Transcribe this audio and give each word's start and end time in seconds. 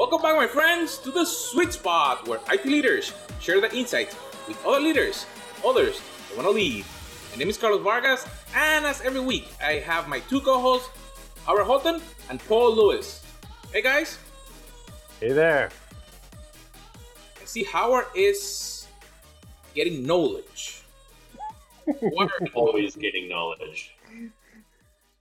Welcome 0.00 0.22
back, 0.22 0.34
my 0.34 0.46
friends, 0.46 0.96
to 1.00 1.10
the 1.10 1.26
sweet 1.26 1.74
spot 1.74 2.26
where 2.26 2.40
IT 2.50 2.64
leaders 2.64 3.12
share 3.38 3.60
their 3.60 3.70
insights 3.74 4.16
with 4.48 4.56
other 4.64 4.80
leaders, 4.80 5.26
others 5.62 6.00
that 6.26 6.38
want 6.38 6.48
to 6.48 6.52
lead. 6.52 6.86
My 7.32 7.36
name 7.36 7.50
is 7.50 7.58
Carlos 7.58 7.82
Vargas, 7.82 8.26
and 8.56 8.86
as 8.86 9.02
every 9.02 9.20
week, 9.20 9.48
I 9.62 9.72
have 9.72 10.08
my 10.08 10.20
two 10.20 10.40
co-hosts, 10.40 10.88
Howard 11.44 11.66
Holton 11.66 12.00
and 12.30 12.40
Paul 12.48 12.74
Lewis. 12.74 13.22
Hey 13.74 13.82
guys. 13.82 14.16
Hey 15.20 15.32
there. 15.32 15.68
I 17.38 17.44
see 17.44 17.64
Howard 17.64 18.06
is 18.14 18.86
getting 19.74 20.06
knowledge. 20.06 20.80
What 21.84 22.30
are 22.40 22.46
always 22.54 22.96
getting 22.96 23.28
knowledge? 23.28 23.94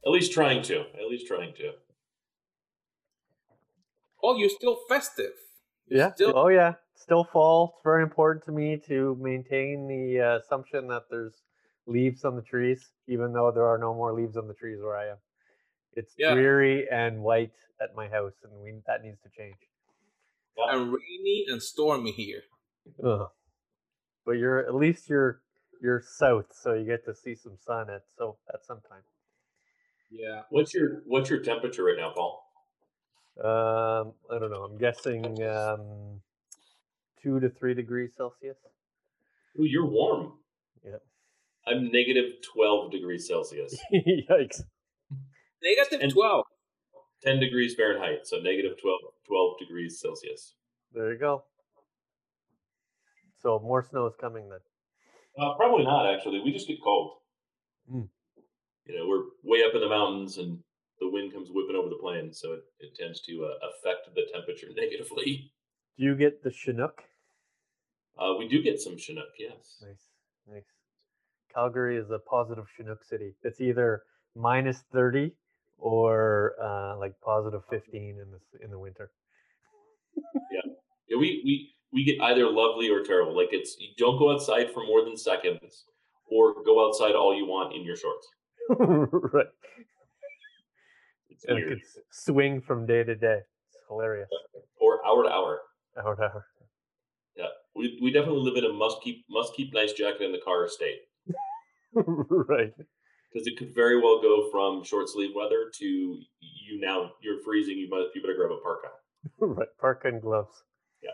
At 0.05 0.09
least 0.09 0.31
trying 0.31 0.61
to. 0.63 0.85
At 0.97 1.09
least 1.09 1.27
trying 1.27 1.53
to. 1.55 1.73
Oh, 4.23 4.37
you're 4.37 4.49
still 4.49 4.77
festive. 4.87 5.31
You're 5.87 5.99
Yeah. 5.99 6.13
Still, 6.13 6.33
Oh 6.35 6.47
yeah. 6.47 6.75
Still 6.95 7.23
fall. 7.23 7.73
It's 7.75 7.83
very 7.83 8.03
important 8.03 8.43
to 8.45 8.51
me 8.51 8.77
to 8.87 9.17
maintain 9.19 9.87
the 9.87 10.19
uh, 10.21 10.37
assumption 10.39 10.87
that 10.87 11.03
there's 11.09 11.41
leaves 11.87 12.25
on 12.25 12.35
the 12.35 12.41
trees, 12.41 12.91
even 13.07 13.33
though 13.33 13.51
there 13.51 13.65
are 13.65 13.77
no 13.77 13.93
more 13.93 14.13
leaves 14.13 14.37
on 14.37 14.47
the 14.47 14.53
trees 14.53 14.79
where 14.81 14.97
I 14.97 15.09
am. 15.11 15.17
It's 15.93 16.13
Yeah. 16.17 16.33
dreary 16.33 16.87
and 16.89 17.23
white 17.23 17.53
at 17.81 17.95
my 17.95 18.07
house, 18.09 18.33
and 18.43 18.51
we 18.61 18.81
that 18.85 19.01
needs 19.01 19.21
to 19.21 19.29
change. 19.29 19.55
and 20.57 20.91
rainy 20.93 21.45
and 21.47 21.63
stormy 21.63 22.11
here. 22.11 22.43
Ugh. 23.03 23.29
But 24.25 24.33
you're 24.33 24.59
at 24.59 24.75
least 24.75 25.09
you're 25.09 25.41
you're 25.81 26.01
south, 26.01 26.53
so 26.53 26.73
you 26.73 26.85
get 26.85 27.05
to 27.05 27.15
see 27.15 27.35
some 27.35 27.57
sun 27.57 27.89
at 27.89 28.03
so 28.17 28.37
at 28.53 28.65
some 28.65 28.81
time. 28.81 29.03
Yeah. 30.11 30.43
What's 30.49 30.73
your 30.73 31.01
What's 31.05 31.29
your 31.29 31.39
temperature 31.39 31.85
right 31.85 31.97
now, 31.97 32.11
Paul? 32.13 32.48
Um, 33.43 34.13
I 34.29 34.37
don't 34.39 34.51
know. 34.51 34.63
I'm 34.63 34.77
guessing 34.77 35.23
um, 35.43 36.19
two 37.23 37.39
to 37.39 37.49
three 37.49 37.73
degrees 37.73 38.11
Celsius. 38.17 38.57
Ooh, 39.59 39.63
you're 39.65 39.85
warm. 39.85 40.33
Yeah. 40.83 40.97
I'm 41.67 41.91
negative 41.91 42.25
twelve 42.53 42.91
degrees 42.91 43.27
Celsius, 43.27 43.77
Yikes. 43.93 44.61
Negative 45.63 45.99
And- 46.01 46.11
12. 46.11 46.45
ten 47.21 47.39
degrees 47.39 47.75
Fahrenheit, 47.75 48.19
so 48.25 48.37
negative 48.37 48.73
12, 48.81 48.99
12 49.27 49.59
degrees 49.59 49.99
Celsius. 49.99 50.55
There 50.93 51.11
you 51.13 51.19
go. 51.19 51.43
So 53.41 53.59
more 53.59 53.83
snow 53.83 54.05
is 54.07 54.13
coming 54.19 54.49
then. 54.49 54.59
Uh, 55.37 55.53
probably 55.55 55.85
not 55.85 56.13
actually. 56.13 56.41
We 56.43 56.51
just 56.51 56.67
get 56.67 56.77
cold. 56.83 57.11
Mm. 57.93 58.09
You 58.85 58.97
know, 58.97 59.07
we're 59.07 59.23
way 59.43 59.63
up 59.63 59.73
in 59.75 59.81
the 59.81 59.87
mountains, 59.89 60.37
and 60.37 60.59
the 60.99 61.09
wind 61.09 61.33
comes 61.33 61.49
whipping 61.51 61.75
over 61.75 61.89
the 61.89 61.95
plains, 61.95 62.39
so 62.39 62.53
it, 62.53 62.63
it 62.79 62.95
tends 62.95 63.21
to 63.21 63.45
uh, 63.45 63.67
affect 63.69 64.13
the 64.13 64.23
temperature 64.33 64.67
negatively. 64.75 65.51
Do 65.97 66.05
you 66.05 66.15
get 66.15 66.43
the 66.43 66.51
Chinook? 66.51 67.01
Uh, 68.17 68.33
we 68.37 68.47
do 68.47 68.61
get 68.61 68.79
some 68.79 68.97
Chinook, 68.97 69.29
yes. 69.37 69.81
Nice, 69.81 70.07
nice. 70.49 70.63
Calgary 71.53 71.97
is 71.97 72.11
a 72.11 72.19
positive 72.19 72.65
Chinook 72.75 73.03
city. 73.03 73.33
It's 73.43 73.61
either 73.61 74.03
minus 74.35 74.83
thirty 74.93 75.31
or 75.77 76.55
uh, 76.61 76.97
like 76.97 77.13
positive 77.21 77.61
fifteen 77.69 78.17
in 78.21 78.27
the 78.31 78.63
in 78.63 78.71
the 78.71 78.79
winter. 78.79 79.11
Yeah, 80.51 81.17
we, 81.17 81.41
we 81.43 81.73
we 81.91 82.03
get 82.03 82.21
either 82.21 82.47
lovely 82.47 82.87
or 82.89 83.01
terrible. 83.03 83.35
Like 83.35 83.49
it's 83.51 83.75
you 83.79 83.87
don't 83.97 84.19
go 84.19 84.31
outside 84.31 84.71
for 84.71 84.85
more 84.85 85.03
than 85.03 85.17
seconds, 85.17 85.85
or 86.29 86.63
go 86.63 86.87
outside 86.87 87.15
all 87.15 87.35
you 87.35 87.47
want 87.47 87.75
in 87.75 87.83
your 87.83 87.95
shorts. 87.95 88.27
right. 89.33 89.47
It's 91.43 91.53
weird. 91.53 91.69
could 91.69 91.79
s- 91.79 91.97
swing 92.11 92.61
from 92.61 92.85
day 92.85 93.03
to 93.03 93.15
day. 93.15 93.39
It's 93.71 93.77
hilarious. 93.87 94.29
Or 94.79 95.05
hour 95.05 95.23
to 95.23 95.29
hour. 95.29 95.61
Hour 95.97 96.15
to 96.15 96.21
hour. 96.23 96.45
Yeah, 97.35 97.45
we 97.75 97.97
we 98.01 98.11
definitely 98.11 98.41
live 98.41 98.57
in 98.57 98.65
a 98.69 98.73
must 98.73 99.01
keep 99.01 99.25
must 99.29 99.53
keep 99.55 99.73
nice 99.73 99.93
jacket 99.93 100.21
in 100.23 100.31
the 100.33 100.41
car 100.43 100.67
state 100.67 100.99
right. 101.93 102.73
because 103.33 103.47
it 103.47 103.57
could 103.57 103.73
very 103.73 103.97
well 104.01 104.21
go 104.21 104.49
from 104.51 104.83
short 104.83 105.07
sleeve 105.07 105.31
weather 105.35 105.71
to 105.79 105.85
you 105.85 106.79
now 106.81 107.11
you're 107.21 107.41
freezing. 107.43 107.77
You 107.77 107.89
might 107.89 108.07
you 108.13 108.21
better 108.21 108.35
grab 108.35 108.51
a 108.51 108.61
parka. 108.61 108.89
right. 109.39 109.67
Parka 109.79 110.07
and 110.09 110.21
gloves. 110.21 110.51
Yeah. 111.01 111.11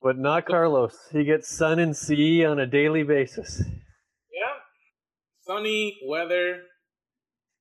But 0.00 0.18
not 0.18 0.46
Carlos. 0.46 0.96
He 1.12 1.24
gets 1.24 1.48
sun 1.48 1.78
and 1.80 1.96
sea 1.96 2.44
on 2.44 2.58
a 2.60 2.66
daily 2.66 3.02
basis. 3.02 3.60
Yeah. 4.32 4.54
Sunny 5.40 5.98
weather 6.06 6.62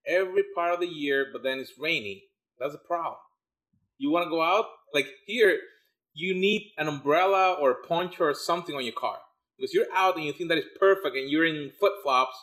every 0.08 0.44
part 0.56 0.74
of 0.74 0.80
the 0.80 0.88
year, 0.88 1.28
but 1.32 1.44
then 1.44 1.60
it's 1.60 1.74
rainy. 1.80 2.24
That's 2.60 2.74
a 2.76 2.78
problem. 2.88 3.16
You 3.98 4.12
want 4.12 4.26
to 4.26 4.30
go 4.30 4.42
out? 4.42 4.66
Like 4.94 5.08
here, 5.26 5.60
you 6.14 6.34
need 6.34 6.72
an 6.78 6.88
umbrella 6.88 7.54
or 7.60 7.72
a 7.72 7.88
poncho 7.88 8.24
or 8.26 8.34
something 8.34 8.76
on 8.76 8.84
your 8.84 8.94
car 8.94 9.18
because 9.58 9.74
you're 9.74 9.86
out 9.96 10.16
and 10.16 10.26
you 10.26 10.34
think 10.34 10.50
that 10.50 10.58
is 10.58 10.66
perfect 10.80 11.16
and 11.16 11.30
you're 11.30 11.46
in 11.46 11.72
flip 11.80 11.94
flops, 12.04 12.36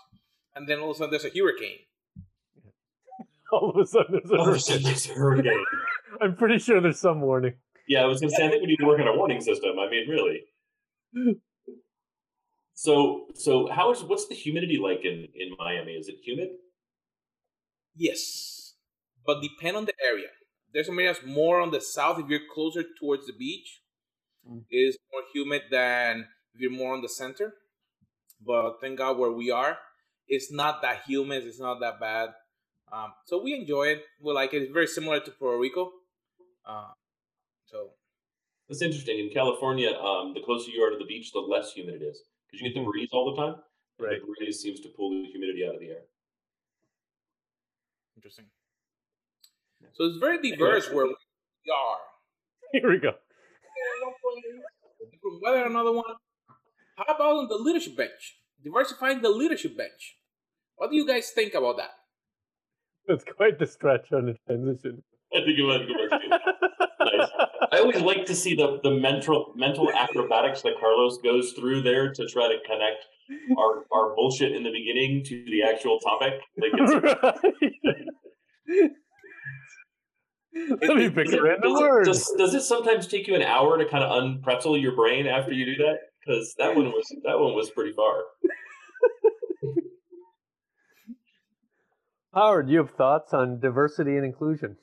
and 0.54 0.68
then 0.68 0.78
all 0.78 0.90
of 0.90 0.96
a 0.96 0.98
sudden 0.98 1.10
there's 1.10 1.24
a 1.24 1.30
hurricane. 1.38 1.78
All 3.52 3.70
of 3.70 3.76
a 3.76 3.86
sudden, 3.86 4.12
there's 4.12 4.30
a 4.30 4.34
Oh, 4.36 4.44
hurricane. 4.44 4.60
shit, 4.76 4.82
there's 4.84 5.08
a 5.08 5.14
hurricane. 5.14 5.64
I'm 6.20 6.36
pretty 6.36 6.58
sure 6.58 6.82
there's 6.82 7.00
some 7.00 7.22
warning. 7.22 7.54
Yeah, 7.88 8.02
I 8.02 8.04
was 8.04 8.20
gonna 8.20 8.30
say 8.30 8.46
I 8.46 8.50
think 8.50 8.60
we 8.60 8.66
need 8.68 8.76
to 8.76 8.84
work 8.86 9.00
on 9.00 9.08
a 9.08 9.16
warning 9.16 9.40
system. 9.40 9.78
I 9.78 9.88
mean, 9.88 10.06
really. 10.06 10.42
So 12.74 13.26
so 13.34 13.68
how 13.68 13.90
is 13.90 14.02
what's 14.04 14.28
the 14.28 14.34
humidity 14.34 14.78
like 14.78 15.00
in 15.04 15.26
in 15.34 15.56
Miami? 15.58 15.92
Is 15.92 16.08
it 16.08 16.16
humid? 16.22 16.50
Yes, 17.98 18.74
but 19.26 19.42
depend 19.42 19.76
on 19.76 19.84
the 19.84 19.94
area. 20.02 20.28
There's 20.72 20.86
some 20.86 20.98
areas 20.98 21.18
more 21.26 21.60
on 21.60 21.72
the 21.72 21.80
south 21.80 22.20
if 22.20 22.28
you're 22.28 22.48
closer 22.54 22.84
towards 23.00 23.26
the 23.26 23.32
beach. 23.32 23.82
Mm. 24.48 24.64
Is 24.70 24.96
more 25.12 25.22
humid 25.34 25.62
than 25.70 26.26
if 26.54 26.60
you're 26.60 26.70
more 26.70 26.94
on 26.94 27.02
the 27.02 27.08
center. 27.08 27.54
But 28.46 28.80
thank 28.80 28.98
God 28.98 29.18
where 29.18 29.32
we 29.32 29.50
are, 29.50 29.78
it's 30.28 30.52
not 30.52 30.80
that 30.82 31.02
humid. 31.08 31.44
It's 31.44 31.58
not 31.60 31.80
that 31.80 31.98
bad. 31.98 32.30
Um, 32.92 33.12
so 33.26 33.42
we 33.42 33.54
enjoy 33.54 33.88
it. 33.88 34.04
We 34.22 34.32
like 34.32 34.54
it. 34.54 34.62
It's 34.62 34.72
very 34.72 34.86
similar 34.86 35.20
to 35.20 35.30
Puerto 35.32 35.58
Rico. 35.58 35.90
Uh, 36.66 36.92
so 37.66 37.90
That's 38.68 38.82
interesting. 38.82 39.18
In 39.18 39.30
California, 39.34 39.90
um, 39.90 40.34
the 40.34 40.40
closer 40.40 40.70
you 40.70 40.82
are 40.82 40.90
to 40.90 40.98
the 40.98 41.04
beach, 41.04 41.32
the 41.32 41.40
less 41.40 41.72
humid 41.72 42.00
it 42.00 42.04
is 42.04 42.20
because 42.46 42.62
you 42.62 42.72
get 42.72 42.78
the 42.78 42.86
breeze 42.86 43.08
all 43.12 43.34
the 43.34 43.42
time. 43.42 43.56
Right. 43.98 44.20
The 44.20 44.32
breeze 44.38 44.60
seems 44.60 44.80
to 44.80 44.88
pull 44.88 45.10
the 45.10 45.28
humidity 45.30 45.66
out 45.66 45.74
of 45.74 45.80
the 45.80 45.88
air. 45.88 46.04
Interesting. 48.28 48.46
So 49.94 50.04
it's 50.04 50.18
very 50.18 50.38
diverse 50.42 50.90
where 50.90 51.06
we 51.06 51.12
are. 51.12 51.98
Here 52.72 52.90
we 52.90 52.98
go. 52.98 53.12
Different 55.10 55.42
weather, 55.42 55.64
another 55.64 55.92
one. 55.92 56.04
How 56.96 57.14
about 57.14 57.38
on 57.38 57.48
the 57.48 57.56
leadership 57.56 57.96
bench? 57.96 58.36
Diversifying 58.62 59.22
the 59.22 59.30
leadership 59.30 59.76
bench. 59.76 60.16
What 60.76 60.90
do 60.90 60.96
you 60.96 61.06
guys 61.06 61.30
think 61.30 61.54
about 61.54 61.76
that? 61.78 61.90
That's 63.06 63.24
quite 63.24 63.58
the 63.58 63.66
stretch 63.66 64.12
on 64.12 64.26
the 64.26 64.36
transition. 64.46 65.02
I 65.32 65.38
think 65.38 65.58
it 65.58 65.66
might 65.66 65.86
be 65.86 65.94
nice. 65.94 67.30
I 67.72 67.78
always 67.78 68.00
like 68.00 68.26
to 68.26 68.34
see 68.34 68.54
the 68.54 68.80
the 68.82 68.90
mental 68.90 69.52
mental 69.56 69.90
acrobatics 69.92 70.62
that 70.62 70.72
Carlos 70.80 71.18
goes 71.18 71.52
through 71.52 71.82
there 71.82 72.12
to 72.12 72.26
try 72.26 72.48
to 72.48 72.58
connect 72.66 73.04
our 73.58 73.84
our 73.92 74.14
bullshit 74.14 74.52
in 74.52 74.62
the 74.62 74.70
beginning 74.70 75.24
to 75.24 75.44
the 75.44 75.62
actual 75.62 75.98
topic. 76.00 76.40
Like 76.56 76.72
it's, 76.74 77.40
Let 80.54 80.96
me 80.96 81.10
pick 81.10 81.32
a 81.32 81.42
random 81.42 81.72
does, 81.72 81.80
word. 81.80 82.02
It, 82.02 82.06
does, 82.06 82.34
does 82.36 82.54
it 82.54 82.62
sometimes 82.62 83.06
take 83.06 83.28
you 83.28 83.34
an 83.34 83.42
hour 83.42 83.78
to 83.78 83.88
kind 83.88 84.02
of 84.02 84.10
unpretzel 84.10 84.80
your 84.80 84.94
brain 84.94 85.26
after 85.26 85.52
you 85.52 85.64
do 85.64 85.76
that? 85.76 85.98
Because 86.24 86.54
that 86.58 86.74
one 86.74 86.86
was 86.86 87.04
that 87.24 87.38
one 87.38 87.54
was 87.54 87.70
pretty 87.70 87.92
far. 87.92 88.22
Howard, 92.34 92.68
you 92.68 92.78
have 92.78 92.90
thoughts 92.90 93.32
on 93.32 93.60
diversity 93.60 94.16
and 94.16 94.24
inclusion? 94.24 94.76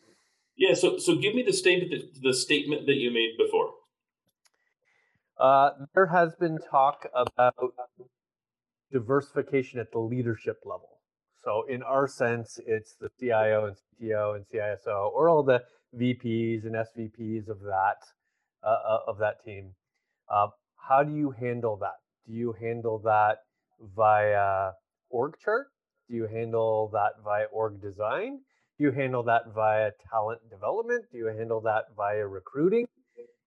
Yeah. 0.57 0.75
So 0.75 0.97
so 0.97 1.15
give 1.15 1.35
me 1.35 1.43
the 1.43 1.53
statement 1.53 1.91
that, 1.91 2.21
the 2.21 2.33
statement 2.33 2.85
that 2.87 2.95
you 2.95 3.11
made 3.11 3.33
before. 3.37 3.71
Uh, 5.37 5.71
there 5.93 6.07
has 6.07 6.33
been 6.39 6.57
talk 6.71 7.09
about 7.13 7.55
diversification 8.91 9.79
at 9.79 9.91
the 9.91 9.99
leadership 9.99 10.57
level. 10.65 10.99
So, 11.43 11.63
in 11.69 11.83
our 11.83 12.07
sense, 12.07 12.59
it's 12.65 12.95
the 12.99 13.09
CIO 13.19 13.65
and 13.65 13.75
CTO 13.75 14.35
and 14.35 14.45
CISO, 14.47 15.11
or 15.13 15.29
all 15.29 15.43
the 15.43 15.61
VPs 15.95 16.65
and 16.65 16.75
SVPs 16.75 17.47
of 17.47 17.61
that 17.61 17.97
uh, 18.63 18.67
uh, 18.67 18.99
of 19.07 19.17
that 19.19 19.43
team. 19.45 19.71
Uh, 20.29 20.47
how 20.75 21.03
do 21.03 21.13
you 21.15 21.31
handle 21.31 21.77
that? 21.77 21.97
Do 22.27 22.33
you 22.33 22.53
handle 22.59 22.99
that 22.99 23.37
via 23.95 24.71
org 25.09 25.35
chart? 25.43 25.67
Do 26.09 26.15
you 26.15 26.27
handle 26.27 26.89
that 26.93 27.23
via 27.23 27.45
org 27.51 27.81
design? 27.81 28.39
Do 28.77 28.83
you 28.83 28.91
handle 28.91 29.23
that 29.23 29.53
via 29.53 29.91
talent 30.09 30.41
development? 30.49 31.05
Do 31.11 31.17
you 31.17 31.27
handle 31.27 31.61
that 31.61 31.85
via 31.95 32.27
recruiting? 32.27 32.87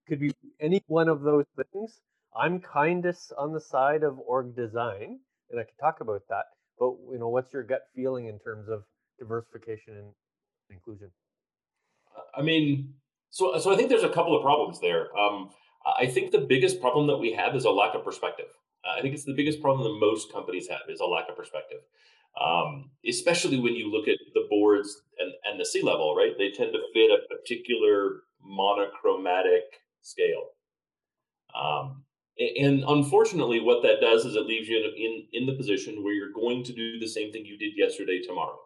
Could 0.08 0.20
be 0.20 0.32
any 0.61 0.82
one 0.87 1.08
of 1.08 1.23
those 1.23 1.44
things. 1.73 2.00
I'm 2.35 2.61
kindest 2.61 3.32
on 3.37 3.52
the 3.52 3.61
side 3.61 4.02
of 4.02 4.19
org 4.20 4.55
design, 4.55 5.20
and 5.50 5.60
I 5.60 5.64
can 5.64 5.76
talk 5.80 6.00
about 6.00 6.22
that. 6.28 6.44
But 6.78 6.92
you 7.10 7.18
know, 7.18 7.28
what's 7.28 7.52
your 7.52 7.62
gut 7.62 7.82
feeling 7.94 8.26
in 8.26 8.38
terms 8.38 8.68
of 8.68 8.82
diversification 9.18 9.94
and 9.96 10.12
inclusion? 10.70 11.10
I 12.36 12.42
mean, 12.42 12.94
So, 13.30 13.58
so 13.58 13.72
I 13.72 13.76
think 13.76 13.88
there's 13.88 14.04
a 14.04 14.08
couple 14.08 14.36
of 14.36 14.42
problems 14.42 14.80
there. 14.80 15.16
Um, 15.18 15.50
I 15.98 16.06
think 16.06 16.32
the 16.32 16.40
biggest 16.40 16.80
problem 16.80 17.06
that 17.06 17.18
we 17.18 17.32
have 17.32 17.54
is 17.54 17.64
a 17.64 17.70
lack 17.70 17.94
of 17.94 18.04
perspective. 18.04 18.46
I 18.84 19.00
think 19.02 19.14
it's 19.14 19.24
the 19.24 19.34
biggest 19.34 19.60
problem 19.60 19.84
that 19.84 19.98
most 19.98 20.32
companies 20.32 20.68
have 20.68 20.80
is 20.88 21.00
a 21.00 21.06
lack 21.06 21.28
of 21.28 21.36
perspective. 21.36 21.80
Um, 22.40 22.90
especially 23.08 23.58
when 23.58 23.74
you 23.74 23.90
look 23.90 24.06
at 24.06 24.18
the 24.34 24.46
boards 24.48 25.02
and, 25.18 25.32
and 25.44 25.58
the 25.58 25.64
C 25.64 25.82
level, 25.82 26.14
right? 26.14 26.32
They 26.38 26.50
tend 26.50 26.72
to 26.72 26.80
fit 26.94 27.10
a 27.10 27.34
particular 27.34 28.22
monochromatic 28.42 29.64
scale. 30.02 30.50
Um, 31.54 32.04
and 32.38 32.85
unfortunately, 32.87 33.61
what 33.61 33.82
that 33.82 34.00
does 34.00 34.25
is 34.25 34.37
it 34.37 34.46
leaves 34.46 34.69
you 34.69 34.79
in, 34.79 34.93
in, 34.96 35.26
in 35.32 35.46
the 35.46 35.56
position 35.56 36.05
where 36.05 36.12
you're 36.12 36.32
going 36.32 36.62
to 36.64 36.73
do 36.73 36.99
the 36.99 37.08
same 37.08 37.32
thing 37.32 37.44
you 37.44 37.58
did 37.58 37.73
yesterday 37.76 38.20
tomorrow, 38.23 38.58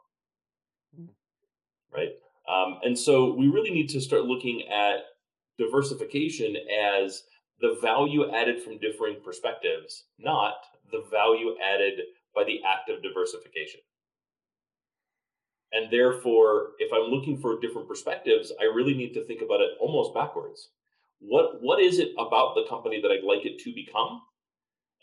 right? 1.93 2.11
Um, 2.49 2.79
and 2.83 2.99
so 2.99 3.33
we 3.33 3.49
really 3.49 3.71
need 3.71 3.89
to 3.91 4.01
start 4.01 4.25
looking 4.25 4.69
at 4.69 4.97
diversification 5.59 6.57
as 6.95 7.23
the 7.61 7.79
value 7.81 8.31
added 8.31 8.61
from 8.61 8.79
differing 8.79 9.17
perspectives, 9.25 10.05
not 10.19 10.55
the 10.91 11.05
value 11.11 11.55
added 11.63 12.01
by 12.35 12.45
the 12.45 12.61
act 12.67 12.91
of 12.91 13.03
diversification. 13.03 13.81
And 15.73 15.91
therefore, 15.91 16.73
if 16.79 16.93
I'm 16.93 17.11
looking 17.11 17.39
for 17.39 17.59
different 17.59 17.89
perspectives, 17.89 18.53
I 18.61 18.65
really 18.65 18.95
need 18.95 19.15
to 19.15 19.25
think 19.25 19.41
about 19.41 19.61
it 19.61 19.71
almost 19.81 20.13
backwards. 20.13 20.69
What 21.25 21.63
what 21.63 21.81
is 21.81 21.99
it 21.99 22.11
about 22.19 22.55
the 22.55 22.67
company 22.69 23.01
that 23.01 23.11
I'd 23.11 23.25
like 23.25 23.47
it 23.47 23.61
to 23.61 23.73
become? 23.73 24.21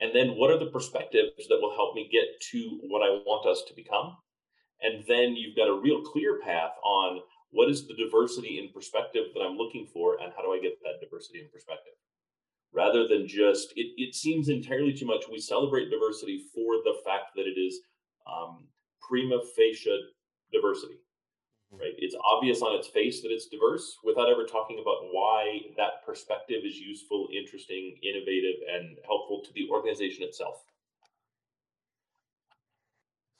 And 0.02 0.14
then 0.14 0.36
what 0.36 0.52
are 0.52 0.60
the 0.60 0.72
perspectives 0.72 1.48
that 1.48 1.60
will 1.62 1.76
help 1.76 1.96
me 1.96 2.10
get 2.12 2.40
to 2.52 2.80
what 2.84 3.02
I 3.02 3.24
want 3.24 3.48
us 3.48 3.64
to 3.68 3.74
become? 3.74 4.18
And 4.82 5.04
then 5.08 5.36
you've 5.36 5.56
got 5.56 5.68
a 5.68 5.80
real 5.80 6.02
clear 6.02 6.40
path 6.40 6.72
on 6.84 7.20
what 7.52 7.70
is 7.70 7.88
the 7.88 7.96
diversity 7.96 8.60
in 8.60 8.72
perspective 8.72 9.26
that 9.34 9.42
I'm 9.42 9.58
looking 9.58 9.88
for 9.94 10.22
and 10.22 10.32
how 10.36 10.44
do 10.44 10.52
I 10.52 10.60
get 10.62 10.80
that 10.84 11.02
diversity 11.02 11.40
in 11.40 11.50
perspective? 11.52 11.94
Rather 12.72 13.08
than 13.08 13.28
just, 13.28 13.74
it, 13.76 13.88
it 13.98 14.14
seems 14.14 14.48
entirely 14.48 14.94
too 14.94 15.06
much. 15.06 15.26
We 15.30 15.40
celebrate 15.40 15.90
diversity 15.90 16.46
for 16.54 16.76
the 16.84 16.96
fact 17.04 17.36
that 17.36 17.48
it 17.48 17.60
is 17.60 17.80
um, 18.28 18.68
prima 19.02 19.40
facie 19.56 20.00
diversity. 20.54 21.00
Right? 21.72 21.94
It's 21.98 22.16
obvious 22.26 22.62
on 22.62 22.78
its 22.78 22.88
face 22.88 23.22
that 23.22 23.30
it's 23.32 23.48
diverse 23.48 23.98
without 24.04 24.30
ever 24.30 24.46
talking 24.46 24.80
about 24.82 25.10
why 25.12 25.62
that 25.78 26.06
perspective 26.06 26.62
is 26.66 26.78
useful, 26.78 27.28
interesting, 27.36 27.98
innovative, 28.02 28.62
and 28.74 28.98
helpful 29.06 29.42
to 29.46 29.54
the 29.54 29.70
organization 29.70 30.24
itself. 30.24 30.64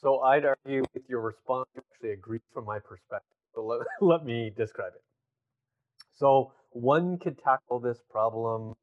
So 0.02 0.22
I'd 0.22 0.46
argue 0.46 0.84
with 0.94 1.04
your 1.10 1.22
response, 1.22 1.68
actually 1.78 2.12
agree 2.12 2.40
from 2.54 2.66
my 2.66 2.80
perspective. 2.80 3.36
Let, 3.56 3.82
let 4.02 4.26
me 4.26 4.52
describe 4.56 4.94
it. 4.96 5.04
So 6.16 6.54
one 6.72 7.18
could 7.18 7.38
tackle 7.38 7.80
this 7.80 8.00
problem 8.10 8.76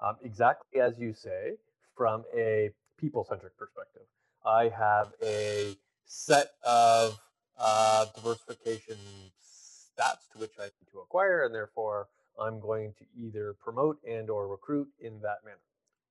um, 0.00 0.16
exactly 0.22 0.80
as 0.80 0.98
you 0.98 1.12
say 1.12 1.52
from 1.96 2.24
a 2.36 2.70
people-centric 2.98 3.56
perspective. 3.56 4.02
I 4.44 4.68
have 4.76 5.12
a 5.22 5.76
set 6.06 6.50
of 6.66 7.18
uh, 7.58 8.06
diversification 8.14 8.96
stats 9.42 10.30
to 10.32 10.38
which 10.38 10.52
I 10.58 10.64
need 10.64 10.90
to 10.92 11.00
acquire, 11.00 11.44
and 11.44 11.54
therefore 11.54 12.08
I'm 12.40 12.60
going 12.60 12.94
to 12.98 13.04
either 13.16 13.54
promote 13.62 13.98
and 14.08 14.28
or 14.30 14.48
recruit 14.48 14.88
in 15.00 15.20
that 15.20 15.44
manner. 15.44 15.58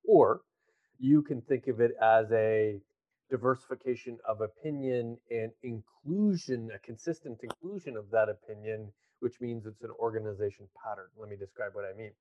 Or 0.06 0.42
you 1.00 1.22
can 1.22 1.42
think 1.42 1.68
of 1.68 1.80
it 1.82 1.92
as 2.02 2.32
a 2.32 2.80
diversification 3.30 4.18
of 4.28 4.42
opinion 4.42 5.18
and 5.32 5.52
inclusion, 5.64 6.70
a 6.74 6.80
consistent 6.80 7.40
inclusion 7.42 7.98
of 7.98 8.10
that 8.12 8.30
opinion, 8.30 8.92
which 9.20 9.42
means 9.42 9.66
it's 9.66 9.84
an 9.84 9.92
organization 10.00 10.68
pattern. 10.84 11.08
Let 11.18 11.30
me 11.30 11.36
describe 11.36 11.72
what 11.74 11.86
I 11.86 11.98
mean. 11.98 12.12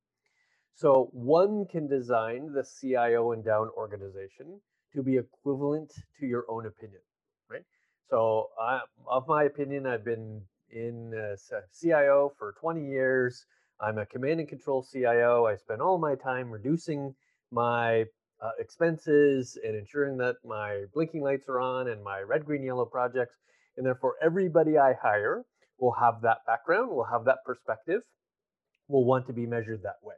So 0.74 1.10
one 1.12 1.66
can 1.66 1.86
design 1.86 2.52
the 2.52 2.64
CIO 2.64 3.32
and 3.32 3.44
down 3.44 3.68
organization 3.76 4.60
to 4.94 5.02
be 5.02 5.16
equivalent 5.16 5.92
to 6.18 6.26
your 6.26 6.44
own 6.48 6.66
opinion, 6.66 7.02
right? 7.50 7.64
So 8.10 8.48
I, 8.60 8.80
of 9.08 9.26
my 9.28 9.44
opinion, 9.44 9.86
I've 9.86 10.04
been 10.04 10.42
in 10.70 11.12
CIO 11.80 12.32
for 12.38 12.54
20 12.60 12.84
years. 12.84 13.44
I'm 13.80 13.98
a 13.98 14.06
command 14.06 14.40
and 14.40 14.48
control 14.48 14.86
CIO. 14.90 15.46
I 15.46 15.56
spend 15.56 15.82
all 15.82 15.98
my 15.98 16.14
time 16.14 16.50
reducing 16.50 17.14
my 17.50 18.04
uh, 18.42 18.50
expenses 18.58 19.58
and 19.62 19.76
ensuring 19.76 20.16
that 20.18 20.36
my 20.44 20.84
blinking 20.94 21.22
lights 21.22 21.48
are 21.48 21.60
on 21.60 21.88
and 21.88 22.02
my 22.02 22.20
red, 22.20 22.44
green, 22.44 22.62
yellow 22.62 22.84
projects. 22.84 23.36
And 23.76 23.86
therefore, 23.86 24.14
everybody 24.22 24.78
I 24.78 24.94
hire 24.94 25.44
will 25.78 25.92
have 25.92 26.20
that 26.22 26.38
background, 26.46 26.90
will 26.90 27.04
have 27.04 27.24
that 27.24 27.38
perspective, 27.44 28.02
will 28.88 29.04
want 29.04 29.26
to 29.26 29.32
be 29.32 29.46
measured 29.46 29.82
that 29.82 29.96
way. 30.02 30.14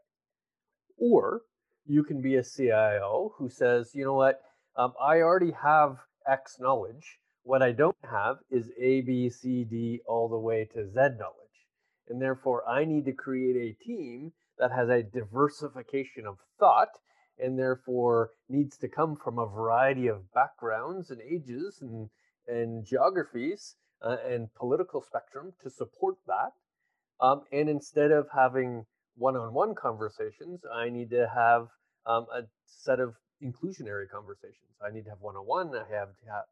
Or 0.99 1.43
you 1.87 2.03
can 2.03 2.21
be 2.21 2.37
a 2.37 2.45
CIO 2.45 3.35
who 3.39 3.49
says, 3.49 3.93
you 3.95 4.05
know 4.05 4.15
what, 4.15 4.41
um, 4.77 4.93
I 5.01 5.21
already 5.21 5.53
have 5.63 5.99
X 6.27 6.57
knowledge. 6.59 7.19
What 7.45 7.63
I 7.63 7.73
don't 7.73 7.97
have 8.11 8.39
is 8.51 8.71
A, 8.81 9.03
B, 9.03 9.29
C, 9.29 9.65
D, 9.65 10.01
all 10.07 10.29
the 10.29 10.39
way 10.39 10.65
to 10.73 10.87
Z 10.89 10.95
knowledge. 10.95 11.67
And 12.09 12.21
therefore, 12.21 12.67
I 12.67 12.87
need 12.87 13.05
to 13.05 13.13
create 13.13 13.57
a 13.57 13.85
team 13.85 14.33
that 14.59 14.73
has 14.73 14.89
a 14.89 15.03
diversification 15.03 16.27
of 16.27 16.39
thought 16.59 16.89
and 17.39 17.59
therefore 17.59 18.31
needs 18.49 18.79
to 18.79 18.89
come 18.89 19.17
from 19.17 19.39
a 19.39 19.47
variety 19.47 20.07
of 20.07 20.33
backgrounds 20.33 21.11
and 21.11 21.21
ages 21.21 21.81
and, 21.83 22.09
and 22.49 22.87
geographies 22.87 23.77
uh, 24.03 24.17
and 24.27 24.53
political 24.55 25.03
spectrum 25.03 25.53
to 25.63 25.69
support 25.69 26.17
that. 26.27 26.53
Um, 27.21 27.43
and 27.53 27.69
instead 27.69 28.11
of 28.11 28.27
having 28.35 28.87
one-on-one 29.17 29.75
conversations, 29.75 30.63
I 30.73 30.89
need 30.89 31.11
to 31.11 31.29
have 31.35 31.69
um, 32.07 32.27
a 32.35 32.43
set 32.65 33.01
of 33.01 33.15
inclusionary 33.43 34.09
conversations. 34.11 34.73
I 34.83 34.93
need 34.93 35.05
to 35.05 35.11
have 35.11 35.21
one-on-one. 35.21 35.75
I 35.75 35.95
have 35.95 36.09
to 36.09 36.31
have 36.31 36.45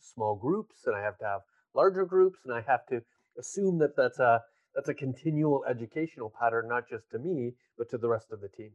small 0.00 0.36
groups, 0.36 0.86
and 0.86 0.96
I 0.96 1.00
have 1.00 1.18
to 1.18 1.24
have 1.24 1.40
larger 1.74 2.04
groups, 2.04 2.40
and 2.44 2.54
I 2.54 2.62
have 2.66 2.86
to 2.86 3.02
assume 3.38 3.78
that 3.78 3.96
that's 3.96 4.18
a 4.18 4.42
that's 4.74 4.88
a 4.88 4.94
continual 4.94 5.64
educational 5.68 6.32
pattern, 6.38 6.68
not 6.68 6.88
just 6.88 7.10
to 7.10 7.18
me, 7.18 7.52
but 7.76 7.90
to 7.90 7.98
the 7.98 8.08
rest 8.08 8.26
of 8.30 8.40
the 8.40 8.48
team. 8.48 8.70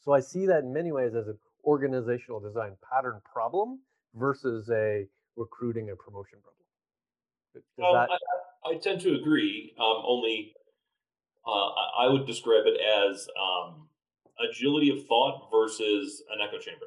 So 0.00 0.12
I 0.12 0.20
see 0.20 0.46
that 0.46 0.60
in 0.60 0.72
many 0.72 0.90
ways 0.90 1.14
as 1.14 1.28
an 1.28 1.38
organizational 1.64 2.40
design 2.40 2.72
pattern 2.90 3.20
problem 3.30 3.80
versus 4.14 4.70
a 4.70 5.06
recruiting 5.36 5.90
and 5.90 5.98
promotion 5.98 6.38
problem. 6.42 6.62
Um, 7.78 7.94
that... 7.94 8.08
I, 8.64 8.74
I, 8.74 8.78
tend 8.78 9.00
to 9.02 9.14
agree. 9.14 9.74
Um, 9.78 10.02
only 10.04 10.54
uh, 11.46 11.68
I 11.98 12.08
would 12.08 12.26
describe 12.26 12.64
it 12.66 12.80
as 12.80 13.28
um, 13.38 13.88
agility 14.50 14.90
of 14.90 15.06
thought 15.06 15.48
versus 15.52 16.22
an 16.32 16.38
echo 16.40 16.58
chamber. 16.58 16.86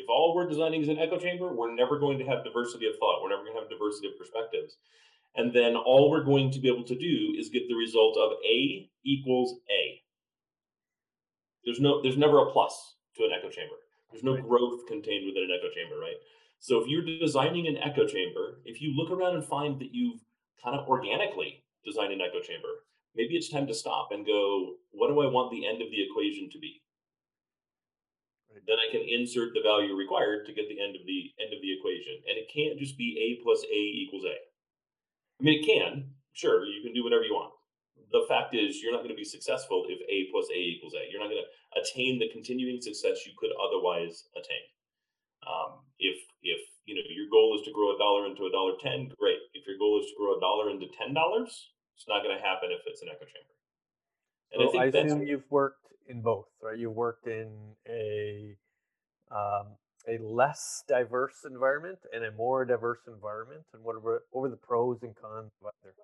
If 0.00 0.08
all 0.08 0.34
we're 0.34 0.48
designing 0.48 0.80
is 0.80 0.88
an 0.88 0.98
echo 0.98 1.18
chamber, 1.18 1.52
we're 1.54 1.74
never 1.74 1.98
going 1.98 2.18
to 2.18 2.24
have 2.24 2.42
diversity 2.42 2.86
of 2.86 2.94
thought. 2.98 3.22
We're 3.22 3.28
never 3.28 3.44
going 3.44 3.54
to 3.54 3.60
have 3.60 3.68
diversity 3.68 4.08
of 4.08 4.16
perspectives. 4.18 4.76
And 5.36 5.52
then 5.52 5.76
all 5.76 6.10
we're 6.10 6.24
going 6.24 6.50
to 6.52 6.58
be 6.58 6.68
able 6.68 6.84
to 6.84 6.98
do 6.98 7.34
is 7.38 7.50
get 7.50 7.68
the 7.68 7.74
result 7.74 8.16
of 8.16 8.32
A 8.44 8.90
equals 9.04 9.60
A. 9.70 10.00
There's 11.64 11.80
no, 11.80 12.02
there's 12.02 12.16
never 12.16 12.38
a 12.38 12.50
plus 12.50 12.96
to 13.16 13.24
an 13.24 13.30
echo 13.36 13.50
chamber. 13.50 13.76
There's 14.10 14.24
no 14.24 14.34
right. 14.34 14.48
growth 14.48 14.86
contained 14.88 15.26
within 15.26 15.44
an 15.44 15.56
echo 15.56 15.72
chamber, 15.72 16.00
right? 16.00 16.16
So 16.58 16.80
if 16.80 16.88
you're 16.88 17.04
designing 17.04 17.68
an 17.68 17.76
echo 17.76 18.06
chamber, 18.06 18.60
if 18.64 18.80
you 18.80 18.96
look 18.96 19.10
around 19.10 19.36
and 19.36 19.44
find 19.44 19.78
that 19.80 19.94
you've 19.94 20.20
kind 20.62 20.78
of 20.78 20.88
organically 20.88 21.62
designed 21.84 22.12
an 22.12 22.20
echo 22.20 22.40
chamber, 22.40 22.84
maybe 23.14 23.34
it's 23.34 23.50
time 23.50 23.66
to 23.66 23.74
stop 23.74 24.08
and 24.12 24.26
go, 24.26 24.74
what 24.90 25.08
do 25.08 25.20
I 25.20 25.26
want 25.26 25.50
the 25.50 25.66
end 25.66 25.80
of 25.80 25.90
the 25.90 26.02
equation 26.02 26.48
to 26.50 26.58
be? 26.58 26.82
Right. 28.50 28.62
Then 28.66 28.82
I 28.82 28.90
can 28.90 29.06
insert 29.06 29.54
the 29.54 29.62
value 29.62 29.94
required 29.94 30.46
to 30.46 30.52
get 30.52 30.68
the 30.68 30.82
end 30.82 30.98
of 30.98 31.06
the 31.06 31.30
end 31.38 31.54
of 31.54 31.62
the 31.62 31.72
equation. 31.72 32.18
And 32.26 32.34
it 32.36 32.50
can't 32.50 32.78
just 32.78 32.98
be 32.98 33.14
A 33.14 33.42
plus 33.42 33.62
A 33.64 33.80
equals 34.02 34.26
A. 34.26 34.34
I 34.34 35.40
mean, 35.40 35.62
it 35.62 35.66
can, 35.66 36.10
sure, 36.34 36.66
you 36.66 36.82
can 36.82 36.92
do 36.92 37.02
whatever 37.02 37.24
you 37.24 37.34
want 37.34 37.54
the 38.12 38.26
fact 38.28 38.54
is 38.54 38.82
you're 38.82 38.92
not 38.92 39.06
going 39.06 39.14
to 39.14 39.18
be 39.18 39.26
successful 39.26 39.86
if 39.88 39.98
a 40.02 40.30
plus 40.30 40.46
a 40.50 40.58
equals 40.58 40.94
a 40.94 41.06
you're 41.10 41.22
not 41.22 41.30
going 41.30 41.42
to 41.42 41.52
attain 41.78 42.18
the 42.18 42.28
continuing 42.34 42.80
success 42.80 43.26
you 43.26 43.32
could 43.38 43.54
otherwise 43.56 44.26
attain 44.34 44.66
um, 45.46 45.80
if 45.98 46.18
if 46.42 46.60
you 46.84 46.94
know 46.94 47.06
your 47.08 47.30
goal 47.30 47.54
is 47.58 47.62
to 47.62 47.72
grow 47.72 47.94
a 47.94 47.98
dollar 47.98 48.26
into 48.26 48.46
a 48.46 48.52
dollar 48.52 48.74
10 48.82 49.14
great 49.18 49.40
if 49.54 49.66
your 49.66 49.78
goal 49.78 49.98
is 50.02 50.06
to 50.10 50.18
grow 50.18 50.36
a 50.36 50.40
dollar 50.40 50.70
into 50.70 50.86
$10 50.98 51.14
it's 51.14 52.08
not 52.08 52.22
going 52.22 52.34
to 52.34 52.42
happen 52.42 52.74
if 52.74 52.82
it's 52.86 53.02
an 53.02 53.08
echo 53.08 53.24
chamber 53.24 53.54
and 54.52 54.70
so 54.72 54.78
I, 54.78 54.84
I 54.84 54.86
assume 54.86 55.22
you've 55.22 55.50
worked 55.50 55.86
in 56.08 56.20
both 56.22 56.46
right 56.62 56.78
you've 56.78 56.96
worked 56.96 57.26
in 57.26 57.50
a 57.88 58.56
um, 59.30 59.66
a 60.08 60.18
less 60.18 60.82
diverse 60.88 61.44
environment 61.44 61.98
and 62.12 62.24
a 62.24 62.32
more 62.32 62.64
diverse 62.64 63.00
environment 63.06 63.62
and 63.74 63.84
what 63.84 64.02
were, 64.02 64.24
what 64.30 64.46
are 64.46 64.50
the 64.50 64.56
pros 64.56 65.02
and 65.02 65.14
cons 65.14 65.52
of 65.62 65.70
either 65.84 65.94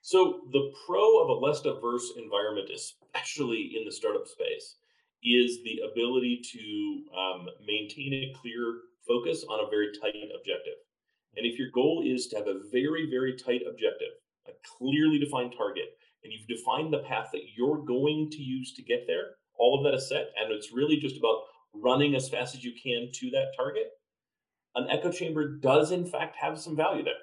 so 0.00 0.40
the 0.52 0.72
pro 0.86 1.22
of 1.22 1.28
a 1.28 1.34
less 1.34 1.60
diverse 1.60 2.12
environment, 2.16 2.70
especially 2.74 3.72
in 3.76 3.84
the 3.84 3.92
startup 3.92 4.26
space, 4.26 4.76
is 5.22 5.62
the 5.64 5.82
ability 5.90 6.40
to 6.52 7.18
um, 7.18 7.46
maintain 7.66 8.14
a 8.14 8.32
clear 8.40 8.80
focus 9.06 9.44
on 9.50 9.60
a 9.60 9.68
very 9.68 9.90
tight 10.00 10.14
objective. 10.34 10.80
And 11.36 11.44
if 11.44 11.58
your 11.58 11.70
goal 11.74 12.02
is 12.06 12.26
to 12.28 12.36
have 12.36 12.46
a 12.46 12.60
very, 12.72 13.10
very 13.10 13.36
tight 13.36 13.62
objective, 13.68 14.16
a 14.46 14.52
clearly 14.78 15.18
defined 15.18 15.52
target, 15.56 15.97
and 16.22 16.32
you've 16.32 16.48
defined 16.48 16.92
the 16.92 17.06
path 17.08 17.28
that 17.32 17.42
you're 17.56 17.84
going 17.84 18.28
to 18.32 18.42
use 18.42 18.72
to 18.74 18.82
get 18.82 19.04
there, 19.06 19.36
all 19.58 19.78
of 19.78 19.84
that 19.84 19.96
is 19.96 20.08
set, 20.08 20.30
and 20.40 20.52
it's 20.52 20.72
really 20.72 20.96
just 20.96 21.16
about 21.16 21.42
running 21.74 22.14
as 22.14 22.28
fast 22.28 22.54
as 22.54 22.64
you 22.64 22.72
can 22.82 23.08
to 23.12 23.30
that 23.30 23.52
target. 23.56 23.86
An 24.74 24.88
echo 24.90 25.10
chamber 25.10 25.58
does, 25.58 25.90
in 25.90 26.06
fact, 26.06 26.36
have 26.40 26.58
some 26.58 26.76
value 26.76 27.04
there. 27.04 27.14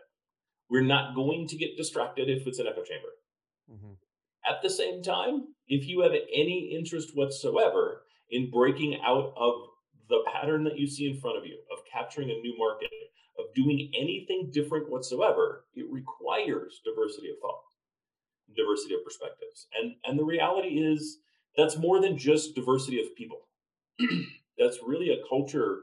We're 0.69 0.81
not 0.81 1.15
going 1.15 1.47
to 1.47 1.57
get 1.57 1.77
distracted 1.77 2.29
if 2.29 2.47
it's 2.47 2.59
an 2.59 2.67
echo 2.67 2.83
chamber. 2.83 3.09
Mm-hmm. 3.71 3.93
At 4.47 4.61
the 4.61 4.69
same 4.69 5.01
time, 5.01 5.45
if 5.67 5.87
you 5.87 6.01
have 6.01 6.11
any 6.11 6.75
interest 6.77 7.11
whatsoever 7.13 8.03
in 8.29 8.51
breaking 8.51 8.99
out 9.05 9.33
of 9.37 9.53
the 10.09 10.23
pattern 10.31 10.63
that 10.65 10.77
you 10.77 10.87
see 10.87 11.09
in 11.09 11.19
front 11.19 11.37
of 11.37 11.45
you, 11.45 11.57
of 11.71 11.79
capturing 11.91 12.29
a 12.29 12.41
new 12.41 12.55
market, 12.57 12.89
of 13.39 13.45
doing 13.55 13.91
anything 13.97 14.49
different 14.53 14.89
whatsoever, 14.89 15.65
it 15.75 15.85
requires 15.91 16.81
diversity 16.85 17.29
of 17.29 17.35
thought, 17.41 17.61
diversity 18.55 18.93
of 18.93 19.03
perspectives. 19.03 19.67
And, 19.79 19.95
and 20.05 20.19
the 20.19 20.23
reality 20.23 20.79
is 20.79 21.19
that's 21.57 21.77
more 21.77 22.01
than 22.01 22.17
just 22.17 22.55
diversity 22.55 22.99
of 22.99 23.15
people. 23.15 23.47
that's 24.57 24.79
really 24.85 25.09
a 25.11 25.27
culture 25.27 25.81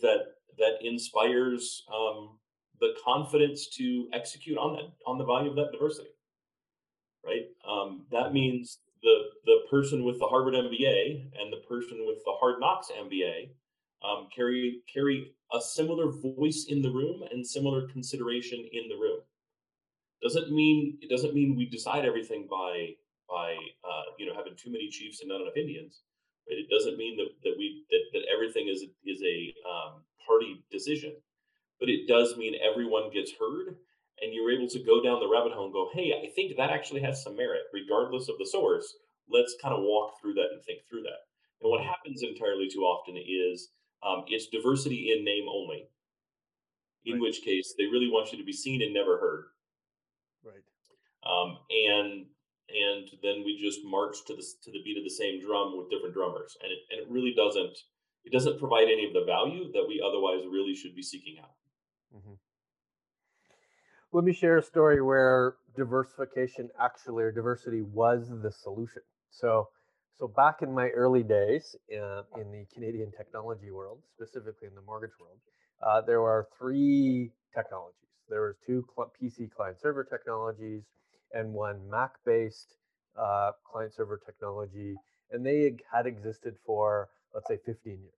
that 0.00 0.34
that 0.58 0.78
inspires 0.82 1.84
um, 1.94 2.38
the 2.80 2.94
confidence 3.04 3.68
to 3.68 4.08
execute 4.12 4.58
on 4.58 4.76
that 4.76 4.92
on 5.06 5.18
the 5.18 5.24
value 5.24 5.50
of 5.50 5.56
that 5.56 5.72
diversity 5.72 6.08
right 7.24 7.46
um, 7.68 8.06
that 8.10 8.32
means 8.32 8.78
the 9.02 9.16
the 9.44 9.58
person 9.70 10.04
with 10.04 10.18
the 10.18 10.26
harvard 10.26 10.54
mba 10.54 11.22
and 11.38 11.52
the 11.52 11.62
person 11.68 12.04
with 12.06 12.18
the 12.24 12.32
hard 12.40 12.60
knocks 12.60 12.90
mba 13.00 13.48
um, 14.04 14.28
carry 14.34 14.80
carry 14.92 15.32
a 15.52 15.60
similar 15.60 16.12
voice 16.12 16.66
in 16.68 16.82
the 16.82 16.90
room 16.90 17.22
and 17.32 17.46
similar 17.46 17.88
consideration 17.88 18.58
in 18.72 18.88
the 18.88 18.96
room 18.96 19.20
doesn't 20.22 20.50
mean 20.52 20.98
it 21.00 21.10
doesn't 21.10 21.34
mean 21.34 21.56
we 21.56 21.68
decide 21.68 22.04
everything 22.04 22.46
by 22.50 22.90
by 23.28 23.52
uh, 23.84 24.08
you 24.18 24.26
know 24.26 24.34
having 24.34 24.56
too 24.56 24.72
many 24.72 24.88
chiefs 24.88 25.20
and 25.20 25.28
not 25.28 25.40
enough 25.40 25.56
indians 25.56 26.02
right? 26.48 26.58
it 26.58 26.68
doesn't 26.70 26.96
mean 26.96 27.16
that, 27.16 27.28
that 27.44 27.54
we 27.58 27.84
that, 27.90 28.02
that 28.12 28.24
everything 28.32 28.68
is 28.68 28.84
is 29.04 29.22
a 29.22 29.54
um, 29.68 30.02
party 30.26 30.64
decision 30.70 31.14
but 31.80 31.88
it 31.88 32.08
does 32.08 32.36
mean 32.36 32.54
everyone 32.62 33.10
gets 33.12 33.32
heard 33.38 33.76
and 34.20 34.34
you're 34.34 34.50
able 34.50 34.68
to 34.68 34.82
go 34.82 35.02
down 35.02 35.20
the 35.20 35.28
rabbit 35.28 35.52
hole 35.52 35.66
and 35.66 35.72
go, 35.72 35.90
hey, 35.92 36.12
I 36.12 36.28
think 36.34 36.56
that 36.56 36.70
actually 36.70 37.02
has 37.02 37.22
some 37.22 37.36
merit, 37.36 37.62
regardless 37.72 38.28
of 38.28 38.38
the 38.38 38.46
source. 38.46 38.94
Let's 39.30 39.54
kind 39.62 39.74
of 39.74 39.82
walk 39.82 40.20
through 40.20 40.34
that 40.34 40.50
and 40.52 40.62
think 40.64 40.80
through 40.88 41.02
that. 41.02 41.22
And 41.62 41.70
what 41.70 41.84
happens 41.84 42.22
entirely 42.22 42.68
too 42.68 42.82
often 42.82 43.16
is 43.16 43.68
um, 44.02 44.24
it's 44.28 44.48
diversity 44.48 45.14
in 45.16 45.24
name 45.24 45.46
only, 45.48 45.88
in 47.04 47.14
right. 47.14 47.22
which 47.22 47.42
case 47.42 47.74
they 47.76 47.86
really 47.86 48.08
want 48.08 48.32
you 48.32 48.38
to 48.38 48.44
be 48.44 48.52
seen 48.52 48.82
and 48.82 48.94
never 48.94 49.18
heard. 49.18 49.44
Right. 50.44 50.64
Um, 51.26 51.58
and 51.70 52.26
and 52.68 53.08
then 53.22 53.42
we 53.44 53.58
just 53.60 53.80
march 53.84 54.24
to 54.26 54.34
the 54.34 54.44
to 54.62 54.70
the 54.70 54.82
beat 54.84 54.98
of 54.98 55.04
the 55.04 55.10
same 55.10 55.40
drum 55.40 55.76
with 55.76 55.90
different 55.90 56.14
drummers, 56.14 56.56
and 56.62 56.70
it 56.70 56.78
and 56.90 57.00
it 57.00 57.08
really 57.10 57.34
doesn't 57.34 57.76
it 58.24 58.32
doesn't 58.32 58.58
provide 58.58 58.84
any 58.84 59.06
of 59.06 59.14
the 59.14 59.24
value 59.24 59.72
that 59.72 59.84
we 59.88 60.02
otherwise 60.04 60.44
really 60.50 60.74
should 60.74 60.94
be 60.94 61.02
seeking 61.02 61.38
out. 61.40 61.54
Mm-hmm. 62.14 62.34
Let 64.12 64.24
me 64.24 64.32
share 64.32 64.58
a 64.58 64.62
story 64.62 65.02
where 65.02 65.56
diversification 65.76 66.70
actually 66.80 67.24
or 67.24 67.32
diversity 67.32 67.82
was 67.82 68.28
the 68.42 68.50
solution. 68.50 69.02
So, 69.30 69.68
so 70.18 70.28
back 70.28 70.62
in 70.62 70.74
my 70.74 70.88
early 70.88 71.22
days 71.22 71.76
uh, 71.92 72.22
in 72.40 72.50
the 72.50 72.66
Canadian 72.72 73.12
technology 73.12 73.70
world, 73.70 74.00
specifically 74.14 74.68
in 74.68 74.74
the 74.74 74.82
mortgage 74.82 75.18
world, 75.20 75.38
uh, 75.82 76.00
there 76.00 76.20
were 76.20 76.48
three 76.58 77.30
technologies. 77.54 78.07
There 78.28 78.42
was 78.42 78.56
two 78.66 78.84
PC 78.96 79.50
client 79.50 79.80
server 79.80 80.04
technologies 80.04 80.82
and 81.32 81.52
one 81.52 81.80
Mac-based 81.90 82.74
uh, 83.18 83.52
client 83.70 83.94
server 83.94 84.20
technology, 84.24 84.94
and 85.30 85.44
they 85.44 85.76
had 85.92 86.06
existed 86.06 86.56
for 86.64 87.08
let's 87.34 87.48
say 87.48 87.58
15 87.64 87.92
years. 87.92 88.12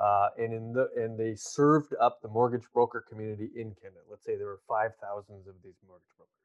Uh, 0.00 0.28
and 0.38 0.52
in 0.52 0.72
the 0.72 0.88
and 0.96 1.18
they 1.18 1.34
served 1.34 1.94
up 2.00 2.22
the 2.22 2.28
mortgage 2.28 2.64
broker 2.72 3.04
community 3.08 3.50
in 3.56 3.74
Canada. 3.82 4.00
Let's 4.08 4.24
say 4.24 4.36
there 4.36 4.46
were 4.46 4.60
five 4.68 4.92
thousands 5.00 5.46
of 5.48 5.54
these 5.64 5.74
mortgage 5.86 6.06
brokers, 6.16 6.38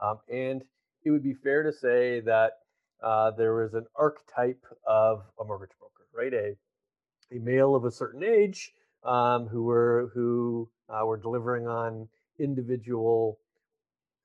um, 0.00 0.18
and 0.34 0.62
it 1.04 1.10
would 1.10 1.22
be 1.22 1.34
fair 1.34 1.62
to 1.62 1.72
say 1.72 2.20
that 2.20 2.60
uh, 3.02 3.30
there 3.32 3.54
was 3.54 3.74
an 3.74 3.84
archetype 3.94 4.64
of 4.86 5.22
a 5.38 5.44
mortgage 5.44 5.76
broker, 5.78 6.06
right? 6.14 6.32
A 6.32 6.56
a 7.30 7.38
male 7.38 7.74
of 7.74 7.84
a 7.84 7.90
certain 7.90 8.24
age 8.24 8.72
um, 9.04 9.46
who 9.46 9.64
were 9.64 10.10
who 10.14 10.68
uh, 10.88 11.04
were 11.04 11.16
delivering 11.16 11.66
on 11.66 12.08
individual 12.38 13.38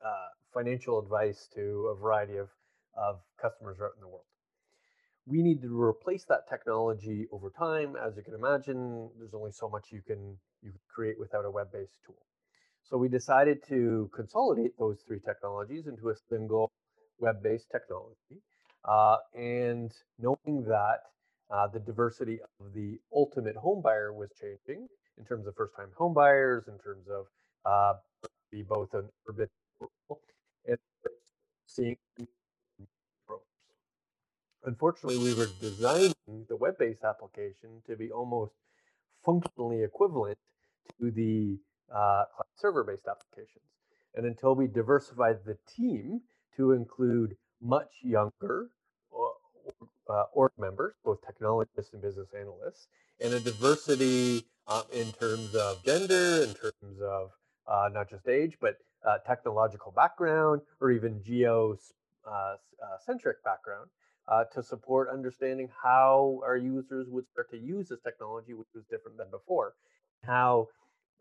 uh, 0.06 0.30
financial 0.54 1.00
advice 1.00 1.48
to 1.56 1.94
a 1.94 1.96
variety 1.96 2.38
of 2.38 2.50
of 2.96 3.20
customers 3.42 3.78
out 3.82 3.92
in 3.96 4.02
the 4.02 4.08
world 4.08 4.26
we 5.28 5.44
need 5.44 5.62
to 5.62 5.82
replace 5.82 6.24
that 6.26 6.48
technology 6.50 7.28
over 7.32 7.50
time. 7.50 7.96
As 7.98 8.16
you 8.16 8.24
can 8.24 8.34
imagine, 8.34 9.10
there's 9.20 9.34
only 9.34 9.52
so 9.52 9.70
much 9.70 9.88
you 9.92 10.02
can 10.02 10.38
you 10.64 10.72
can 10.72 10.80
create 10.88 11.20
without 11.20 11.46
a 11.46 11.52
web-based 11.52 12.00
tool. 12.06 12.26
So 12.84 12.98
we 12.98 13.10
decided 13.10 13.60
to 13.68 14.10
consolidate 14.16 14.72
those 14.80 15.02
three 15.06 15.20
technologies 15.20 15.86
into 15.88 16.10
a 16.10 16.16
single 16.30 16.72
web-based 17.20 17.68
technology. 17.70 18.42
Uh, 18.86 19.18
and 19.36 19.92
knowing 20.18 20.64
that 20.64 21.02
uh, 21.50 21.68
the 21.68 21.80
diversity 21.80 22.40
of 22.60 22.74
the 22.74 23.00
ultimate 23.14 23.56
home 23.56 23.82
buyer 23.82 24.14
was 24.14 24.30
changing 24.40 24.88
in 25.18 25.26
terms 25.26 25.48
of 25.48 25.56
first-time 25.56 25.90
home 25.96 26.14
buyers, 26.14 26.68
in 26.68 26.78
terms 26.80 27.08
of 27.10 27.26
uh, 27.66 27.94
be 28.52 28.62
both 28.62 28.94
an 28.94 29.08
urban 29.28 29.48
and 30.66 30.78
seeing 31.66 31.98
Unfortunately, 34.66 35.18
we 35.18 35.34
were 35.34 35.48
designing 35.62 36.14
the 36.50 36.56
web-based 36.58 37.06
application 37.06 37.82
to 37.88 37.96
be 37.96 38.12
almost 38.12 38.52
functionally 39.24 39.82
equivalent 39.82 40.38
to 41.00 41.10
the 41.10 41.58
uh, 41.94 42.26
server-based 42.58 43.08
applications. 43.08 43.64
And 44.16 44.26
until 44.26 44.56
we 44.56 44.68
diversified 44.68 45.38
the 45.46 45.58
team 45.74 46.20
to 46.58 46.74
include 46.74 47.38
much 47.62 47.92
younger 48.02 48.70
uh, 50.10 50.26
org 50.34 50.52
members, 50.58 50.96
both 51.04 51.20
technologists 51.26 51.94
and 51.94 52.02
business 52.02 52.30
analysts, 52.38 52.88
and 53.20 53.34
a 53.34 53.40
diversity 53.40 54.46
uh, 54.68 54.84
in 54.94 55.12
terms 55.14 55.56
of 55.56 55.84
gender, 55.84 56.44
in 56.44 56.54
terms 56.54 57.02
of 57.02 57.32
uh, 57.68 57.90
not 57.94 58.10
just 58.10 58.28
age, 58.28 58.58
but 58.62 58.76
uh, 59.08 59.18
technological 59.26 59.92
background, 59.92 60.62
or 60.82 60.92
even 60.92 61.22
geo-centric 61.24 63.38
uh, 63.38 63.50
background, 63.50 63.90
uh, 64.28 64.44
to 64.54 64.62
support 64.62 65.10
understanding 65.10 65.70
how 65.84 66.40
our 66.44 66.58
users 66.58 67.08
would 67.10 67.28
start 67.30 67.50
to 67.50 67.58
use 67.58 67.90
this 67.90 68.00
technology, 68.02 68.54
which 68.54 68.68
was 68.76 68.84
different 68.90 69.18
than 69.18 69.30
before. 69.32 69.74
How 70.24 70.68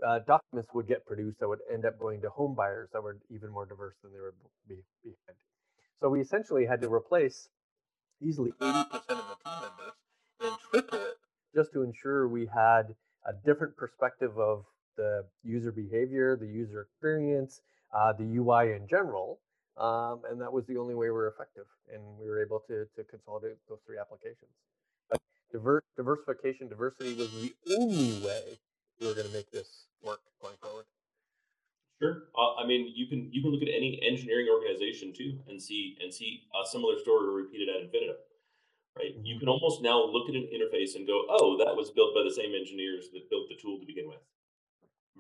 uh, 0.07 0.21
documents 0.21 0.71
would 0.75 0.87
get 0.87 1.07
produced 1.07 1.41
that 1.41 1.49
would 1.49 1.61
end 1.73 1.85
up 1.85 1.99
going 1.99 2.21
to 2.23 2.31
home 2.31 2.55
buyers 2.55 2.89
that 2.93 3.03
were 3.03 3.19
even 3.31 3.51
more 3.51 3.67
diverse 3.67 3.95
than 4.03 4.13
they 4.13 4.21
would 4.21 4.35
be 4.69 4.83
behind. 5.03 5.39
So 6.01 6.09
we 6.09 6.21
essentially 6.21 6.67
had 6.67 6.81
to 6.83 6.93
replace 6.93 7.49
easily 8.23 8.53
80% 8.61 8.85
of 8.93 9.07
the 9.09 9.37
team 9.45 9.61
members 9.61 9.95
and 10.41 10.57
triple 10.71 10.99
it 10.99 11.17
just 11.55 11.73
to 11.73 11.83
ensure 11.83 12.29
we 12.29 12.47
had 12.47 12.95
a 13.27 13.33
different 13.45 13.77
perspective 13.77 14.39
of 14.39 14.65
the 14.97 15.25
user 15.43 15.73
behavior, 15.73 16.37
the 16.37 16.47
user 16.47 16.83
experience, 16.83 17.61
uh, 17.95 18.13
the 18.13 18.37
UI 18.37 18.73
in 18.73 18.87
general, 18.89 19.39
um, 19.77 20.21
and 20.31 20.41
that 20.41 20.53
was 20.53 20.65
the 20.67 20.77
only 20.77 20.95
way 20.95 21.07
we 21.07 21.13
were 21.13 21.29
effective. 21.29 21.67
And 21.93 22.03
we 22.21 22.29
were 22.29 22.43
able 22.43 22.61
to, 22.69 22.87
to 22.97 23.05
consolidate 23.05 23.57
those 23.69 23.79
three 23.87 23.99
applications. 23.99 24.51
But 25.11 25.21
diver- 25.53 25.85
diversification, 25.97 26.69
diversity 26.69 27.15
was 27.15 27.31
the 27.33 27.55
only 27.79 28.25
way 28.25 28.59
we 29.01 29.07
were 29.07 29.15
going 29.15 29.27
to 29.27 29.33
make 29.33 29.51
this 29.51 29.87
work 30.03 30.21
going 30.41 30.57
forward. 30.63 30.85
Sure. 32.01 32.29
Uh, 32.37 32.61
I 32.61 32.67
mean, 32.67 32.93
you 32.95 33.07
can 33.07 33.33
you 33.33 33.41
can 33.41 33.51
look 33.51 33.63
at 33.63 33.73
any 33.73 33.99
engineering 34.05 34.49
organization 34.53 35.13
too 35.17 35.39
and 35.49 35.61
see 35.61 35.97
and 36.01 36.13
see 36.13 36.45
a 36.53 36.67
similar 36.67 36.99
story 36.99 37.33
repeated 37.33 37.69
ad 37.73 37.89
infinitum, 37.89 38.17
right? 38.97 39.17
Mm-hmm. 39.17 39.25
You 39.25 39.39
can 39.39 39.49
almost 39.49 39.81
now 39.81 40.05
look 40.05 40.29
at 40.29 40.37
an 40.37 40.49
interface 40.53 40.97
and 40.97 41.07
go, 41.07 41.25
"Oh, 41.31 41.57
that 41.57 41.75
was 41.75 41.91
built 41.91 42.15
by 42.15 42.23
the 42.23 42.35
same 42.35 42.53
engineers 42.53 43.09
that 43.15 43.31
built 43.31 43.49
the 43.49 43.57
tool 43.57 43.81
to 43.81 43.87
begin 43.87 44.09
with." 44.09 44.21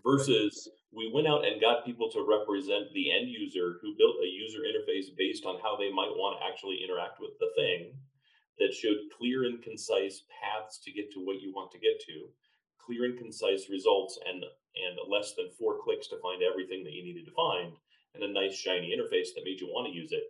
versus 0.04 0.68
we 0.92 1.10
went 1.12 1.26
out 1.26 1.44
and 1.44 1.60
got 1.60 1.84
people 1.84 2.10
to 2.10 2.22
represent 2.22 2.92
the 2.94 3.10
end 3.10 3.28
user 3.28 3.78
who 3.82 3.98
built 3.98 4.16
a 4.22 4.26
user 4.26 4.60
interface 4.62 5.10
based 5.16 5.44
on 5.44 5.58
how 5.62 5.76
they 5.76 5.90
might 5.90 6.12
want 6.14 6.38
to 6.38 6.46
actually 6.46 6.78
interact 6.82 7.20
with 7.20 7.32
the 7.40 7.50
thing 7.56 7.92
that 8.58 8.72
showed 8.72 9.10
clear 9.16 9.44
and 9.44 9.62
concise 9.62 10.22
paths 10.30 10.78
to 10.78 10.92
get 10.92 11.12
to 11.12 11.20
what 11.20 11.40
you 11.40 11.52
want 11.52 11.70
to 11.72 11.78
get 11.78 12.00
to 12.00 12.28
clear 12.78 13.04
and 13.04 13.18
concise 13.18 13.68
results 13.68 14.18
and 14.26 14.44
and 14.76 14.98
less 15.10 15.34
than 15.34 15.50
four 15.58 15.78
clicks 15.82 16.08
to 16.08 16.20
find 16.20 16.42
everything 16.42 16.84
that 16.84 16.92
you 16.92 17.02
needed 17.02 17.24
to 17.24 17.32
find 17.32 17.72
and 18.14 18.22
a 18.22 18.32
nice 18.32 18.54
shiny 18.54 18.94
interface 18.94 19.34
that 19.34 19.44
made 19.44 19.60
you 19.60 19.66
want 19.68 19.86
to 19.86 19.98
use 19.98 20.12
it 20.12 20.24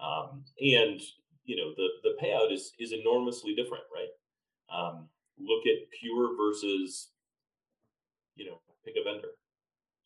um, 0.00 0.44
and 0.60 1.00
you 1.44 1.56
know 1.56 1.72
the 1.76 1.88
the 2.02 2.16
payout 2.22 2.52
is 2.52 2.72
is 2.78 2.92
enormously 2.92 3.54
different 3.54 3.84
right 3.94 4.10
um, 4.68 5.08
look 5.38 5.66
at 5.66 5.90
pure 6.00 6.36
versus 6.36 7.10
you 8.34 8.46
know 8.46 8.60
pick 8.86 8.94
a 8.94 9.02
vendor. 9.04 9.34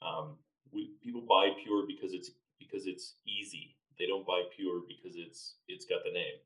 Um, 0.01 0.37
we, 0.73 0.97
people 1.05 1.23
buy 1.29 1.51
Pure 1.63 1.85
because 1.87 2.15
it's 2.15 2.31
because 2.59 2.87
it's 2.87 3.17
easy. 3.27 3.77
They 3.99 4.07
don't 4.07 4.27
buy 4.27 4.43
pure 4.57 4.81
because 4.89 5.17
it's 5.17 5.57
it's 5.69 5.85
got 5.85 6.01
the 6.05 6.13
name. 6.13 6.41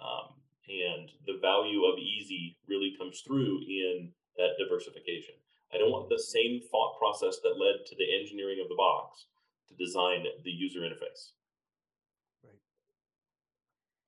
Um, 0.00 0.40
and 0.68 1.10
the 1.26 1.38
value 1.40 1.84
of 1.84 1.98
easy 1.98 2.56
really 2.66 2.94
comes 2.98 3.20
through 3.20 3.60
in 3.68 4.10
that 4.36 4.56
diversification. 4.58 5.34
I 5.72 5.78
don't 5.78 5.90
want 5.90 6.08
the 6.08 6.18
same 6.18 6.60
thought 6.70 6.98
process 6.98 7.38
that 7.42 7.58
led 7.58 7.86
to 7.86 7.96
the 7.96 8.06
engineering 8.20 8.58
of 8.62 8.68
the 8.68 8.76
box 8.76 9.26
to 9.68 9.74
design 9.74 10.24
the 10.44 10.50
user 10.50 10.80
interface. 10.80 11.34
Right. 12.44 12.60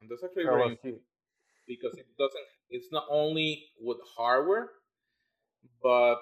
And 0.00 0.10
that's 0.10 0.22
actually 0.22 0.44
very 0.44 0.56
Carlos, 0.56 0.72
important 0.72 1.02
because 1.66 1.94
it 1.98 2.06
doesn't. 2.18 2.46
It's 2.70 2.92
not 2.92 3.04
only 3.10 3.66
with 3.80 3.98
hardware, 4.16 4.70
but 5.82 6.16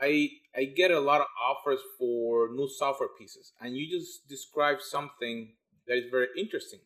I 0.00 0.28
I 0.54 0.64
get 0.64 0.90
a 0.90 1.00
lot 1.00 1.20
of 1.20 1.26
offers 1.42 1.80
for 1.98 2.48
new 2.52 2.68
software 2.68 3.08
pieces, 3.18 3.52
and 3.60 3.76
you 3.76 3.88
just 3.90 4.28
described 4.28 4.82
something 4.82 5.54
that 5.86 5.96
is 5.96 6.10
very 6.10 6.28
interesting. 6.38 6.80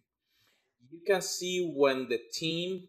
You 0.91 1.01
can 1.07 1.21
see 1.23 1.73
when 1.77 2.09
the 2.09 2.21
team 2.33 2.89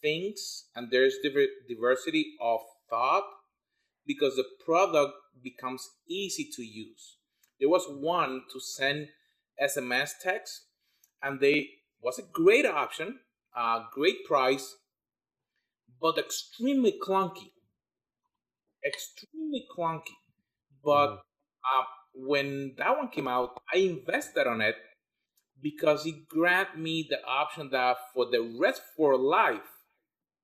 thinks 0.00 0.64
and 0.74 0.90
there's 0.90 1.16
diver- 1.22 1.54
diversity 1.68 2.34
of 2.40 2.60
thought 2.90 3.24
because 4.06 4.36
the 4.36 4.44
product 4.64 5.14
becomes 5.42 5.88
easy 6.08 6.50
to 6.54 6.62
use. 6.62 7.18
There 7.60 7.68
was 7.68 7.86
one 7.88 8.44
to 8.52 8.60
send 8.60 9.08
SMS 9.60 10.12
text, 10.20 10.66
and 11.22 11.40
they 11.40 11.70
was 12.00 12.18
a 12.18 12.22
great 12.22 12.66
option, 12.66 13.20
uh, 13.54 13.86
great 13.92 14.24
price, 14.24 14.76
but 16.00 16.18
extremely 16.18 16.90
clunky. 16.98 17.52
Extremely 18.84 19.66
clunky. 19.70 20.14
But 20.82 21.08
Mhm. 21.08 21.22
uh, 21.64 21.84
when 22.14 22.74
that 22.76 22.96
one 22.96 23.08
came 23.10 23.28
out, 23.28 23.62
I 23.72 23.78
invested 23.78 24.46
on 24.46 24.60
it 24.60 24.76
because 25.60 26.06
it 26.06 26.28
granted 26.28 26.78
me 26.80 27.06
the 27.08 27.24
option 27.24 27.70
that 27.70 27.98
for 28.14 28.26
the 28.30 28.42
rest 28.60 28.82
for 28.96 29.16
life, 29.18 29.84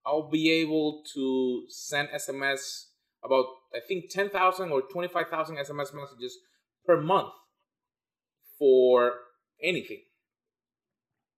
I'll 0.06 0.30
be 0.30 0.50
able 0.52 1.04
to 1.14 1.66
send 1.68 2.10
SMS 2.10 2.87
about 3.28 3.46
I 3.74 3.80
think 3.86 4.10
ten 4.10 4.30
thousand 4.30 4.70
or 4.72 4.82
twenty 4.82 5.08
five 5.08 5.28
thousand 5.28 5.56
SMS 5.56 5.94
messages 5.94 6.38
per 6.86 7.00
month 7.00 7.32
for 8.58 9.12
anything. 9.62 10.00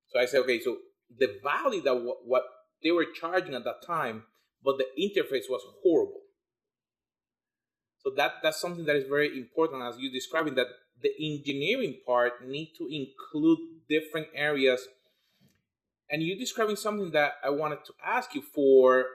So 0.08 0.18
I 0.18 0.26
said, 0.26 0.40
okay, 0.40 0.60
so 0.60 0.78
the 1.18 1.38
value 1.42 1.82
that 1.82 1.94
what, 1.94 2.18
what 2.24 2.42
they 2.82 2.90
were 2.90 3.04
charging 3.04 3.54
at 3.54 3.64
that 3.64 3.82
time, 3.86 4.24
but 4.64 4.78
the 4.78 4.86
interface 4.98 5.48
was 5.48 5.62
horrible. 5.82 6.22
So 7.98 8.10
that 8.16 8.34
that's 8.42 8.60
something 8.60 8.84
that 8.86 8.96
is 8.96 9.04
very 9.08 9.36
important 9.38 9.82
as 9.82 9.98
you 9.98 10.10
describing 10.10 10.54
that 10.54 10.66
the 11.02 11.10
engineering 11.20 11.96
part 12.06 12.46
need 12.46 12.72
to 12.78 12.88
include 12.90 13.58
different 13.88 14.28
areas. 14.34 14.86
And 16.10 16.22
you 16.22 16.36
describing 16.38 16.76
something 16.76 17.10
that 17.12 17.34
I 17.44 17.50
wanted 17.50 17.84
to 17.86 17.92
ask 18.04 18.34
you 18.34 18.42
for 18.42 19.06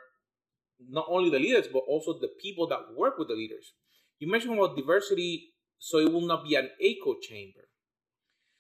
not 0.80 1.06
only 1.10 1.30
the 1.30 1.40
leaders 1.40 1.68
but 1.72 1.84
also 1.88 2.14
the 2.20 2.30
people 2.42 2.68
that 2.68 2.94
work 2.96 3.18
with 3.18 3.28
the 3.28 3.36
leaders. 3.36 3.74
You 4.20 4.30
mentioned 4.30 4.58
about 4.58 4.76
diversity, 4.76 5.54
so 5.78 6.00
it 6.00 6.12
will 6.12 6.26
not 6.26 6.44
be 6.44 6.56
an 6.56 6.70
echo 6.82 7.16
chamber. 7.20 7.70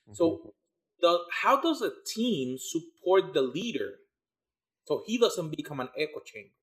Mhm. 0.09 0.15
So, 0.15 0.53
the, 0.99 1.19
how 1.41 1.61
does 1.61 1.81
a 1.81 1.91
team 2.05 2.57
support 2.57 3.33
the 3.33 3.41
leader 3.41 3.99
so 4.85 5.03
he 5.05 5.17
doesn't 5.17 5.55
become 5.55 5.79
an 5.79 5.89
echo 5.97 6.19
chamber? 6.25 6.53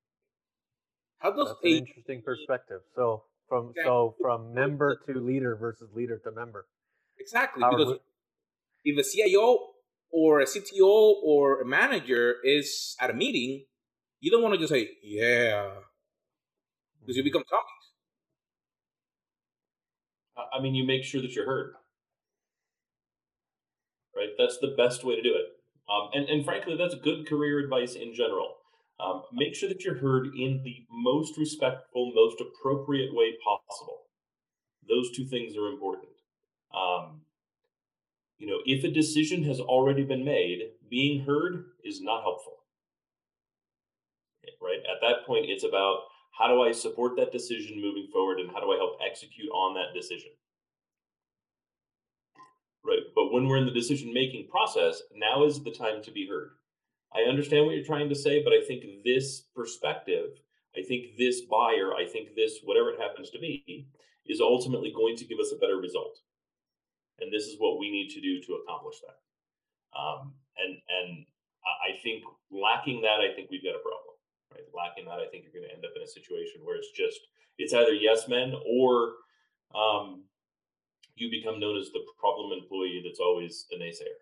How 1.19 1.31
does 1.31 1.47
that's 1.47 1.63
an 1.63 1.71
interesting 1.71 2.21
perspective. 2.21 2.81
So 2.95 3.23
from 3.47 3.69
Exactly. 3.69 3.83
so 3.83 4.15
from 4.21 4.53
member 4.53 4.99
to 5.07 5.19
leader 5.19 5.55
versus 5.55 5.89
leader 5.93 6.17
to 6.19 6.31
member. 6.31 6.67
exactly 7.17 7.63
because 7.63 7.99
if 8.83 8.97
a 8.97 9.03
CIO 9.03 9.73
or 10.11 10.41
a 10.41 10.45
CTO 10.45 11.21
or 11.23 11.61
a 11.61 11.65
manager 11.65 12.35
is 12.43 12.95
at 12.99 13.09
a 13.09 13.13
meeting, 13.13 13.65
you 14.23 14.31
don't 14.31 14.41
want 14.41 14.53
to 14.55 14.59
just 14.59 14.71
say 14.73 14.89
yeah 15.03 15.75
because 16.99 17.15
you 17.17 17.23
Mhm. 17.23 17.25
become 17.25 17.43
zombies. 17.49 17.93
I- 20.37 20.57
I 20.57 20.59
mean, 20.61 20.75
you 20.75 20.83
make 20.83 21.03
sure 21.03 21.21
that 21.21 21.33
you're 21.35 21.45
heard, 21.47 21.73
right? 24.15 24.29
That's 24.37 24.57
the 24.59 24.73
best 24.77 25.03
way 25.03 25.15
to 25.15 25.21
do 25.21 25.33
it. 25.35 25.45
Um, 25.89 26.09
and, 26.13 26.29
and 26.29 26.45
frankly, 26.45 26.75
that's 26.77 26.95
good 26.95 27.27
career 27.27 27.59
advice 27.59 27.95
in 27.95 28.13
general. 28.13 28.55
Um, 28.99 29.23
make 29.33 29.55
sure 29.55 29.69
that 29.69 29.83
you're 29.83 29.97
heard 29.97 30.27
in 30.27 30.61
the 30.63 30.85
most 30.89 31.37
respectful, 31.37 32.11
most 32.15 32.41
appropriate 32.41 33.13
way 33.13 33.33
possible. 33.43 34.03
Those 34.87 35.11
two 35.15 35.25
things 35.25 35.57
are 35.57 35.67
important. 35.69 36.09
Um, 36.75 37.21
you 38.37 38.45
know, 38.47 38.59
if 38.65 38.83
a 38.83 38.91
decision 38.91 39.43
has 39.43 39.59
already 39.59 40.03
been 40.03 40.23
made, 40.23 40.73
being 40.89 41.25
heard 41.25 41.65
is 41.83 42.01
not 42.01 42.21
helpful. 42.21 42.62
Right? 44.61 44.79
At 44.89 45.01
that 45.01 45.25
point, 45.25 45.45
it's 45.49 45.63
about 45.63 46.03
how 46.31 46.47
do 46.47 46.61
I 46.61 46.71
support 46.71 47.15
that 47.17 47.31
decision 47.31 47.81
moving 47.81 48.07
forward 48.11 48.39
and 48.39 48.49
how 48.49 48.59
do 48.59 48.71
I 48.71 48.77
help 48.77 48.97
execute 49.05 49.49
on 49.49 49.75
that 49.75 49.93
decision? 49.93 50.31
Right. 52.83 53.03
But 53.15 53.31
when 53.31 53.47
we're 53.47 53.57
in 53.57 53.65
the 53.65 53.71
decision 53.71 54.13
making 54.13 54.47
process, 54.49 55.01
now 55.15 55.45
is 55.45 55.63
the 55.63 55.71
time 55.71 56.03
to 56.03 56.11
be 56.11 56.27
heard. 56.27 56.51
I 57.15 57.29
understand 57.29 57.65
what 57.65 57.75
you're 57.75 57.85
trying 57.85 58.09
to 58.09 58.15
say, 58.15 58.43
but 58.43 58.51
I 58.51 58.65
think 58.65 58.83
this 59.05 59.43
perspective, 59.55 60.41
I 60.75 60.81
think 60.81 61.15
this 61.17 61.41
buyer, 61.41 61.93
I 61.93 62.05
think 62.05 62.35
this, 62.35 62.59
whatever 62.63 62.89
it 62.89 62.99
happens 62.99 63.29
to 63.29 63.39
be, 63.39 63.87
is 64.25 64.41
ultimately 64.41 64.91
going 64.93 65.15
to 65.17 65.25
give 65.25 65.39
us 65.39 65.53
a 65.53 65.59
better 65.59 65.77
result. 65.77 66.17
And 67.19 67.31
this 67.31 67.43
is 67.43 67.59
what 67.59 67.79
we 67.79 67.91
need 67.91 68.09
to 68.09 68.21
do 68.21 68.41
to 68.41 68.59
accomplish 68.63 68.95
that. 69.01 69.19
Um, 69.97 70.33
and 70.57 70.73
and 70.73 71.25
I 71.63 71.93
I 71.93 72.01
think 72.01 72.23
lacking 72.51 73.01
that, 73.01 73.21
I 73.21 73.33
think 73.35 73.49
we've 73.51 73.63
got 73.63 73.75
a 73.75 73.85
problem. 73.85 74.12
Right? 74.53 74.63
Lacking 74.73 75.05
that, 75.05 75.19
I 75.19 75.27
think 75.31 75.43
you're 75.43 75.53
going 75.53 75.67
to 75.67 75.73
end 75.75 75.85
up 75.85 75.91
in 75.95 76.03
a 76.03 76.07
situation 76.07 76.61
where 76.63 76.75
it's 76.75 76.91
just 76.91 77.19
it's 77.57 77.73
either 77.73 77.93
yes 77.93 78.27
men 78.27 78.53
or 78.65 79.13
um, 79.75 80.23
you 81.15 81.29
become 81.29 81.59
known 81.59 81.77
as 81.77 81.89
the 81.91 82.01
problem 82.19 82.51
employee 82.57 83.01
that's 83.03 83.19
always 83.19 83.65
the 83.69 83.77
naysayer. 83.77 84.21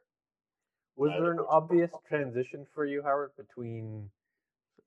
Was 0.96 1.12
there 1.12 1.32
an 1.32 1.40
obvious 1.50 1.92
transition 2.08 2.66
for 2.74 2.86
you, 2.86 3.02
Howard, 3.02 3.32
between 3.38 4.10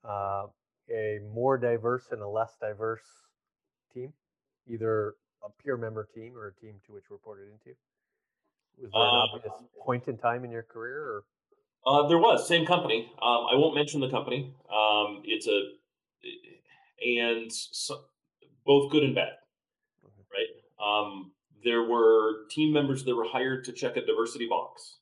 uh, 0.06 0.46
a 0.90 1.18
more 1.32 1.56
diverse 1.56 2.04
and 2.10 2.20
a 2.20 2.28
less 2.28 2.56
diverse 2.60 3.00
team, 3.92 4.12
either 4.68 5.14
a 5.42 5.48
peer 5.62 5.76
member 5.76 6.06
team 6.14 6.36
or 6.36 6.48
a 6.48 6.54
team 6.54 6.74
to 6.86 6.92
which 6.92 7.04
reported 7.10 7.48
into? 7.48 7.76
Was 8.76 8.90
there 8.92 9.02
an 9.02 9.08
Uh, 9.08 9.36
obvious 9.36 9.52
point 9.84 10.08
in 10.08 10.18
time 10.18 10.44
in 10.44 10.50
your 10.50 10.62
career, 10.62 11.00
or 11.00 11.24
Uh, 11.86 12.06
there 12.08 12.18
was 12.18 12.48
same 12.48 12.64
company. 12.64 13.12
Um, 13.20 13.46
I 13.52 13.56
won't 13.56 13.74
mention 13.74 14.00
the 14.00 14.10
company. 14.10 14.54
Um, 14.72 15.22
it's 15.24 15.46
a 15.46 15.60
and 17.04 17.52
so, 17.52 18.04
both 18.64 18.90
good 18.90 19.02
and 19.02 19.14
bad, 19.14 19.32
right? 20.32 20.48
Um, 20.82 21.32
there 21.62 21.82
were 21.82 22.46
team 22.50 22.72
members 22.72 23.04
that 23.04 23.14
were 23.14 23.26
hired 23.26 23.64
to 23.64 23.72
check 23.72 23.96
a 23.96 24.04
diversity 24.04 24.46
box. 24.48 24.98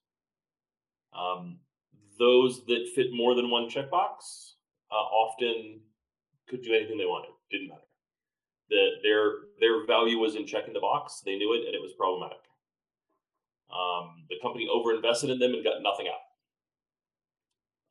Um, 1.16 1.59
those 2.18 2.64
that 2.66 2.90
fit 2.95 3.09
more 3.12 3.35
than 3.35 3.51
one 3.51 3.68
checkbox 3.68 4.55
uh, 4.90 4.95
often 4.95 5.81
could 6.49 6.62
do 6.62 6.75
anything 6.75 6.99
they 6.99 7.05
wanted. 7.05 7.31
Didn't 7.51 7.68
matter. 7.68 7.81
The, 8.71 8.88
their 9.03 9.33
their 9.61 9.87
value 9.87 10.18
was 10.18 10.35
in 10.35 10.47
checking 10.47 10.75
the 10.75 10.81
box. 10.81 11.23
They 11.25 11.37
knew 11.37 11.55
it, 11.55 11.66
and 11.66 11.75
it 11.75 11.83
was 11.83 11.92
problematic. 11.92 12.38
Um, 13.71 14.25
the 14.29 14.37
company 14.42 14.68
overinvested 14.68 15.31
in 15.31 15.38
them 15.38 15.55
and 15.55 15.64
got 15.64 15.83
nothing 15.83 16.09
out. 16.09 16.32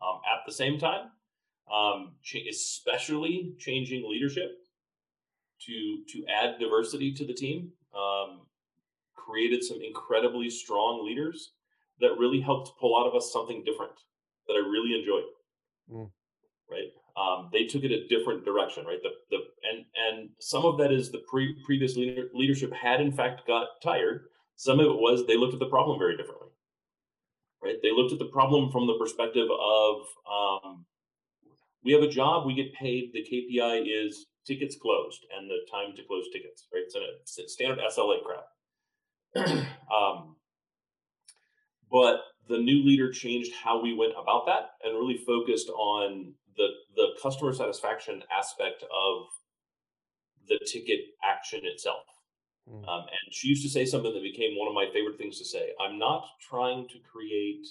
Um, 0.02 0.20
at 0.26 0.46
the 0.46 0.52
same 0.52 0.80
time, 0.80 1.12
um, 1.72 2.14
ch- 2.24 2.48
especially 2.50 3.54
changing 3.60 4.10
leadership 4.10 4.58
to 5.66 6.04
to 6.10 6.26
add 6.28 6.60
diversity 6.60 7.14
to 7.14 7.26
the 7.26 7.34
team, 7.34 7.72
um, 7.96 8.42
created 9.16 9.64
some 9.64 9.80
incredibly 9.82 10.50
strong 10.50 11.06
leaders 11.06 11.54
that 12.00 12.18
really 12.18 12.42
helped 12.42 12.78
pull 12.80 13.00
out 13.00 13.08
of 13.08 13.16
us 13.16 13.32
something 13.32 13.64
different 13.64 13.94
that 14.48 14.54
I 14.54 14.68
really 14.68 15.00
enjoyed. 15.00 15.24
Mm. 15.92 16.12
Right, 16.70 16.92
um, 17.16 17.50
they 17.54 17.66
took 17.66 17.84
it 17.84 17.92
a 17.92 18.08
different 18.08 18.44
direction. 18.44 18.86
Right, 18.86 19.02
the 19.04 19.12
the 19.30 19.38
and 19.70 19.86
and 19.96 20.30
some 20.40 20.66
of 20.66 20.78
that 20.80 20.92
is 20.92 21.12
the 21.12 21.24
pre- 21.30 21.62
previous 21.64 21.96
leader, 21.96 22.30
leadership 22.34 22.74
had 22.74 23.02
in 23.02 23.12
fact 23.12 23.46
got 23.46 23.68
tired. 23.84 24.26
Some 24.56 24.80
of 24.80 24.88
it 24.88 25.00
was 25.00 25.26
they 25.28 25.38
looked 25.38 25.54
at 25.54 25.60
the 25.60 25.66
problem 25.68 26.00
very 26.00 26.18
differently 26.18 26.51
right? 27.64 27.76
They 27.82 27.92
looked 27.92 28.14
at 28.14 28.20
the 28.20 28.26
problem 28.32 28.72
from 28.72 28.88
the 28.88 28.98
perspective 28.98 29.48
of 29.52 30.02
um, 30.30 30.86
we 31.84 31.94
have 31.94 32.04
a 32.04 32.10
job, 32.10 32.46
we 32.46 32.54
get 32.54 32.74
paid. 32.74 33.12
The 33.14 33.22
KPI 33.22 33.84
is 33.88 34.28
tickets 34.46 34.76
closed 34.82 35.26
and 35.36 35.50
the 35.50 35.60
time 35.72 35.96
to 35.96 36.04
close 36.04 36.26
tickets, 36.32 36.68
right? 36.74 36.84
It's 36.86 37.40
a 37.40 37.48
standard 37.48 37.80
SLA 37.80 38.18
crap. 38.24 38.46
um, 39.96 40.36
but 41.92 42.22
the 42.48 42.58
new 42.58 42.84
leader 42.84 43.12
changed 43.12 43.54
how 43.64 43.82
we 43.82 43.94
went 43.94 44.14
about 44.22 44.46
that 44.48 44.72
and 44.84 44.98
really 44.98 45.18
focused 45.18 45.70
on 45.70 46.34
the 46.58 46.68
the 46.96 47.08
customer 47.22 47.54
satisfaction 47.54 48.22
aspect 48.38 48.84
of 48.84 49.24
the 50.50 50.60
ticket 50.66 51.00
action 51.24 51.62
itself 51.64 52.04
Mm. 52.72 52.88
Um, 52.88 53.02
and 53.02 53.34
she 53.34 53.50
used 53.50 53.64
to 53.64 53.70
say 53.70 53.86
something 53.86 54.14
that 54.14 54.24
became 54.24 54.58
one 54.58 54.68
of 54.68 54.74
my 54.74 54.88
favorite 54.94 55.18
things 55.18 55.38
to 55.40 55.46
say. 55.46 55.72
I'm 55.80 56.00
not 56.00 56.26
trying 56.50 56.88
to 56.90 57.00
create, 57.00 57.68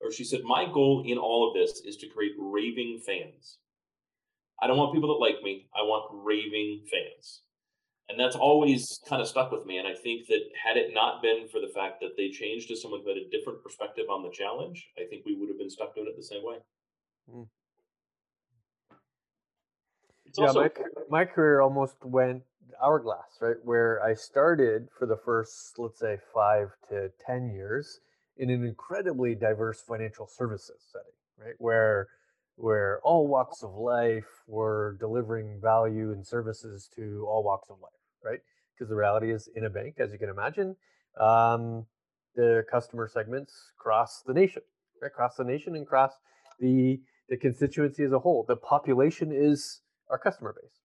or 0.00 0.12
she 0.12 0.24
said, 0.24 0.42
my 0.44 0.66
goal 0.72 1.02
in 1.06 1.18
all 1.18 1.48
of 1.48 1.54
this 1.54 1.80
is 1.80 1.96
to 1.98 2.08
create 2.08 2.32
raving 2.38 3.00
fans. 3.04 3.58
I 4.62 4.66
don't 4.66 4.78
want 4.78 4.94
people 4.94 5.08
that 5.08 5.24
like 5.24 5.42
me. 5.42 5.66
I 5.74 5.82
want 5.82 6.08
raving 6.24 6.84
fans. 6.90 7.40
And 8.08 8.20
that's 8.20 8.36
always 8.36 9.00
kind 9.08 9.20
of 9.20 9.26
stuck 9.26 9.50
with 9.50 9.66
me. 9.66 9.78
And 9.78 9.88
I 9.88 9.94
think 9.94 10.28
that 10.28 10.42
had 10.62 10.76
it 10.76 10.94
not 10.94 11.22
been 11.22 11.48
for 11.48 11.58
the 11.58 11.72
fact 11.74 12.00
that 12.00 12.16
they 12.16 12.28
changed 12.28 12.68
to 12.68 12.76
someone 12.76 13.00
who 13.02 13.08
had 13.08 13.18
a 13.18 13.28
different 13.30 13.62
perspective 13.62 14.04
on 14.10 14.22
the 14.22 14.30
challenge, 14.30 14.86
I 14.98 15.04
think 15.08 15.24
we 15.24 15.34
would 15.34 15.48
have 15.48 15.58
been 15.58 15.70
stuck 15.70 15.94
doing 15.94 16.06
it 16.06 16.16
the 16.16 16.22
same 16.22 16.44
way. 16.44 16.56
Mm. 17.34 17.48
yeah, 20.38 20.46
also- 20.46 20.60
my, 20.60 20.70
my 21.08 21.24
career 21.24 21.60
almost 21.60 21.96
went 22.04 22.42
hourglass, 22.82 23.38
right? 23.40 23.56
Where 23.62 24.02
I 24.02 24.14
started 24.14 24.88
for 24.98 25.06
the 25.06 25.16
first, 25.16 25.78
let's 25.78 25.98
say, 25.98 26.18
five 26.32 26.70
to 26.88 27.10
10 27.26 27.50
years 27.50 28.00
in 28.36 28.50
an 28.50 28.64
incredibly 28.64 29.34
diverse 29.34 29.80
financial 29.80 30.26
services 30.26 30.82
setting, 30.92 31.12
right? 31.38 31.54
Where 31.58 32.08
where 32.56 33.00
all 33.02 33.26
walks 33.26 33.64
of 33.64 33.74
life 33.74 34.28
were 34.46 34.96
delivering 35.00 35.58
value 35.60 36.12
and 36.12 36.24
services 36.24 36.88
to 36.94 37.26
all 37.28 37.42
walks 37.42 37.68
of 37.68 37.78
life, 37.80 37.92
right? 38.24 38.38
Because 38.72 38.88
the 38.88 38.94
reality 38.94 39.32
is, 39.32 39.48
in 39.56 39.64
a 39.64 39.70
bank, 39.70 39.96
as 39.98 40.12
you 40.12 40.18
can 40.18 40.28
imagine, 40.28 40.76
um, 41.20 41.84
the 42.36 42.64
customer 42.70 43.08
segments 43.08 43.72
cross 43.76 44.22
the 44.24 44.32
nation, 44.32 44.62
right? 45.02 45.12
Cross 45.12 45.36
the 45.36 45.44
nation 45.44 45.74
and 45.74 45.86
cross 45.86 46.12
the 46.60 47.00
the 47.28 47.36
constituency 47.36 48.04
as 48.04 48.12
a 48.12 48.18
whole. 48.18 48.44
The 48.46 48.56
population 48.56 49.32
is 49.32 49.80
our 50.10 50.18
customer 50.18 50.54
base, 50.60 50.80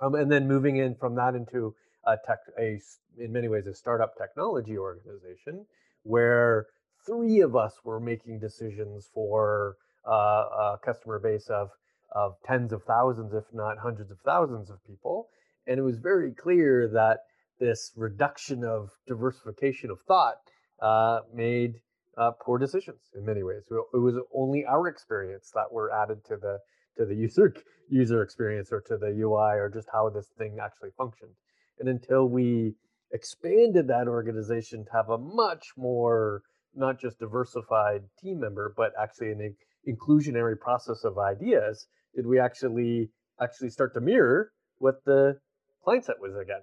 um, 0.00 0.14
and 0.14 0.30
then 0.30 0.46
moving 0.46 0.76
in 0.76 0.94
from 0.94 1.14
that 1.16 1.34
into 1.34 1.74
a 2.06 2.16
tech, 2.26 2.38
a 2.58 2.80
in 3.18 3.32
many 3.32 3.48
ways 3.48 3.66
a 3.66 3.74
startup 3.74 4.16
technology 4.16 4.76
organization 4.76 5.66
where 6.02 6.66
three 7.06 7.40
of 7.40 7.56
us 7.56 7.74
were 7.84 8.00
making 8.00 8.38
decisions 8.38 9.08
for 9.12 9.76
uh, 10.06 10.12
a 10.12 10.78
customer 10.84 11.18
base 11.18 11.48
of 11.48 11.70
of 12.12 12.34
tens 12.44 12.72
of 12.72 12.82
thousands, 12.84 13.34
if 13.34 13.44
not 13.52 13.78
hundreds 13.78 14.10
of 14.10 14.18
thousands 14.24 14.70
of 14.70 14.78
people, 14.86 15.28
and 15.66 15.78
it 15.78 15.82
was 15.82 15.98
very 15.98 16.32
clear 16.32 16.88
that 16.88 17.18
this 17.58 17.92
reduction 17.96 18.64
of 18.64 18.90
diversification 19.06 19.90
of 19.90 19.98
thought 20.06 20.36
uh, 20.80 21.20
made 21.34 21.74
uh, 22.16 22.30
poor 22.40 22.58
decisions 22.58 23.00
in 23.14 23.24
many 23.24 23.42
ways. 23.42 23.62
It 23.70 23.98
was 23.98 24.14
only 24.34 24.64
our 24.64 24.88
experience 24.88 25.50
that 25.54 25.72
were 25.72 25.92
added 25.92 26.24
to 26.26 26.36
the 26.36 26.58
to 26.96 27.04
the 27.04 27.14
user 27.14 27.54
user 27.88 28.22
experience 28.22 28.72
or 28.72 28.80
to 28.80 28.96
the 28.96 29.08
UI 29.08 29.58
or 29.58 29.70
just 29.72 29.88
how 29.92 30.08
this 30.08 30.28
thing 30.38 30.58
actually 30.60 30.90
functioned. 30.96 31.30
And 31.78 31.88
until 31.88 32.28
we 32.28 32.74
expanded 33.12 33.86
that 33.88 34.08
organization 34.08 34.84
to 34.84 34.92
have 34.92 35.10
a 35.10 35.18
much 35.18 35.68
more 35.76 36.42
not 36.74 37.00
just 37.00 37.18
diversified 37.18 38.02
team 38.20 38.40
member, 38.40 38.74
but 38.76 38.92
actually 39.00 39.30
an 39.30 39.56
inclusionary 39.88 40.58
process 40.58 41.04
of 41.04 41.18
ideas, 41.18 41.86
did 42.14 42.26
we 42.26 42.38
actually 42.38 43.10
actually 43.40 43.70
start 43.70 43.94
to 43.94 44.00
mirror 44.00 44.52
what 44.78 45.04
the 45.04 45.38
client 45.84 46.04
set 46.04 46.20
was 46.20 46.36
again. 46.36 46.62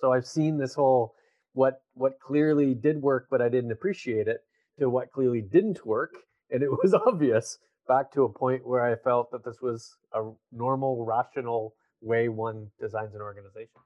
So 0.00 0.12
I've 0.12 0.26
seen 0.26 0.58
this 0.58 0.74
whole 0.74 1.14
what 1.52 1.82
what 1.94 2.18
clearly 2.20 2.74
did 2.74 3.00
work, 3.00 3.28
but 3.30 3.40
I 3.40 3.48
didn't 3.48 3.72
appreciate 3.72 4.26
it, 4.28 4.40
to 4.78 4.90
what 4.90 5.12
clearly 5.12 5.40
didn't 5.40 5.86
work, 5.86 6.14
and 6.50 6.62
it 6.62 6.70
was 6.82 6.94
obvious, 6.94 7.58
back 7.86 8.12
to 8.12 8.24
a 8.24 8.28
point 8.28 8.66
where 8.66 8.84
I 8.84 8.96
felt 8.96 9.30
that 9.32 9.44
this 9.44 9.60
was 9.60 9.96
a 10.12 10.30
normal, 10.52 11.04
rational 11.04 11.74
way 12.00 12.28
one 12.28 12.68
designs 12.80 13.14
an 13.14 13.20
organization. 13.20 13.80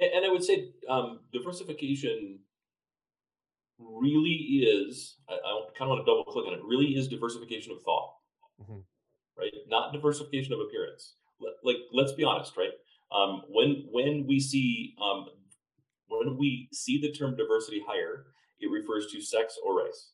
And 0.00 0.24
I 0.24 0.28
would 0.28 0.44
say 0.44 0.70
um, 0.88 1.20
diversification 1.32 2.38
really 3.78 4.62
is, 4.62 5.16
I, 5.28 5.34
I 5.34 5.60
kind 5.76 5.90
of 5.90 5.96
want 5.96 6.06
to 6.06 6.10
double 6.10 6.24
click 6.24 6.46
on 6.46 6.54
it, 6.54 6.60
really 6.64 6.96
is 6.96 7.08
diversification 7.08 7.72
of 7.72 7.82
thought, 7.82 8.14
mm-hmm. 8.62 8.80
right? 9.36 9.52
Not 9.68 9.92
diversification 9.92 10.52
of 10.52 10.60
appearance. 10.60 11.14
Like, 11.64 11.76
let's 11.92 12.12
be 12.12 12.24
honest, 12.24 12.56
right? 12.56 12.70
Um, 13.10 13.42
when 13.48 13.86
when 13.90 14.26
we 14.26 14.38
see 14.38 14.94
um, 15.00 15.26
when 16.08 16.36
we 16.36 16.68
see 16.72 17.00
the 17.00 17.12
term 17.12 17.36
diversity 17.36 17.82
hire, 17.86 18.26
it 18.60 18.70
refers 18.70 19.10
to 19.12 19.20
sex 19.20 19.56
or 19.64 19.84
race. 19.84 20.10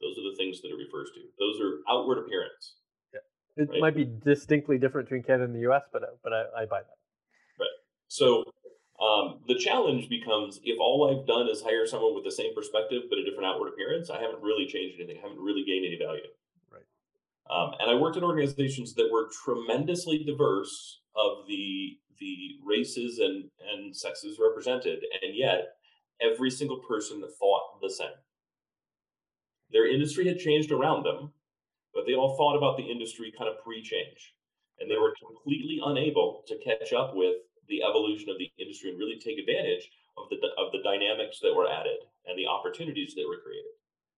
Those 0.00 0.16
are 0.18 0.30
the 0.30 0.36
things 0.36 0.60
that 0.62 0.68
it 0.68 0.76
refers 0.76 1.10
to. 1.14 1.20
Those 1.38 1.60
are 1.60 1.80
outward 1.88 2.18
appearance. 2.18 2.76
Yeah. 3.12 3.20
It 3.56 3.68
right? 3.70 3.80
might 3.80 3.96
be 3.96 4.04
distinctly 4.04 4.78
different 4.78 5.08
between 5.08 5.22
Canada 5.22 5.44
and 5.44 5.54
the 5.54 5.60
U.S., 5.70 5.82
but 5.92 6.02
uh, 6.02 6.16
but 6.22 6.32
I, 6.32 6.62
I 6.62 6.64
buy 6.64 6.80
that. 6.80 6.98
Right. 7.58 7.76
So 8.08 8.44
um, 9.00 9.40
the 9.48 9.54
challenge 9.54 10.08
becomes 10.08 10.60
if 10.64 10.78
all 10.80 11.08
I've 11.08 11.26
done 11.26 11.48
is 11.48 11.62
hire 11.62 11.86
someone 11.86 12.14
with 12.14 12.24
the 12.24 12.32
same 12.32 12.54
perspective 12.54 13.02
but 13.08 13.18
a 13.18 13.24
different 13.24 13.46
outward 13.46 13.68
appearance, 13.68 14.10
I 14.10 14.20
haven't 14.20 14.42
really 14.42 14.66
changed 14.66 14.96
anything. 14.98 15.16
I 15.18 15.28
haven't 15.28 15.42
really 15.42 15.64
gained 15.64 15.86
any 15.86 15.98
value. 15.98 16.28
Right. 16.70 16.84
Um, 17.50 17.74
and 17.80 17.90
I 17.90 17.94
worked 17.94 18.16
in 18.16 18.24
organizations 18.24 18.94
that 18.94 19.08
were 19.10 19.28
tremendously 19.44 20.24
diverse 20.24 21.00
of 21.16 21.46
the 21.46 21.98
the 22.18 22.60
races 22.64 23.18
and 23.18 23.50
and 23.72 23.96
sexes 23.96 24.38
represented, 24.38 25.00
and 25.22 25.34
yet 25.34 25.76
every 26.20 26.50
single 26.50 26.80
person 26.88 27.22
thought 27.38 27.80
the 27.80 27.90
same. 27.90 28.08
Their 29.72 29.86
industry 29.86 30.26
had 30.26 30.38
changed 30.38 30.72
around 30.72 31.04
them, 31.04 31.32
but 31.94 32.04
they 32.06 32.14
all 32.14 32.36
thought 32.36 32.56
about 32.56 32.76
the 32.76 32.84
industry 32.84 33.32
kind 33.36 33.48
of 33.48 33.62
pre-change, 33.62 34.34
and 34.78 34.90
they 34.90 34.96
were 34.96 35.14
completely 35.24 35.80
unable 35.84 36.44
to 36.48 36.58
catch 36.58 36.92
up 36.92 37.14
with 37.14 37.36
the 37.68 37.82
evolution 37.82 38.30
of 38.30 38.38
the 38.38 38.50
industry 38.58 38.90
and 38.90 38.98
really 38.98 39.18
take 39.18 39.38
advantage 39.38 39.90
of 40.18 40.28
the 40.30 40.36
of 40.58 40.72
the 40.72 40.82
dynamics 40.82 41.38
that 41.40 41.54
were 41.54 41.70
added 41.70 42.02
and 42.26 42.38
the 42.38 42.46
opportunities 42.46 43.14
that 43.14 43.26
were 43.26 43.40
created. 43.42 43.74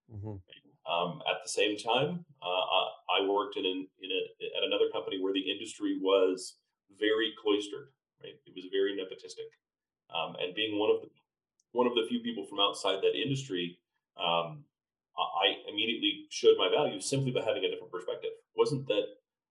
Mm-hmm. 0.09 0.37
Um, 0.83 1.23
at 1.31 1.39
the 1.45 1.49
same 1.49 1.77
time, 1.77 2.25
uh, 2.43 2.85
I 3.07 3.29
worked 3.29 3.57
in 3.57 3.65
an, 3.65 3.87
in 4.03 4.11
a, 4.11 4.59
at 4.59 4.65
another 4.67 4.91
company 4.93 5.21
where 5.21 5.33
the 5.33 5.41
industry 5.41 5.99
was 6.03 6.57
very 6.99 7.33
cloistered. 7.41 7.93
Right, 8.23 8.35
it 8.47 8.55
was 8.55 8.67
very 8.73 8.95
nepotistic, 8.95 9.51
um, 10.15 10.37
and 10.41 10.55
being 10.55 10.79
one 10.79 10.91
of 10.91 11.03
the 11.03 11.09
one 11.73 11.87
of 11.87 11.95
the 11.95 12.07
few 12.09 12.21
people 12.21 12.45
from 12.47 12.61
outside 12.61 13.01
that 13.03 13.21
industry, 13.21 13.79
um, 14.17 14.65
I 15.19 15.69
immediately 15.69 16.27
showed 16.31 16.57
my 16.57 16.69
value 16.69 17.01
simply 17.01 17.33
by 17.33 17.45
having 17.45 17.65
a 17.65 17.71
different 17.71 17.93
perspective. 17.93 18.31
It 18.33 18.57
wasn't 18.57 18.89
that 18.89 19.05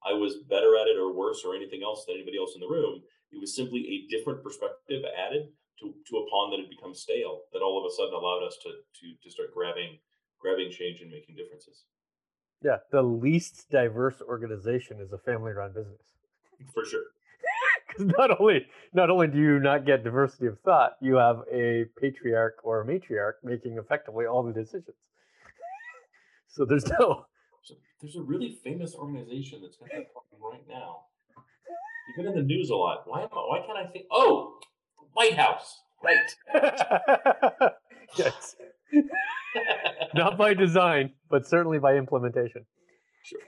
I 0.03 0.13
was 0.13 0.37
better 0.49 0.75
at 0.77 0.87
it 0.87 0.97
or 0.97 1.13
worse 1.13 1.43
or 1.45 1.55
anything 1.55 1.83
else 1.83 2.05
than 2.05 2.15
anybody 2.15 2.37
else 2.37 2.55
in 2.55 2.61
the 2.61 2.67
room. 2.67 3.01
It 3.31 3.39
was 3.39 3.55
simply 3.55 3.85
a 3.85 4.09
different 4.09 4.43
perspective 4.43 5.03
added 5.05 5.49
to, 5.79 5.93
to 6.09 6.17
a 6.17 6.29
pond 6.29 6.53
that 6.53 6.59
had 6.59 6.69
become 6.69 6.93
stale 6.93 7.41
that 7.53 7.61
all 7.61 7.79
of 7.79 7.85
a 7.85 7.93
sudden 7.95 8.13
allowed 8.13 8.45
us 8.45 8.57
to 8.63 8.69
to 8.69 9.05
to 9.23 9.29
start 9.29 9.53
grabbing 9.53 9.99
grabbing 10.39 10.71
change 10.71 11.01
and 11.01 11.11
making 11.11 11.35
differences. 11.35 11.85
Yeah, 12.63 12.77
the 12.91 13.01
least 13.01 13.69
diverse 13.71 14.21
organization 14.21 14.99
is 15.01 15.11
a 15.11 15.17
family 15.17 15.51
run 15.51 15.73
business. 15.73 16.01
For 16.73 16.85
sure. 16.85 17.03
Because 17.87 18.13
not 18.17 18.39
only 18.39 18.67
not 18.93 19.09
only 19.09 19.27
do 19.27 19.37
you 19.37 19.59
not 19.59 19.85
get 19.85 20.03
diversity 20.03 20.45
of 20.45 20.57
thought, 20.61 20.93
you 21.01 21.15
have 21.15 21.41
a 21.51 21.85
patriarch 21.99 22.59
or 22.63 22.81
a 22.81 22.85
matriarch 22.85 23.33
making 23.43 23.77
effectively 23.77 24.25
all 24.25 24.43
the 24.43 24.53
decisions. 24.53 24.95
So 26.51 26.65
there's 26.65 26.87
no. 26.87 27.25
There's 28.01 28.15
a 28.15 28.21
really 28.21 28.57
famous 28.63 28.95
organization 28.95 29.61
that's 29.61 29.77
got 29.77 29.89
that 29.89 30.11
problem 30.11 30.41
right 30.41 30.67
now. 30.67 31.01
You've 32.07 32.17
been 32.17 32.33
in 32.33 32.35
the 32.35 32.43
news 32.43 32.71
a 32.71 32.75
lot. 32.75 33.03
Why? 33.05 33.21
am 33.21 33.29
I, 33.31 33.35
Why 33.35 33.63
can't 33.65 33.77
I 33.77 33.91
think? 33.91 34.05
Oh, 34.11 34.55
White 35.13 35.35
House. 35.35 35.81
Right. 36.03 36.17
yes. 38.17 38.55
Not 40.15 40.37
by 40.37 40.53
design, 40.53 41.11
but 41.29 41.47
certainly 41.47 41.77
by 41.77 41.95
implementation. 41.95 42.65
Sure. 43.23 43.39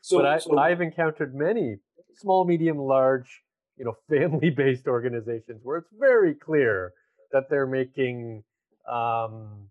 So, 0.00 0.16
but 0.18 0.26
I, 0.26 0.38
so, 0.38 0.58
I've 0.58 0.80
encountered 0.80 1.34
many 1.34 1.76
small, 2.16 2.44
medium, 2.44 2.78
large, 2.78 3.42
you 3.76 3.84
know, 3.84 3.96
family-based 4.08 4.86
organizations 4.88 5.60
where 5.62 5.78
it's 5.78 5.92
very 5.98 6.34
clear 6.34 6.92
that 7.32 7.44
they're 7.50 7.66
making 7.66 8.44
um, 8.90 9.68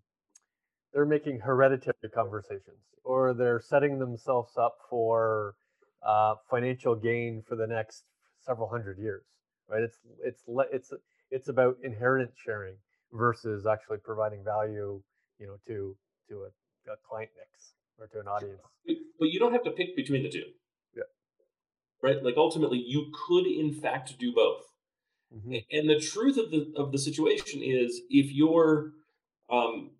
they're 0.92 1.06
making 1.06 1.40
hereditary 1.40 2.10
conversations, 2.14 2.82
or 3.04 3.34
they're 3.34 3.60
setting 3.60 3.98
themselves 3.98 4.56
up 4.56 4.76
for 4.88 5.54
uh, 6.06 6.34
financial 6.50 6.94
gain 6.94 7.42
for 7.46 7.56
the 7.56 7.66
next 7.66 8.04
several 8.44 8.68
hundred 8.68 8.98
years. 8.98 9.24
Right? 9.68 9.82
It's 9.82 9.98
it's 10.22 10.42
it's 10.72 10.92
it's 11.30 11.48
about 11.48 11.76
inheritance 11.82 12.36
sharing 12.44 12.74
versus 13.12 13.66
actually 13.66 13.98
providing 13.98 14.44
value, 14.44 15.02
you 15.38 15.46
know, 15.46 15.56
to 15.66 15.96
to 16.28 16.34
a, 16.42 16.92
a 16.92 16.96
client 17.08 17.30
mix 17.36 17.72
or 17.98 18.06
to 18.08 18.20
an 18.20 18.28
audience. 18.28 18.60
But 19.18 19.28
you 19.28 19.38
don't 19.38 19.52
have 19.52 19.64
to 19.64 19.70
pick 19.70 19.94
between 19.96 20.22
the 20.22 20.28
two 20.30 20.44
yeah 20.96 21.02
right? 22.02 22.22
Like 22.22 22.34
ultimately, 22.36 22.78
you 22.78 23.12
could 23.26 23.46
in 23.46 23.72
fact 23.72 24.18
do 24.18 24.32
both. 24.32 24.64
Mm-hmm. 25.34 25.54
And 25.70 25.88
the 25.88 25.98
truth 25.98 26.36
of 26.36 26.50
the 26.50 26.72
of 26.76 26.92
the 26.92 26.98
situation 26.98 27.62
is, 27.62 28.02
if 28.10 28.32
your 28.32 28.92
um, 29.50 29.92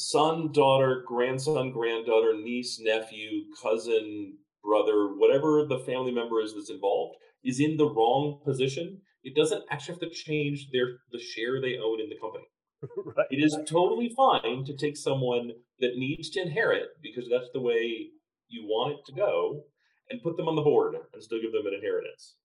son, 0.00 0.50
daughter, 0.52 1.04
grandson, 1.06 1.70
granddaughter, 1.70 2.34
niece, 2.34 2.80
nephew, 2.80 3.44
cousin, 3.62 4.38
brother, 4.62 5.08
whatever 5.16 5.66
the 5.68 5.78
family 5.80 6.12
member 6.12 6.40
is 6.40 6.54
that's 6.54 6.70
involved, 6.70 7.16
is 7.44 7.60
in 7.60 7.76
the 7.76 7.88
wrong 7.88 8.40
position, 8.44 9.00
it 9.22 9.36
doesn't 9.36 9.62
actually 9.70 9.94
have 9.94 10.00
to 10.00 10.10
change 10.10 10.68
their 10.72 10.98
the 11.12 11.18
share 11.18 11.60
they 11.60 11.76
own 11.78 12.00
in 12.00 12.08
the 12.08 12.18
company. 12.20 12.44
right. 13.16 13.26
It 13.30 13.44
is 13.44 13.56
totally 13.66 14.10
fine 14.16 14.64
to 14.64 14.76
take 14.76 14.96
someone 14.96 15.52
that 15.80 15.96
needs 15.96 16.30
to 16.30 16.40
inherit 16.40 16.88
because 17.02 17.28
that's 17.30 17.50
the 17.52 17.60
way 17.60 18.08
you 18.48 18.64
want 18.64 18.92
it 18.92 19.04
to 19.06 19.12
go 19.12 19.64
and 20.08 20.22
put 20.22 20.36
them 20.36 20.48
on 20.48 20.56
the 20.56 20.62
board 20.62 20.94
and 21.12 21.22
still 21.22 21.40
give 21.40 21.52
them 21.52 21.66
an 21.66 21.74
inheritance. 21.74 22.36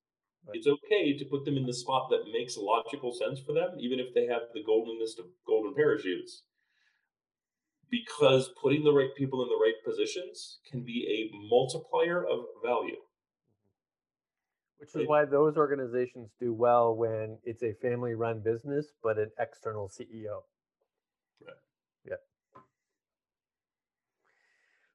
Right. 0.46 0.58
It's 0.58 0.68
okay 0.68 1.18
to 1.18 1.26
put 1.26 1.46
them 1.46 1.58
in 1.58 1.66
the 1.66 1.74
spot 1.74 2.10
that 2.12 2.32
makes 2.32 2.58
logical 2.58 3.14
sense 3.14 3.40
for 3.40 3.54
them, 3.54 3.80
even 3.80 4.00
if 4.00 4.14
they 4.14 4.28
have 4.28 4.44
the 4.54 4.64
golden 4.64 5.00
list 5.00 5.20
of 5.20 5.26
golden 5.48 5.74
parachutes. 5.74 6.44
Because 7.90 8.50
putting 8.62 8.84
the 8.84 8.92
right 8.92 9.10
people 9.16 9.44
in 9.44 9.50
the 9.50 9.56
right 9.56 9.76
positions 9.86 10.60
can 10.70 10.84
be 10.84 11.06
a 11.08 11.48
multiplier 11.50 12.26
of 12.26 12.40
value. 12.64 12.98
Which 14.78 14.96
is 14.96 15.08
why 15.08 15.26
those 15.26 15.56
organizations 15.56 16.30
do 16.40 16.54
well 16.54 16.96
when 16.96 17.38
it's 17.44 17.64
a 17.64 17.74
family 17.82 18.14
run 18.14 18.42
business, 18.44 18.88
but 19.02 19.18
an 19.18 19.32
external 19.40 19.90
CEO. 19.90 20.44
Right. 21.46 21.56
Yeah. 22.06 22.16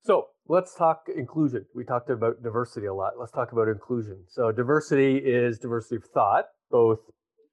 So 0.03 0.29
let's 0.48 0.74
talk 0.74 1.09
inclusion. 1.14 1.64
We 1.74 1.85
talked 1.85 2.11
about 2.11 2.42
diversity 2.42 2.87
a 2.87 2.94
lot. 2.94 3.14
Let's 3.18 3.33
talk 3.33 3.53
about 3.53 3.68
inclusion. 3.68 4.24
So 4.29 4.53
diversity 4.53 5.16
is 5.16 5.59
diversity 5.59 5.96
of 5.96 6.05
thought, 6.05 6.46
both 6.70 7.00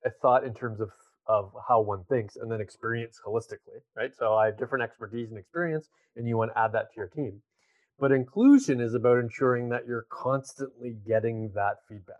a 0.06 0.10
thought 0.10 0.44
in 0.44 0.54
terms 0.54 0.80
of 0.80 0.90
of 1.28 1.52
how 1.68 1.82
one 1.82 2.04
thinks 2.06 2.36
and 2.36 2.52
then 2.52 2.62
experience 2.62 3.20
holistically, 3.26 3.82
right? 3.96 4.12
So 4.18 4.36
I 4.36 4.48
have 4.48 4.58
different 4.58 4.84
expertise 4.84 5.30
and 5.30 5.38
experience, 5.38 5.90
and 6.16 6.28
you 6.28 6.38
want 6.38 6.52
to 6.54 6.60
add 6.60 6.72
that 6.74 6.94
to 6.94 6.98
your 6.98 7.08
team. 7.08 7.42
But 8.00 8.12
inclusion 8.12 8.80
is 8.80 8.94
about 8.94 9.18
ensuring 9.18 9.70
that 9.70 9.88
you're 9.88 10.06
constantly 10.12 10.96
getting 11.06 11.52
that 11.56 11.78
feedback, 11.90 12.16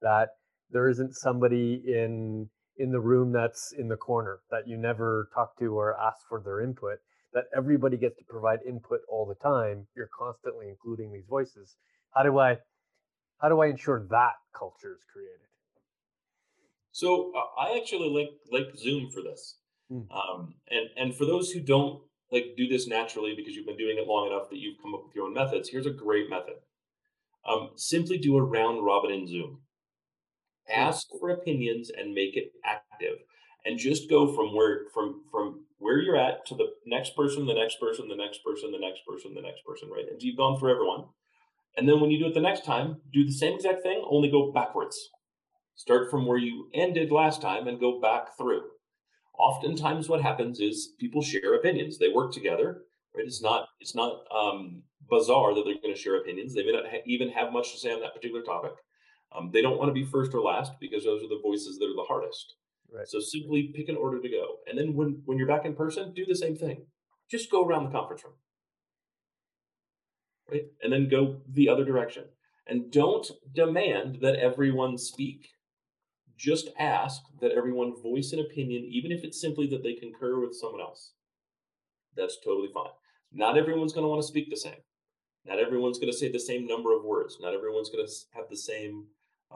that 0.00 0.30
there 0.70 0.88
isn't 0.88 1.14
somebody 1.14 1.82
in 1.86 2.48
in 2.78 2.90
the 2.90 3.00
room 3.00 3.32
that's 3.32 3.72
in 3.72 3.88
the 3.88 3.96
corner 3.96 4.40
that 4.50 4.66
you 4.66 4.78
never 4.78 5.28
talk 5.34 5.58
to 5.58 5.78
or 5.78 5.98
ask 6.00 6.26
for 6.26 6.40
their 6.40 6.60
input, 6.60 6.98
that 7.34 7.44
everybody 7.54 7.96
gets 7.98 8.16
to 8.16 8.24
provide 8.24 8.60
input 8.66 9.00
all 9.08 9.26
the 9.26 9.34
time. 9.34 9.86
You're 9.94 10.08
constantly 10.18 10.68
including 10.68 11.12
these 11.12 11.26
voices. 11.28 11.76
How 12.14 12.22
do 12.22 12.38
I 12.38 12.58
how 13.40 13.48
do 13.48 13.60
I 13.60 13.66
ensure 13.66 14.06
that 14.10 14.34
culture 14.56 14.94
is 14.94 15.04
created? 15.12 15.51
So 16.92 17.32
uh, 17.34 17.60
I 17.60 17.78
actually 17.78 18.10
like 18.10 18.30
like 18.50 18.76
Zoom 18.76 19.10
for 19.10 19.22
this, 19.22 19.58
Mm. 19.90 20.06
um, 20.10 20.54
and 20.70 20.88
and 20.96 21.14
for 21.14 21.26
those 21.26 21.50
who 21.50 21.60
don't 21.60 22.02
like 22.30 22.54
do 22.56 22.66
this 22.66 22.86
naturally 22.86 23.34
because 23.36 23.54
you've 23.54 23.66
been 23.66 23.76
doing 23.76 23.98
it 23.98 24.06
long 24.06 24.26
enough 24.26 24.48
that 24.50 24.58
you've 24.58 24.80
come 24.80 24.94
up 24.94 25.02
with 25.04 25.14
your 25.14 25.26
own 25.26 25.34
methods. 25.34 25.68
Here's 25.68 25.86
a 25.86 25.90
great 25.90 26.30
method. 26.30 26.54
Um, 27.46 27.70
simply 27.76 28.18
do 28.18 28.36
a 28.36 28.42
round 28.42 28.84
robin 28.84 29.10
in 29.10 29.26
Zoom. 29.26 29.62
Ask 30.68 31.08
for 31.18 31.30
opinions 31.30 31.90
and 31.90 32.14
make 32.14 32.36
it 32.36 32.52
active, 32.64 33.18
and 33.66 33.78
just 33.78 34.08
go 34.08 34.32
from 34.34 34.54
where 34.54 34.86
from 34.94 35.24
from 35.30 35.64
where 35.78 35.98
you're 35.98 36.16
at 36.16 36.46
to 36.46 36.54
the 36.54 36.68
next 36.86 37.16
person, 37.16 37.44
the 37.46 37.54
next 37.54 37.80
person, 37.80 38.08
the 38.08 38.16
next 38.16 38.44
person, 38.44 38.70
the 38.70 38.78
next 38.78 39.00
person, 39.06 39.34
the 39.34 39.42
next 39.42 39.64
person, 39.66 39.90
right? 39.90 40.06
And 40.08 40.22
you've 40.22 40.36
gone 40.36 40.58
through 40.58 40.72
everyone. 40.72 41.06
And 41.76 41.88
then 41.88 42.00
when 42.00 42.10
you 42.10 42.18
do 42.18 42.26
it 42.26 42.34
the 42.34 42.40
next 42.40 42.64
time, 42.64 43.00
do 43.12 43.24
the 43.24 43.32
same 43.32 43.54
exact 43.54 43.82
thing, 43.82 44.04
only 44.08 44.30
go 44.30 44.52
backwards. 44.52 45.10
Start 45.74 46.10
from 46.10 46.26
where 46.26 46.38
you 46.38 46.68
ended 46.74 47.10
last 47.10 47.42
time 47.42 47.66
and 47.66 47.80
go 47.80 48.00
back 48.00 48.36
through. 48.36 48.62
Oftentimes, 49.38 50.08
what 50.08 50.22
happens 50.22 50.60
is 50.60 50.94
people 51.00 51.22
share 51.22 51.54
opinions. 51.54 51.98
They 51.98 52.08
work 52.08 52.32
together, 52.32 52.82
right? 53.16 53.24
It's 53.26 53.42
not 53.42 53.68
it's 53.80 53.94
not 53.94 54.24
um, 54.34 54.82
bizarre 55.10 55.54
that 55.54 55.64
they're 55.64 55.80
going 55.82 55.94
to 55.94 56.00
share 56.00 56.16
opinions. 56.16 56.54
They 56.54 56.64
may 56.64 56.72
not 56.72 56.86
ha- 56.86 57.02
even 57.06 57.30
have 57.30 57.52
much 57.52 57.72
to 57.72 57.78
say 57.78 57.92
on 57.92 58.00
that 58.00 58.14
particular 58.14 58.42
topic. 58.42 58.72
Um, 59.34 59.50
they 59.52 59.62
don't 59.62 59.78
want 59.78 59.88
to 59.88 59.94
be 59.94 60.04
first 60.04 60.34
or 60.34 60.42
last 60.42 60.72
because 60.80 61.04
those 61.04 61.22
are 61.22 61.28
the 61.28 61.40
voices 61.42 61.78
that 61.78 61.86
are 61.86 61.96
the 61.96 62.06
hardest. 62.06 62.54
Right. 62.92 63.08
So 63.08 63.20
simply 63.20 63.72
pick 63.74 63.88
an 63.88 63.96
order 63.96 64.20
to 64.20 64.28
go, 64.28 64.58
and 64.68 64.78
then 64.78 64.94
when 64.94 65.22
when 65.24 65.38
you're 65.38 65.48
back 65.48 65.64
in 65.64 65.74
person, 65.74 66.12
do 66.12 66.26
the 66.26 66.36
same 66.36 66.56
thing. 66.56 66.86
Just 67.30 67.50
go 67.50 67.64
around 67.64 67.84
the 67.84 67.90
conference 67.90 68.22
room, 68.24 68.34
right? 70.50 70.66
And 70.82 70.92
then 70.92 71.08
go 71.08 71.40
the 71.48 71.68
other 71.68 71.84
direction. 71.84 72.24
And 72.66 72.92
don't 72.92 73.28
demand 73.52 74.18
that 74.20 74.36
everyone 74.36 74.98
speak. 74.98 75.48
Just 76.42 76.70
ask 76.76 77.22
that 77.40 77.52
everyone 77.52 78.02
voice 78.02 78.32
an 78.32 78.40
opinion, 78.40 78.84
even 78.90 79.12
if 79.12 79.22
it's 79.22 79.40
simply 79.40 79.68
that 79.68 79.84
they 79.84 79.94
concur 79.94 80.40
with 80.40 80.56
someone 80.56 80.80
else. 80.80 81.12
That's 82.16 82.38
totally 82.44 82.68
fine. 82.74 82.90
Not 83.32 83.56
everyone's 83.56 83.92
going 83.92 84.02
to 84.02 84.08
want 84.08 84.22
to 84.22 84.26
speak 84.26 84.50
the 84.50 84.56
same. 84.56 84.82
Not 85.46 85.60
everyone's 85.60 86.00
going 86.00 86.10
to 86.10 86.18
say 86.18 86.32
the 86.32 86.40
same 86.40 86.66
number 86.66 86.96
of 86.96 87.04
words. 87.04 87.38
Not 87.40 87.54
everyone's 87.54 87.90
going 87.90 88.04
to 88.04 88.12
have 88.34 88.46
the 88.50 88.56
same 88.56 89.06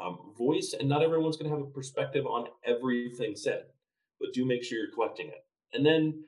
um, 0.00 0.32
voice, 0.38 0.76
and 0.78 0.88
not 0.88 1.02
everyone's 1.02 1.36
going 1.36 1.50
to 1.50 1.56
have 1.56 1.66
a 1.66 1.70
perspective 1.70 2.24
on 2.24 2.46
everything 2.64 3.34
said. 3.34 3.64
But 4.20 4.32
do 4.32 4.44
make 4.44 4.62
sure 4.62 4.78
you're 4.78 4.94
collecting 4.94 5.26
it. 5.26 5.44
And 5.72 5.84
then 5.84 6.22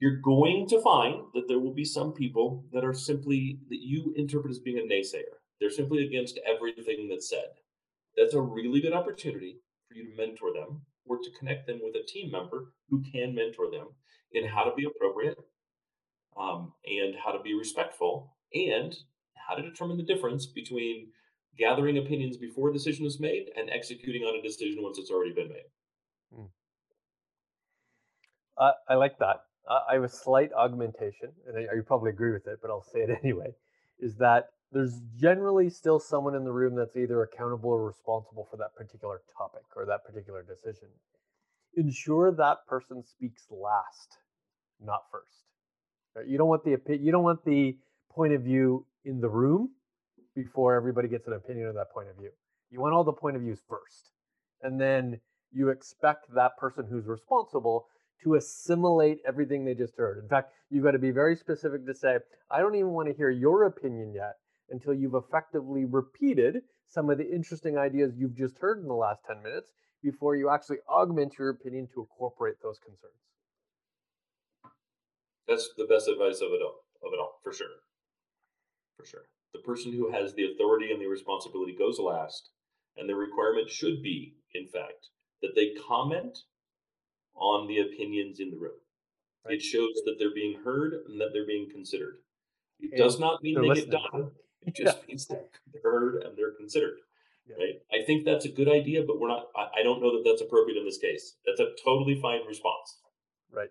you're 0.00 0.20
going 0.20 0.68
to 0.68 0.82
find 0.82 1.22
that 1.32 1.48
there 1.48 1.58
will 1.58 1.72
be 1.72 1.84
some 1.84 2.12
people 2.12 2.66
that 2.74 2.84
are 2.84 2.92
simply 2.92 3.58
that 3.70 3.80
you 3.80 4.12
interpret 4.16 4.50
as 4.50 4.58
being 4.58 4.78
a 4.78 4.82
naysayer. 4.82 5.40
They're 5.60 5.70
simply 5.70 6.04
against 6.04 6.38
everything 6.46 7.08
that's 7.08 7.30
said. 7.30 7.48
That's 8.18 8.34
a 8.34 8.40
really 8.40 8.82
good 8.82 8.92
opportunity 8.92 9.60
for 9.94 9.98
you 9.98 10.10
to 10.10 10.16
mentor 10.16 10.52
them 10.52 10.82
or 11.06 11.18
to 11.18 11.30
connect 11.38 11.66
them 11.66 11.80
with 11.82 11.94
a 11.94 12.06
team 12.06 12.30
member 12.30 12.72
who 12.90 13.02
can 13.02 13.34
mentor 13.34 13.70
them 13.70 13.88
in 14.32 14.46
how 14.46 14.64
to 14.64 14.74
be 14.74 14.84
appropriate 14.84 15.38
um, 16.36 16.72
and 16.86 17.14
how 17.24 17.30
to 17.30 17.40
be 17.42 17.54
respectful 17.54 18.34
and 18.54 18.96
how 19.48 19.54
to 19.54 19.62
determine 19.62 19.96
the 19.96 20.02
difference 20.02 20.46
between 20.46 21.08
gathering 21.58 21.98
opinions 21.98 22.36
before 22.36 22.70
a 22.70 22.72
decision 22.72 23.06
is 23.06 23.20
made 23.20 23.46
and 23.56 23.70
executing 23.70 24.22
on 24.22 24.38
a 24.38 24.42
decision 24.42 24.82
once 24.82 24.98
it's 24.98 25.10
already 25.10 25.32
been 25.32 25.48
made. 25.48 26.48
Uh, 28.56 28.72
I 28.88 28.94
like 28.94 29.18
that. 29.18 29.42
Uh, 29.68 29.80
I 29.90 29.94
have 29.94 30.04
a 30.04 30.08
slight 30.08 30.52
augmentation, 30.52 31.30
and 31.46 31.56
I, 31.56 31.74
you 31.74 31.82
probably 31.82 32.10
agree 32.10 32.32
with 32.32 32.46
it, 32.46 32.58
but 32.60 32.70
I'll 32.70 32.82
say 32.92 33.00
it 33.00 33.18
anyway. 33.24 33.54
Is 33.98 34.16
that 34.16 34.50
there's 34.74 35.00
generally 35.16 35.70
still 35.70 36.00
someone 36.00 36.34
in 36.34 36.44
the 36.44 36.52
room 36.52 36.74
that's 36.74 36.96
either 36.96 37.22
accountable 37.22 37.70
or 37.70 37.86
responsible 37.86 38.46
for 38.50 38.56
that 38.56 38.74
particular 38.74 39.22
topic 39.38 39.62
or 39.76 39.86
that 39.86 40.04
particular 40.04 40.42
decision. 40.42 40.88
Ensure 41.76 42.32
that 42.32 42.66
person 42.68 43.02
speaks 43.04 43.44
last, 43.50 44.18
not 44.84 45.02
first. 45.12 45.44
Right? 46.14 46.26
You 46.26 46.36
don't 46.36 46.48
want 46.48 46.64
the 46.64 46.76
you 46.98 47.12
don't 47.12 47.22
want 47.22 47.44
the 47.44 47.76
point 48.10 48.32
of 48.32 48.42
view 48.42 48.84
in 49.04 49.20
the 49.20 49.28
room 49.28 49.70
before 50.34 50.74
everybody 50.74 51.08
gets 51.08 51.28
an 51.28 51.34
opinion 51.34 51.68
of 51.68 51.74
that 51.76 51.92
point 51.92 52.08
of 52.08 52.16
view. 52.16 52.30
You 52.70 52.80
want 52.80 52.94
all 52.94 53.04
the 53.04 53.12
point 53.12 53.36
of 53.36 53.42
views 53.42 53.60
first, 53.68 54.10
and 54.62 54.80
then 54.80 55.20
you 55.52 55.68
expect 55.68 56.34
that 56.34 56.56
person 56.58 56.86
who's 56.90 57.06
responsible 57.06 57.86
to 58.24 58.34
assimilate 58.34 59.18
everything 59.26 59.64
they 59.64 59.74
just 59.74 59.96
heard. 59.96 60.18
In 60.18 60.28
fact, 60.28 60.52
you've 60.70 60.84
got 60.84 60.92
to 60.92 60.98
be 60.98 61.10
very 61.12 61.36
specific 61.36 61.86
to 61.86 61.94
say, 61.94 62.18
I 62.50 62.60
don't 62.60 62.74
even 62.74 62.90
want 62.90 63.08
to 63.08 63.14
hear 63.14 63.30
your 63.30 63.64
opinion 63.64 64.12
yet 64.14 64.34
until 64.74 64.92
you've 64.92 65.14
effectively 65.14 65.84
repeated 65.84 66.62
some 66.88 67.08
of 67.08 67.18
the 67.18 67.30
interesting 67.32 67.78
ideas 67.78 68.12
you've 68.16 68.36
just 68.36 68.58
heard 68.58 68.80
in 68.80 68.88
the 68.88 68.94
last 68.94 69.20
10 69.26 69.42
minutes 69.42 69.70
before 70.02 70.36
you 70.36 70.50
actually 70.50 70.78
augment 70.88 71.38
your 71.38 71.50
opinion 71.50 71.88
to 71.94 72.00
incorporate 72.00 72.56
those 72.62 72.78
concerns. 72.78 73.14
That's 75.48 75.70
the 75.76 75.86
best 75.86 76.08
advice 76.08 76.40
of 76.40 76.48
it 76.52 76.62
all, 76.62 76.84
of 77.02 77.12
it 77.12 77.20
all, 77.20 77.40
for 77.42 77.52
sure. 77.52 77.68
For 78.98 79.06
sure. 79.06 79.22
The 79.52 79.60
person 79.60 79.92
who 79.92 80.10
has 80.10 80.34
the 80.34 80.50
authority 80.52 80.90
and 80.90 81.00
the 81.00 81.06
responsibility 81.06 81.74
goes 81.78 81.98
last, 81.98 82.50
and 82.96 83.08
the 83.08 83.14
requirement 83.14 83.70
should 83.70 84.02
be, 84.02 84.34
in 84.54 84.66
fact, 84.66 85.08
that 85.42 85.54
they 85.54 85.72
comment 85.86 86.38
on 87.36 87.68
the 87.68 87.80
opinions 87.80 88.40
in 88.40 88.50
the 88.50 88.56
room. 88.56 88.78
Right. 89.44 89.54
It 89.54 89.62
shows 89.62 89.94
that 90.06 90.16
they're 90.18 90.34
being 90.34 90.58
heard 90.64 90.94
and 91.06 91.20
that 91.20 91.28
they're 91.32 91.46
being 91.46 91.68
considered. 91.70 92.16
It 92.80 92.92
And 92.92 92.98
does 92.98 93.20
not 93.20 93.42
mean 93.42 93.54
they're 93.54 93.74
get 93.74 93.90
done. 93.90 94.30
It 94.66 94.74
just 94.76 95.06
means 95.08 95.26
they're 95.26 95.82
heard 95.82 96.22
and 96.22 96.36
they're 96.36 96.52
considered. 96.52 96.98
Yeah. 97.46 97.56
Right? 97.56 97.82
I 97.92 98.04
think 98.06 98.24
that's 98.24 98.46
a 98.46 98.48
good 98.48 98.68
idea, 98.68 99.02
but 99.06 99.20
we're 99.20 99.28
not. 99.28 99.48
I, 99.54 99.80
I 99.80 99.82
don't 99.82 100.00
know 100.00 100.16
that 100.16 100.22
that's 100.28 100.40
appropriate 100.40 100.78
in 100.78 100.84
this 100.84 100.98
case. 100.98 101.34
That's 101.46 101.60
a 101.60 101.72
totally 101.84 102.18
fine 102.20 102.40
response, 102.46 102.96
Right. 103.52 103.68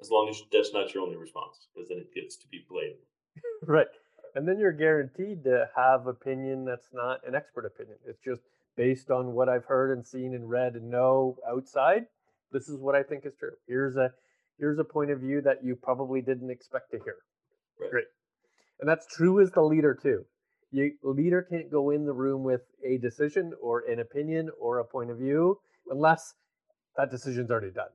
as 0.00 0.10
long 0.10 0.28
as 0.28 0.42
that's 0.50 0.72
not 0.72 0.92
your 0.92 1.04
only 1.04 1.16
response, 1.16 1.68
because 1.74 1.88
then 1.88 1.98
it 1.98 2.12
gets 2.14 2.36
to 2.38 2.48
be 2.48 2.64
blamed. 2.68 2.96
Right. 3.66 3.86
And 4.34 4.48
then 4.48 4.58
you're 4.58 4.72
guaranteed 4.72 5.44
to 5.44 5.68
have 5.76 6.06
opinion 6.08 6.64
that's 6.64 6.88
not 6.92 7.20
an 7.26 7.34
expert 7.34 7.66
opinion. 7.66 7.96
It's 8.06 8.18
just 8.24 8.40
based 8.76 9.10
on 9.10 9.32
what 9.34 9.48
I've 9.48 9.64
heard 9.66 9.96
and 9.96 10.04
seen 10.06 10.34
and 10.34 10.48
read 10.48 10.74
and 10.74 10.90
know 10.90 11.36
outside. 11.48 12.06
This 12.50 12.68
is 12.68 12.78
what 12.78 12.94
I 12.96 13.02
think 13.02 13.24
is 13.26 13.34
true. 13.38 13.52
Here's 13.68 13.96
a 13.96 14.10
here's 14.58 14.78
a 14.78 14.84
point 14.84 15.10
of 15.10 15.20
view 15.20 15.40
that 15.42 15.62
you 15.62 15.76
probably 15.76 16.20
didn't 16.20 16.50
expect 16.50 16.90
to 16.90 16.98
hear. 16.98 17.16
Right. 17.80 17.90
Great. 17.90 18.04
And 18.82 18.88
that's 18.88 19.06
true 19.06 19.40
as 19.40 19.52
the 19.52 19.62
leader 19.62 19.94
too. 19.94 20.24
You 20.72 20.90
leader 21.04 21.46
can't 21.48 21.70
go 21.70 21.90
in 21.90 22.04
the 22.04 22.12
room 22.12 22.42
with 22.42 22.62
a 22.84 22.98
decision 22.98 23.52
or 23.62 23.88
an 23.88 24.00
opinion 24.00 24.50
or 24.60 24.80
a 24.80 24.84
point 24.84 25.08
of 25.08 25.18
view 25.18 25.60
unless 25.88 26.34
that 26.96 27.08
decision's 27.08 27.48
already 27.52 27.70
done. 27.70 27.90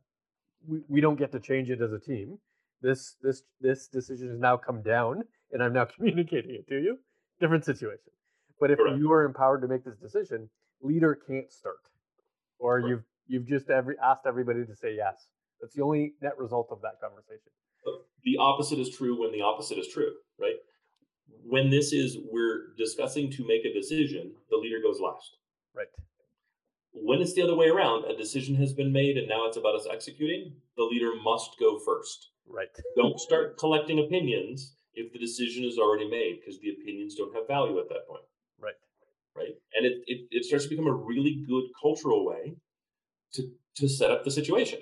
We, 0.65 0.80
we 0.88 1.02
don't 1.02 1.19
get 1.19 1.34
to 1.34 1.41
change 1.41 1.69
it 1.69 1.82
as 1.82 1.91
a 1.91 2.00
team. 2.00 2.38
This 2.82 3.17
this 3.21 3.41
this 3.60 3.89
decision 3.89 4.30
has 4.30 4.39
now 4.39 4.56
come 4.56 4.82
down 4.82 5.23
and 5.52 5.62
I'm 5.62 5.73
now 5.73 5.84
communicating 5.95 6.52
it 6.52 6.69
to 6.69 6.82
you. 6.82 7.00
Different 7.41 7.65
situation. 7.65 8.13
But 8.58 8.71
if 8.71 8.78
Correct. 8.78 8.97
you 8.97 9.12
are 9.12 9.26
empowered 9.26 9.63
to 9.63 9.67
make 9.67 9.84
this 9.84 9.97
decision, 9.97 10.50
leader 10.82 11.19
can't 11.28 11.52
start. 11.52 11.84
or 12.60 12.80
you've 12.80 13.04
you've 13.28 13.45
just 13.45 13.69
every 13.69 13.95
asked 14.02 14.26
everybody 14.26 14.65
to 14.65 14.73
say 14.73 14.95
yes. 14.95 15.28
That's 15.60 15.73
the 15.73 15.84
only 15.84 16.13
net 16.21 16.38
result 16.38 16.69
of 16.71 16.82
that 16.84 17.02
conversation. 17.02 17.52
The 18.23 18.38
opposite 18.39 18.80
is 18.80 18.89
true 18.95 19.19
when 19.19 19.34
the 19.34 19.41
opposite 19.41 19.78
is 19.78 19.88
true, 19.89 20.12
right? 20.39 20.56
When 21.43 21.69
this 21.69 21.93
is 21.93 22.17
we're 22.29 22.73
discussing 22.77 23.31
to 23.31 23.47
make 23.47 23.65
a 23.65 23.73
decision, 23.73 24.33
the 24.49 24.57
leader 24.57 24.79
goes 24.81 24.99
last. 24.99 25.37
Right. 25.75 25.87
When 26.91 27.21
it's 27.21 27.33
the 27.33 27.41
other 27.43 27.55
way 27.55 27.67
around, 27.67 28.05
a 28.05 28.17
decision 28.17 28.55
has 28.55 28.73
been 28.73 28.91
made 28.91 29.17
and 29.17 29.27
now 29.27 29.45
it's 29.45 29.57
about 29.57 29.75
us 29.75 29.87
executing, 29.91 30.53
the 30.75 30.83
leader 30.83 31.11
must 31.23 31.51
go 31.59 31.79
first. 31.79 32.31
Right. 32.47 32.69
Don't 32.97 33.19
start 33.19 33.57
collecting 33.57 33.99
opinions 33.99 34.75
if 34.93 35.13
the 35.13 35.19
decision 35.19 35.63
is 35.63 35.77
already 35.77 36.09
made 36.09 36.39
because 36.39 36.59
the 36.59 36.71
opinions 36.71 37.13
don't 37.15 37.33
have 37.35 37.47
value 37.47 37.77
at 37.79 37.87
that 37.89 38.07
point. 38.07 38.23
Right. 38.59 38.73
Right. 39.35 39.53
And 39.75 39.85
it, 39.85 40.01
it, 40.07 40.27
it 40.31 40.45
starts 40.45 40.63
to 40.65 40.69
become 40.71 40.87
a 40.87 40.91
really 40.91 41.45
good 41.47 41.65
cultural 41.79 42.25
way 42.25 42.55
to, 43.33 43.51
to 43.75 43.87
set 43.87 44.09
up 44.09 44.23
the 44.23 44.31
situation. 44.31 44.79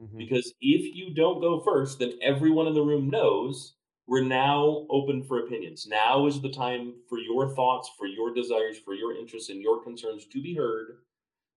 Mhm. 0.00 0.18
Because 0.18 0.52
if 0.60 0.94
you 0.94 1.14
don't 1.14 1.40
go 1.40 1.60
first, 1.60 1.98
then 1.98 2.18
everyone 2.22 2.66
in 2.66 2.74
the 2.74 2.82
room 2.82 3.08
knows 3.08 3.75
we're 4.06 4.22
now 4.22 4.86
open 4.88 5.24
for 5.24 5.40
opinions. 5.40 5.86
Now 5.88 6.26
is 6.26 6.40
the 6.40 6.50
time 6.50 6.94
for 7.08 7.18
your 7.18 7.54
thoughts, 7.54 7.90
for 7.98 8.06
your 8.06 8.32
desires, 8.32 8.78
for 8.78 8.94
your 8.94 9.16
interests, 9.16 9.50
and 9.50 9.60
your 9.60 9.82
concerns 9.82 10.26
to 10.26 10.40
be 10.40 10.54
heard, 10.54 10.98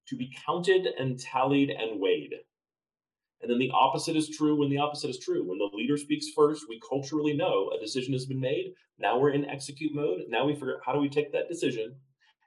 to 0.07 0.15
be 0.15 0.33
counted 0.45 0.88
and 0.97 1.19
tallied 1.19 1.69
and 1.69 2.01
weighed. 2.01 2.33
And 3.41 3.51
then 3.51 3.59
the 3.59 3.71
opposite 3.71 4.15
is 4.15 4.35
true 4.35 4.55
when 4.55 4.69
the 4.69 4.79
opposite 4.79 5.12
is 5.12 5.19
true. 5.19 5.47
When 5.47 5.59
the 5.59 5.69
leader 5.73 5.95
speaks 5.95 6.29
first, 6.35 6.65
we 6.67 6.81
culturally 6.89 7.33
know 7.33 7.69
a 7.69 7.79
decision 7.79 8.13
has 8.13 8.25
been 8.25 8.39
made. 8.39 8.73
Now 8.97 9.17
we're 9.17 9.31
in 9.31 9.45
execute 9.45 9.93
mode. 9.93 10.23
Now 10.27 10.45
we 10.45 10.53
figure 10.53 10.75
out 10.75 10.81
how 10.85 10.93
do 10.93 10.99
we 10.99 11.09
take 11.09 11.31
that 11.31 11.47
decision, 11.47 11.95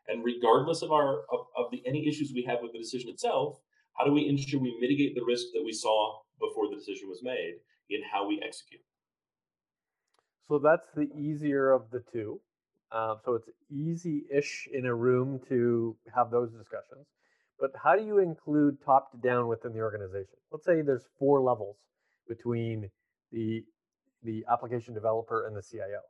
and 0.08 0.24
regardless 0.24 0.82
of 0.82 0.92
our 0.92 1.20
of, 1.30 1.46
of 1.56 1.70
the 1.70 1.82
any 1.86 2.08
issues 2.08 2.32
we 2.34 2.42
have 2.42 2.58
with 2.60 2.72
the 2.72 2.78
decision 2.78 3.08
itself, 3.08 3.60
how 3.94 4.04
do 4.04 4.12
we 4.12 4.28
ensure 4.28 4.60
we 4.60 4.76
mitigate 4.80 5.14
the 5.14 5.24
risk 5.24 5.46
that 5.54 5.64
we 5.64 5.72
saw 5.72 6.18
before 6.40 6.68
the 6.68 6.76
decision 6.76 7.08
was 7.08 7.22
made 7.22 7.54
in 7.88 8.00
how 8.12 8.26
we 8.26 8.42
execute? 8.44 8.82
So 10.48 10.58
that's 10.58 10.86
the 10.94 11.08
easier 11.16 11.72
of 11.72 11.90
the 11.90 12.02
two. 12.12 12.40
Um, 12.90 13.18
so 13.24 13.34
it's 13.34 13.48
easy-ish 13.70 14.68
in 14.72 14.84
a 14.84 14.94
room 14.94 15.40
to 15.48 15.96
have 16.14 16.30
those 16.30 16.50
discussions. 16.52 17.06
But 17.58 17.70
how 17.82 17.96
do 17.96 18.04
you 18.04 18.18
include 18.18 18.82
top 18.84 19.12
to 19.12 19.18
down 19.18 19.46
within 19.48 19.72
the 19.72 19.80
organization? 19.80 20.36
Let's 20.50 20.66
say 20.66 20.82
there's 20.82 21.06
four 21.18 21.40
levels 21.40 21.76
between 22.28 22.90
the 23.30 23.64
the 24.24 24.44
application 24.50 24.94
developer 24.94 25.46
and 25.46 25.56
the 25.56 25.62
CIO. 25.62 26.00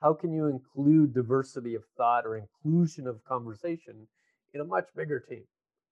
How 0.00 0.14
can 0.14 0.32
you 0.32 0.46
include 0.46 1.12
diversity 1.12 1.74
of 1.74 1.82
thought 1.96 2.24
or 2.24 2.36
inclusion 2.36 3.06
of 3.08 3.24
conversation 3.24 4.06
in 4.54 4.60
a 4.60 4.64
much 4.64 4.86
bigger 4.94 5.18
team? 5.18 5.44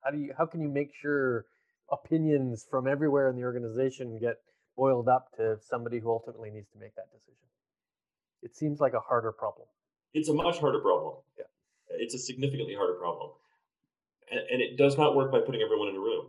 How 0.03 0.11
do 0.11 0.19
you 0.19 0.35
how 0.37 0.47
can 0.47 0.61
you 0.61 0.69
make 0.69 0.93
sure 0.95 1.47
opinions 1.91 2.67
from 2.69 2.87
everywhere 2.87 3.29
in 3.29 3.37
the 3.37 3.43
organization 3.43 4.19
get 4.19 4.37
boiled 4.77 5.09
up 5.09 5.29
to 5.37 5.57
somebody 5.61 5.99
who 5.99 6.11
ultimately 6.11 6.51
needs 6.51 6.71
to 6.73 6.79
make 6.79 6.95
that 6.97 7.11
decision? 7.13 7.47
It 8.43 8.57
seems 8.57 8.81
like 8.81 8.95
a 8.95 9.01
harder 9.01 9.33
problem. 9.33 9.67
It's 10.15 10.29
a 10.29 10.35
much 10.35 10.59
harder 10.59 10.81
problem. 10.81 11.15
Yeah. 11.39 11.45
It's 11.91 12.15
a 12.15 12.19
significantly 12.19 12.75
harder 12.75 12.95
problem. 12.95 13.31
And, 14.31 14.41
and 14.51 14.63
it 14.63 14.77
does 14.77 14.97
not 14.97 15.15
work 15.15 15.31
by 15.33 15.41
putting 15.41 15.63
everyone 15.63 15.89
in 15.89 15.97
a 15.97 16.01
room. 16.01 16.27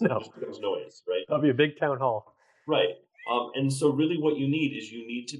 No. 0.00 0.16
It 0.16 0.18
just 0.20 0.34
becomes 0.34 0.58
noise, 0.58 1.02
right? 1.06 1.24
That'll 1.28 1.42
be 1.42 1.50
a 1.50 1.54
big 1.54 1.78
town 1.78 1.98
hall. 1.98 2.34
Right. 2.66 2.96
Um, 3.30 3.50
and 3.54 3.72
so, 3.72 3.92
really, 3.92 4.18
what 4.18 4.36
you 4.36 4.48
need 4.48 4.76
is 4.76 4.90
you 4.90 5.06
need 5.06 5.28
to. 5.28 5.38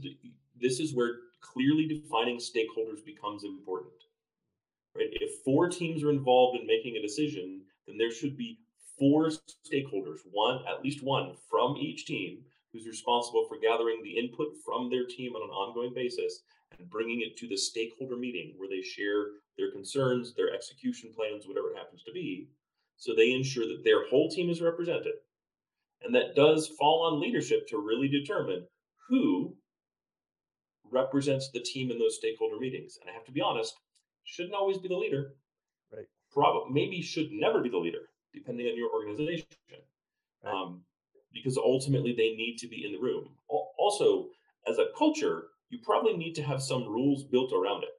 This 0.60 0.78
is 0.78 0.94
where 0.94 1.10
clearly 1.40 1.86
defining 1.86 2.36
stakeholders 2.36 3.04
becomes 3.04 3.44
important. 3.44 3.92
Right. 4.94 5.08
If 5.10 5.42
four 5.44 5.68
teams 5.68 6.04
are 6.04 6.10
involved 6.10 6.60
in 6.60 6.66
making 6.66 6.96
a 6.96 7.02
decision, 7.02 7.62
then 7.86 7.96
there 7.96 8.12
should 8.12 8.36
be 8.36 8.58
four 8.98 9.30
stakeholders, 9.30 10.18
one 10.30 10.60
at 10.68 10.84
least 10.84 11.02
one 11.02 11.34
from 11.50 11.76
each 11.76 12.04
team, 12.04 12.44
who's 12.72 12.86
responsible 12.86 13.46
for 13.48 13.58
gathering 13.58 14.00
the 14.02 14.18
input 14.18 14.54
from 14.64 14.88
their 14.88 15.06
team 15.06 15.34
on 15.34 15.42
an 15.42 15.50
ongoing 15.50 15.92
basis 15.94 16.42
and 16.78 16.88
bringing 16.90 17.20
it 17.20 17.36
to 17.36 17.48
the 17.48 17.56
stakeholder 17.56 18.16
meeting 18.16 18.54
where 18.56 18.68
they 18.68 18.82
share 18.82 19.26
their 19.58 19.70
concerns, 19.70 20.34
their 20.34 20.54
execution 20.54 21.12
plans, 21.14 21.46
whatever 21.46 21.70
it 21.70 21.76
happens 21.76 22.02
to 22.02 22.12
be. 22.12 22.48
So 22.96 23.14
they 23.14 23.32
ensure 23.32 23.66
that 23.66 23.84
their 23.84 24.08
whole 24.08 24.30
team 24.30 24.48
is 24.48 24.62
represented. 24.62 25.14
And 26.02 26.14
that 26.14 26.34
does 26.34 26.68
fall 26.78 27.04
on 27.04 27.20
leadership 27.20 27.68
to 27.68 27.78
really 27.78 28.08
determine 28.08 28.66
who 29.08 29.54
represents 30.90 31.50
the 31.50 31.60
team 31.60 31.90
in 31.90 31.98
those 31.98 32.16
stakeholder 32.16 32.58
meetings. 32.58 32.98
And 33.00 33.10
I 33.10 33.14
have 33.14 33.24
to 33.26 33.32
be 33.32 33.40
honest, 33.40 33.74
shouldn't 34.24 34.54
always 34.54 34.78
be 34.78 34.88
the 34.88 34.96
leader. 34.96 35.34
Right. 35.92 36.06
Probably 36.32 36.72
maybe 36.72 37.02
should 37.02 37.30
never 37.30 37.60
be 37.60 37.68
the 37.68 37.78
leader, 37.78 38.08
depending 38.32 38.66
on 38.66 38.76
your 38.76 38.90
organization. 38.92 39.46
Right. 39.70 40.52
Um, 40.52 40.82
because 41.32 41.56
ultimately 41.56 42.12
they 42.12 42.34
need 42.34 42.56
to 42.58 42.68
be 42.68 42.84
in 42.84 42.92
the 42.92 42.98
room. 42.98 43.28
Also, 43.48 44.28
as 44.68 44.78
a 44.78 44.86
culture, 44.96 45.44
you 45.70 45.78
probably 45.82 46.16
need 46.16 46.34
to 46.34 46.42
have 46.42 46.62
some 46.62 46.84
rules 46.84 47.24
built 47.24 47.52
around 47.52 47.82
it. 47.82 47.90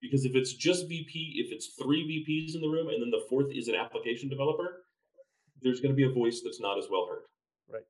Because 0.00 0.24
if 0.24 0.34
it's 0.34 0.54
just 0.54 0.88
VP, 0.88 1.42
if 1.44 1.52
it's 1.52 1.74
three 1.80 2.02
VPs 2.08 2.54
in 2.54 2.62
the 2.62 2.68
room 2.68 2.88
and 2.88 3.02
then 3.02 3.10
the 3.10 3.26
fourth 3.28 3.52
is 3.52 3.68
an 3.68 3.74
application 3.74 4.28
developer, 4.30 4.82
there's 5.62 5.80
going 5.80 5.92
to 5.92 5.96
be 5.96 6.08
a 6.08 6.14
voice 6.14 6.40
that's 6.42 6.60
not 6.60 6.78
as 6.78 6.86
well 6.90 7.06
heard 7.06 7.24
Right. 7.70 7.84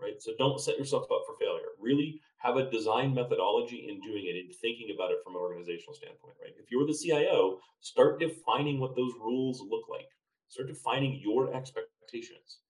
right? 0.00 0.20
So 0.20 0.32
don't 0.38 0.60
set 0.60 0.78
yourself 0.78 1.04
up 1.04 1.22
for 1.26 1.34
failure. 1.40 1.72
Really 1.80 2.20
have 2.38 2.56
a 2.56 2.70
design 2.70 3.14
methodology 3.14 3.88
in 3.88 4.00
doing 4.00 4.26
it 4.26 4.36
and 4.36 4.54
thinking 4.60 4.94
about 4.94 5.10
it 5.10 5.18
from 5.24 5.34
an 5.34 5.40
organizational 5.40 5.94
standpoint, 5.94 6.36
right? 6.42 6.52
If 6.62 6.70
you're 6.70 6.86
the 6.86 6.94
CIO, 6.94 7.58
start 7.80 8.20
defining 8.20 8.78
what 8.78 8.94
those 8.94 9.12
rules 9.18 9.64
look 9.68 9.88
like. 9.88 10.06
Start 10.48 10.68
defining 10.68 11.18
your 11.20 11.54
expectations. 11.54 12.60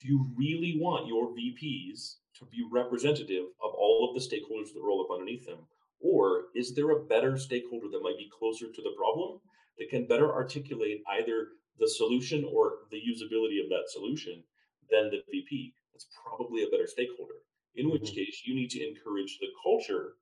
Do 0.00 0.06
you 0.06 0.32
really 0.36 0.78
want 0.78 1.08
your 1.08 1.34
VPs 1.34 2.18
to 2.38 2.44
be 2.44 2.64
representative 2.70 3.46
of 3.60 3.74
all 3.74 4.08
of 4.08 4.14
the 4.14 4.20
stakeholders 4.20 4.72
that 4.72 4.82
roll 4.82 5.02
up 5.04 5.10
underneath 5.10 5.44
them? 5.44 5.66
Or 5.98 6.50
is 6.54 6.72
there 6.74 6.90
a 6.90 7.04
better 7.04 7.36
stakeholder 7.36 7.88
that 7.88 8.02
might 8.02 8.16
be 8.16 8.30
closer 8.30 8.70
to 8.70 8.82
the 8.82 8.94
problem 8.96 9.40
that 9.76 9.88
can 9.88 10.06
better 10.06 10.32
articulate 10.32 11.02
either 11.08 11.48
the 11.80 11.88
solution 11.88 12.44
or 12.44 12.86
the 12.92 13.02
usability 13.02 13.60
of 13.60 13.68
that 13.70 13.86
solution 13.88 14.44
than 14.88 15.10
the 15.10 15.24
VP? 15.30 15.74
That's 15.92 16.06
probably 16.24 16.62
a 16.62 16.70
better 16.70 16.86
stakeholder. 16.86 17.42
In 17.74 17.90
which 17.90 18.12
Mhm. 18.12 18.14
case, 18.14 18.46
you 18.46 18.54
need 18.54 18.70
to 18.70 18.86
encourage 18.86 19.38
the 19.40 19.52
culture 19.60 20.16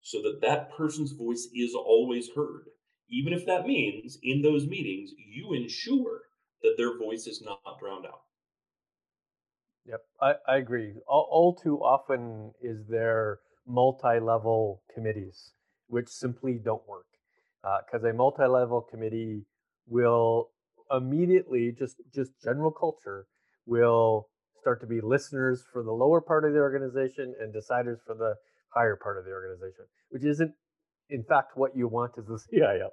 so 0.00 0.20
that 0.22 0.40
that 0.40 0.70
person's 0.72 1.12
voice 1.12 1.48
is 1.54 1.74
always 1.76 2.30
heard. 2.30 2.72
Even 3.08 3.32
if 3.32 3.46
that 3.46 3.66
means 3.66 4.18
in 4.24 4.42
those 4.42 4.66
meetings, 4.66 5.14
you 5.16 5.52
ensure 5.52 6.28
that 6.62 6.76
their 6.76 6.98
voice 6.98 7.28
is 7.28 7.40
not 7.40 7.78
drowned 7.78 8.06
out. 8.06 8.24
Yep, 9.86 10.00
I, 10.20 10.32
I 10.46 10.56
agree. 10.58 10.94
All, 11.06 11.28
all 11.30 11.54
too 11.54 11.78
often 11.78 12.52
is 12.62 12.86
there 12.88 13.40
multi-level 13.66 14.82
committees 14.94 15.52
which 15.88 16.08
simply 16.08 16.54
don't 16.54 16.86
work 16.88 17.06
because 17.86 18.04
a 18.04 18.12
multi-level 18.12 18.80
committee 18.90 19.44
will 19.86 20.50
immediately 20.90 21.72
just 21.78 21.96
just 22.14 22.32
general 22.42 22.70
culture 22.70 23.26
will 23.66 24.28
start 24.60 24.80
to 24.80 24.86
be 24.86 25.00
listeners 25.00 25.64
for 25.72 25.82
the 25.82 25.92
lower 25.92 26.20
part 26.20 26.44
of 26.44 26.52
the 26.52 26.58
organization 26.58 27.34
and 27.40 27.54
deciders 27.54 27.98
for 28.06 28.14
the 28.14 28.34
higher 28.74 28.96
part 28.96 29.18
of 29.18 29.24
the 29.24 29.30
organization, 29.30 29.84
which 30.10 30.24
isn't 30.24 30.52
in 31.10 31.22
fact 31.24 31.52
what 31.56 31.76
you 31.76 31.88
want 31.88 32.12
as 32.18 32.26
the 32.26 32.40
CIO. 32.50 32.90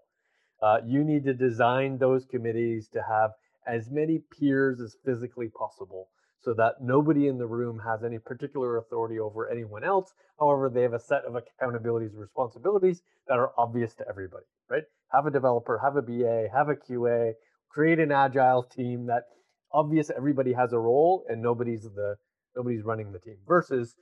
Uh, 0.62 0.78
you 0.86 1.04
need 1.04 1.24
to 1.24 1.34
design 1.34 1.98
those 1.98 2.26
committees 2.26 2.90
to 2.92 3.02
have 3.02 3.32
as 3.70 3.90
many 3.92 4.20
peers 4.40 4.82
as 4.82 4.98
physically 5.06 5.48
possible 5.50 6.10
so 6.42 6.54
that 6.54 6.82
nobody 6.82 7.28
in 7.28 7.38
the 7.38 7.46
room 7.46 7.80
has 7.86 8.04
any 8.04 8.18
particular 8.18 8.78
authority 8.78 9.20
over 9.20 9.50
anyone 9.50 9.84
else. 9.84 10.14
However, 10.40 10.70
they 10.70 10.82
have 10.82 10.94
a 10.94 11.00
set 11.00 11.24
of 11.26 11.34
accountabilities 11.34 12.12
and 12.12 12.20
responsibilities 12.20 13.02
that 13.28 13.38
are 13.38 13.52
obvious 13.58 13.94
to 13.96 14.08
everybody, 14.08 14.46
right? 14.70 14.84
Have 15.12 15.26
a 15.26 15.32
developer, 15.32 15.78
have 15.84 15.98
a 15.98 16.02
BA, 16.02 16.48
have 16.54 16.70
a 16.70 16.76
QA, 16.76 17.34
create 17.70 18.00
an 18.00 18.12
agile 18.12 18.64
team 18.64 19.06
that 19.08 19.24
obvious 19.72 20.10
everybody 20.16 20.54
has 20.54 20.74
a 20.74 20.80
role 20.80 21.26
and 21.30 21.42
nobody's 21.42 21.84
the 21.84 22.16
nobody's 22.56 22.84
running 22.84 23.12
the 23.12 23.20
team 23.20 23.38
versus 23.48 23.96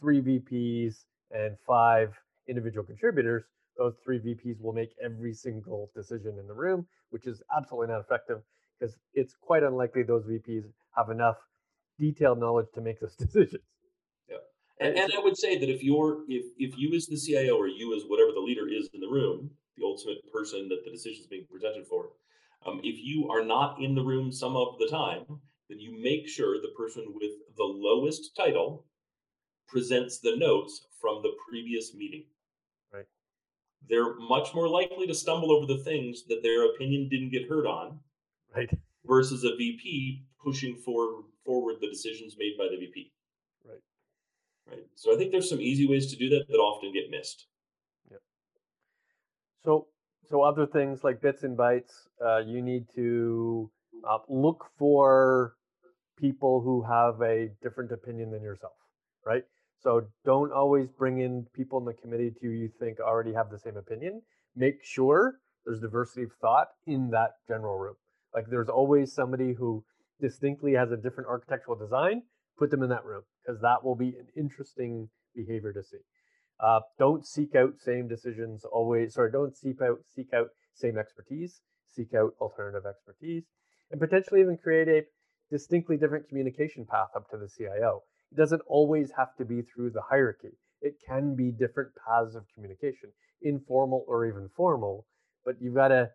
three 0.00 0.22
VPs 0.22 1.04
and 1.30 1.56
five 1.66 2.14
individual 2.48 2.84
contributors. 2.84 3.44
Those 3.76 3.94
three 4.04 4.18
VPs 4.18 4.60
will 4.60 4.72
make 4.72 4.94
every 5.02 5.34
single 5.34 5.90
decision 5.94 6.38
in 6.38 6.46
the 6.46 6.54
room, 6.54 6.86
which 7.10 7.26
is 7.26 7.42
absolutely 7.54 7.92
not 7.92 8.00
effective 8.00 8.42
because 8.82 8.96
it's 9.14 9.34
quite 9.40 9.62
unlikely 9.62 10.02
those 10.02 10.24
VPs 10.24 10.64
have 10.96 11.10
enough 11.10 11.36
detailed 11.98 12.40
knowledge 12.40 12.66
to 12.74 12.80
make 12.80 13.00
those 13.00 13.14
decisions. 13.18 13.62
And, 14.80 14.96
and 14.96 15.12
I 15.16 15.20
would 15.20 15.36
say 15.36 15.58
that 15.58 15.68
if 15.68 15.84
you're 15.84 16.24
if 16.26 16.44
if 16.58 16.76
you 16.76 16.92
as 16.96 17.06
the 17.06 17.16
CIO 17.16 17.56
or 17.56 17.68
you 17.68 17.96
as 17.96 18.02
whatever 18.08 18.32
the 18.32 18.40
leader 18.40 18.66
is 18.68 18.88
in 18.92 19.00
the 19.00 19.06
room, 19.06 19.50
the 19.76 19.84
ultimate 19.84 20.18
person 20.32 20.68
that 20.70 20.80
the 20.84 20.90
decision 20.90 21.20
is 21.20 21.28
being 21.28 21.46
presented 21.48 21.86
for, 21.86 22.08
um, 22.66 22.80
if 22.82 22.98
you 22.98 23.28
are 23.30 23.44
not 23.44 23.80
in 23.80 23.94
the 23.94 24.02
room 24.02 24.32
some 24.32 24.56
of 24.56 24.78
the 24.80 24.88
time, 24.88 25.24
then 25.68 25.78
you 25.78 26.02
make 26.02 26.26
sure 26.26 26.60
the 26.60 26.74
person 26.76 27.04
with 27.14 27.30
the 27.56 27.62
lowest 27.62 28.34
title 28.36 28.84
presents 29.68 30.18
the 30.18 30.36
notes 30.36 30.86
from 31.00 31.22
the 31.22 31.32
previous 31.48 31.94
meeting. 31.94 32.24
Right. 32.92 33.06
They're 33.88 34.16
much 34.16 34.52
more 34.52 34.68
likely 34.68 35.06
to 35.06 35.14
stumble 35.14 35.52
over 35.52 35.66
the 35.66 35.84
things 35.84 36.24
that 36.26 36.42
their 36.42 36.66
opinion 36.74 37.08
didn't 37.08 37.30
get 37.30 37.48
heard 37.48 37.66
on 37.66 38.00
Right. 38.54 38.70
versus 39.06 39.44
a 39.44 39.56
VP 39.56 40.24
pushing 40.42 40.76
for 40.76 41.24
forward 41.44 41.76
the 41.80 41.88
decisions 41.88 42.36
made 42.38 42.54
by 42.58 42.68
the 42.70 42.76
VP. 42.76 43.12
Right. 43.64 43.80
Right. 44.70 44.86
So 44.94 45.14
I 45.14 45.16
think 45.16 45.32
there's 45.32 45.48
some 45.48 45.60
easy 45.60 45.86
ways 45.86 46.10
to 46.12 46.16
do 46.16 46.28
that 46.30 46.44
that 46.48 46.56
often 46.56 46.92
get 46.92 47.10
missed. 47.10 47.46
Yeah. 48.10 48.18
So, 49.64 49.86
so 50.28 50.42
other 50.42 50.66
things 50.66 51.02
like 51.02 51.20
bits 51.20 51.42
and 51.42 51.56
bytes, 51.56 51.92
uh, 52.24 52.38
you 52.38 52.62
need 52.62 52.86
to 52.94 53.70
uh, 54.08 54.18
look 54.28 54.66
for 54.78 55.54
people 56.18 56.60
who 56.60 56.82
have 56.82 57.20
a 57.22 57.50
different 57.62 57.90
opinion 57.90 58.30
than 58.30 58.42
yourself, 58.42 58.74
right? 59.26 59.42
So 59.82 60.06
don't 60.24 60.52
always 60.52 60.88
bring 60.88 61.20
in 61.20 61.46
people 61.54 61.78
in 61.80 61.84
the 61.84 61.94
committee 61.94 62.32
to 62.40 62.48
you 62.48 62.70
think 62.78 63.00
already 63.00 63.32
have 63.32 63.50
the 63.50 63.58
same 63.58 63.76
opinion. 63.76 64.22
Make 64.54 64.84
sure 64.84 65.40
there's 65.64 65.80
diversity 65.80 66.24
of 66.24 66.30
thought 66.40 66.68
in 66.86 67.10
that 67.10 67.32
general 67.48 67.78
room. 67.78 67.96
Like 68.34 68.46
there's 68.48 68.68
always 68.68 69.12
somebody 69.12 69.54
who 69.54 69.84
distinctly 70.20 70.72
has 70.74 70.90
a 70.90 70.96
different 70.96 71.28
architectural 71.28 71.76
design. 71.76 72.22
Put 72.58 72.70
them 72.70 72.82
in 72.82 72.90
that 72.90 73.04
room 73.04 73.22
because 73.44 73.60
that 73.62 73.84
will 73.84 73.96
be 73.96 74.08
an 74.10 74.26
interesting 74.36 75.08
behavior 75.34 75.72
to 75.72 75.82
see. 75.82 75.98
Uh, 76.60 76.80
don't 76.98 77.26
seek 77.26 77.54
out 77.56 77.74
same 77.78 78.08
decisions 78.08 78.64
always. 78.64 79.14
Sorry, 79.14 79.32
don't 79.32 79.56
seek 79.56 79.82
out 79.82 79.98
seek 80.14 80.32
out 80.32 80.48
same 80.74 80.96
expertise. 80.98 81.60
Seek 81.88 82.14
out 82.14 82.32
alternative 82.40 82.86
expertise, 82.88 83.44
and 83.90 84.00
potentially 84.00 84.40
even 84.40 84.56
create 84.56 84.88
a 84.88 85.02
distinctly 85.50 85.98
different 85.98 86.28
communication 86.28 86.86
path 86.86 87.08
up 87.14 87.28
to 87.30 87.36
the 87.36 87.48
CIO. 87.48 88.02
It 88.30 88.36
doesn't 88.36 88.62
always 88.66 89.12
have 89.16 89.36
to 89.36 89.44
be 89.44 89.60
through 89.62 89.90
the 89.90 90.00
hierarchy. 90.00 90.56
It 90.80 90.94
can 91.06 91.34
be 91.36 91.50
different 91.50 91.90
paths 91.94 92.34
of 92.34 92.46
communication, 92.54 93.12
informal 93.42 94.04
or 94.08 94.24
even 94.26 94.48
formal. 94.56 95.06
But 95.44 95.60
you've 95.60 95.74
got 95.74 95.88
to 95.88 96.10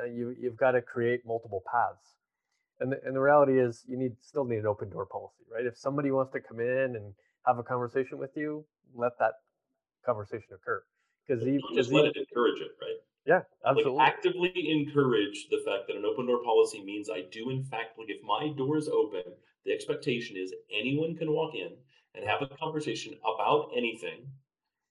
uh, 0.00 0.04
you 0.04 0.34
you've 0.38 0.56
got 0.56 0.72
to 0.72 0.82
create 0.82 1.26
multiple 1.26 1.62
paths. 1.70 2.16
And 2.78 2.92
the, 2.92 3.00
and 3.06 3.16
the 3.16 3.20
reality 3.20 3.58
is, 3.58 3.84
you 3.88 3.96
need 3.96 4.12
still 4.20 4.44
need 4.44 4.58
an 4.58 4.66
open 4.66 4.90
door 4.90 5.06
policy, 5.06 5.44
right? 5.52 5.64
If 5.64 5.78
somebody 5.78 6.10
wants 6.10 6.32
to 6.32 6.40
come 6.40 6.60
in 6.60 6.96
and 6.96 7.14
have 7.46 7.58
a 7.58 7.62
conversation 7.62 8.18
with 8.18 8.36
you, 8.36 8.64
let 8.94 9.18
that 9.18 9.32
conversation 10.04 10.48
occur. 10.54 10.82
Because 11.26 11.42
just 11.74 11.92
let 11.92 12.04
it 12.04 12.16
encourage 12.16 12.60
it, 12.60 12.72
right? 12.80 12.96
Yeah, 13.26 13.40
absolutely. 13.66 13.98
Like 13.98 14.08
actively 14.08 14.70
encourage 14.70 15.48
the 15.50 15.58
fact 15.66 15.88
that 15.88 15.96
an 15.96 16.04
open 16.04 16.26
door 16.26 16.42
policy 16.44 16.84
means 16.84 17.10
I 17.10 17.22
do 17.32 17.50
in 17.50 17.64
fact 17.64 17.98
like 17.98 18.08
if 18.08 18.22
my 18.22 18.52
door 18.56 18.76
is 18.76 18.88
open, 18.88 19.22
the 19.64 19.72
expectation 19.72 20.36
is 20.36 20.54
anyone 20.72 21.16
can 21.16 21.32
walk 21.32 21.54
in 21.54 21.72
and 22.14 22.24
have 22.24 22.42
a 22.42 22.56
conversation 22.56 23.14
about 23.24 23.70
anything. 23.76 24.28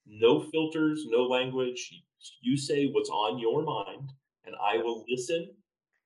No 0.06 0.42
filters, 0.42 1.06
no 1.08 1.24
language. 1.24 2.04
You 2.42 2.58
say 2.58 2.88
what's 2.88 3.10
on 3.10 3.40
your 3.40 3.64
mind, 3.64 4.12
and 4.46 4.56
I 4.56 4.78
will 4.78 5.06
listen 5.10 5.52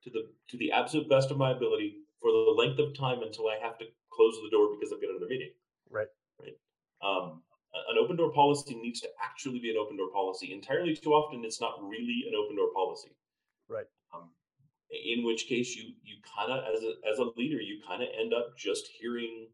to 0.03 0.09
the 0.09 0.29
to 0.49 0.57
the 0.57 0.71
absolute 0.71 1.09
best 1.09 1.31
of 1.31 1.37
my 1.37 1.51
ability 1.51 1.95
for 2.21 2.31
the 2.31 2.53
length 2.57 2.79
of 2.79 2.97
time 2.97 3.21
until 3.23 3.47
I 3.47 3.57
have 3.61 3.77
to 3.79 3.85
close 4.11 4.35
the 4.43 4.49
door 4.49 4.75
because 4.75 4.91
I've 4.93 5.01
got 5.01 5.11
another 5.11 5.29
meeting. 5.29 5.51
Right. 5.89 6.07
Right. 6.39 6.57
Um, 7.01 7.41
an 7.73 7.97
open 8.01 8.15
door 8.17 8.31
policy 8.31 8.75
needs 8.75 8.99
to 9.01 9.09
actually 9.23 9.59
be 9.59 9.69
an 9.69 9.77
open 9.77 9.97
door 9.97 10.09
policy. 10.11 10.53
Entirely 10.53 10.95
too 10.95 11.11
often, 11.11 11.45
it's 11.45 11.61
not 11.61 11.81
really 11.81 12.25
an 12.27 12.33
open 12.35 12.55
door 12.55 12.73
policy. 12.73 13.15
Right. 13.67 13.85
Um, 14.13 14.29
in 14.89 15.23
which 15.23 15.47
case, 15.47 15.75
you 15.75 15.93
you 16.03 16.17
kind 16.25 16.51
of 16.51 16.63
as 16.65 16.83
a 16.83 16.93
as 17.09 17.19
a 17.19 17.31
leader, 17.37 17.61
you 17.61 17.79
kind 17.85 18.01
of 18.01 18.09
end 18.19 18.33
up 18.33 18.57
just 18.57 18.87
hearing 18.99 19.47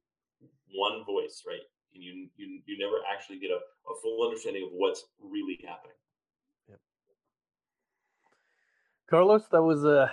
one 0.74 1.04
voice, 1.06 1.44
right? 1.48 1.64
And 1.94 2.04
you 2.04 2.28
you 2.38 2.62
you 2.66 2.78
never 2.80 2.98
actually 3.12 3.40
get 3.40 3.52
a, 3.52 3.60
a 3.60 3.96
full 4.02 4.24
understanding 4.24 4.64
of 4.64 4.70
what's 4.72 5.06
really 5.22 5.60
happening. 5.68 5.98
Yep. 6.70 6.80
Carlos, 9.10 9.44
that 9.52 9.62
was 9.62 9.84
a 9.84 10.10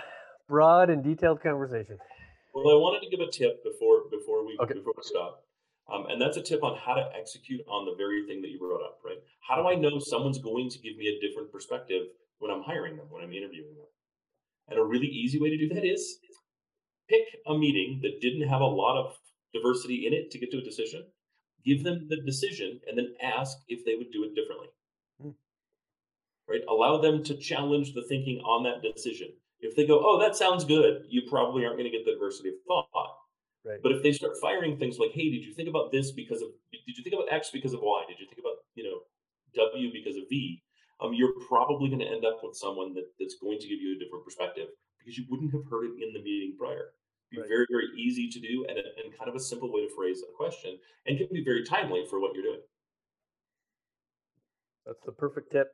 broad 0.47 0.89
and 0.89 1.03
detailed 1.03 1.41
conversation. 1.41 1.97
Well, 2.53 2.69
I 2.69 2.77
wanted 2.77 3.01
to 3.01 3.09
give 3.09 3.25
a 3.25 3.31
tip 3.31 3.63
before 3.63 4.03
before 4.11 4.45
we 4.45 4.57
okay. 4.61 4.75
before 4.75 4.93
we 4.95 5.03
stop. 5.03 5.43
Um, 5.91 6.05
and 6.09 6.21
that's 6.21 6.37
a 6.37 6.41
tip 6.41 6.63
on 6.63 6.77
how 6.77 6.93
to 6.93 7.09
execute 7.17 7.61
on 7.67 7.85
the 7.85 7.95
very 7.97 8.25
thing 8.25 8.41
that 8.41 8.49
you 8.49 8.59
brought 8.59 8.85
up, 8.85 8.99
right? 9.03 9.17
How 9.41 9.61
do 9.61 9.67
I 9.67 9.75
know 9.75 9.99
someone's 9.99 10.37
going 10.37 10.69
to 10.69 10.79
give 10.79 10.95
me 10.95 11.07
a 11.07 11.19
different 11.19 11.51
perspective 11.51 12.03
when 12.39 12.51
I'm 12.51 12.63
hiring 12.63 12.95
them, 12.95 13.07
when 13.09 13.23
I'm 13.23 13.33
interviewing 13.33 13.75
them? 13.75 13.87
And 14.69 14.79
a 14.79 14.83
really 14.83 15.07
easy 15.07 15.41
way 15.41 15.49
to 15.49 15.57
do 15.57 15.73
that 15.73 15.83
is 15.83 16.19
pick 17.09 17.23
a 17.47 17.57
meeting 17.57 17.99
that 18.01 18.21
didn't 18.21 18.47
have 18.47 18.61
a 18.61 18.65
lot 18.65 18.97
of 18.97 19.15
diversity 19.53 20.07
in 20.07 20.13
it 20.13 20.31
to 20.31 20.39
get 20.39 20.51
to 20.51 20.59
a 20.59 20.63
decision, 20.63 21.03
give 21.65 21.83
them 21.83 22.07
the 22.07 22.21
decision, 22.25 22.79
and 22.87 22.97
then 22.97 23.13
ask 23.21 23.57
if 23.67 23.83
they 23.83 23.95
would 23.95 24.11
do 24.13 24.23
it 24.23 24.35
differently. 24.35 24.67
Right? 26.47 26.61
Allow 26.69 27.01
them 27.01 27.23
to 27.23 27.37
challenge 27.37 27.93
the 27.93 28.03
thinking 28.09 28.39
on 28.39 28.63
that 28.63 28.83
decision. 28.83 29.29
If 29.61 29.75
they 29.75 29.87
go, 29.87 30.01
oh, 30.03 30.19
that 30.19 30.35
sounds 30.35 30.65
good, 30.65 31.03
you 31.07 31.21
probably 31.29 31.63
aren't 31.63 31.77
going 31.77 31.89
to 31.89 31.97
get 31.97 32.05
the 32.05 32.11
diversity 32.11 32.49
of 32.49 32.55
thought 32.67 33.15
Right. 33.65 33.79
But 33.81 33.93
if 33.93 34.03
they 34.03 34.11
start 34.11 34.33
firing 34.41 34.77
things 34.77 34.99
like, 34.99 35.11
"Hey, 35.11 35.31
did 35.31 35.45
you 35.45 35.53
think 35.53 35.69
about 35.69 35.91
this 35.91 36.11
because 36.11 36.41
of? 36.41 36.49
Did 36.71 36.97
you 36.97 37.03
think 37.03 37.15
about 37.15 37.31
X 37.31 37.49
because 37.49 37.73
of 37.73 37.79
Y? 37.81 38.03
Did 38.09 38.19
you 38.19 38.27
think 38.27 38.39
about 38.39 38.57
you 38.75 38.83
know 38.83 38.99
W 39.55 39.91
because 39.93 40.17
of 40.17 40.23
V?" 40.29 40.61
Um, 40.99 41.13
you're 41.13 41.33
probably 41.47 41.87
going 41.87 41.99
to 41.99 42.07
end 42.07 42.25
up 42.25 42.39
with 42.43 42.55
someone 42.55 42.93
that, 42.93 43.05
that's 43.19 43.35
going 43.41 43.59
to 43.59 43.67
give 43.67 43.79
you 43.79 43.95
a 43.95 43.99
different 43.99 44.23
perspective 44.23 44.67
because 44.99 45.17
you 45.17 45.25
wouldn't 45.29 45.51
have 45.53 45.63
heard 45.69 45.85
it 45.85 46.03
in 46.03 46.13
the 46.13 46.21
meeting 46.21 46.55
prior. 46.59 46.91
Be 47.31 47.39
right. 47.39 47.47
very 47.47 47.65
very 47.71 47.87
easy 47.97 48.29
to 48.29 48.39
do 48.39 48.65
and, 48.67 48.77
and 48.77 49.17
kind 49.17 49.29
of 49.29 49.35
a 49.35 49.39
simple 49.39 49.71
way 49.71 49.87
to 49.87 49.95
phrase 49.95 50.21
a 50.21 50.31
question 50.35 50.77
and 51.07 51.17
can 51.17 51.27
be 51.31 51.43
very 51.43 51.63
timely 51.63 52.05
for 52.09 52.19
what 52.19 52.35
you're 52.35 52.43
doing. 52.43 52.61
That's 54.85 55.03
the 55.05 55.13
perfect 55.13 55.53
tip. 55.53 55.71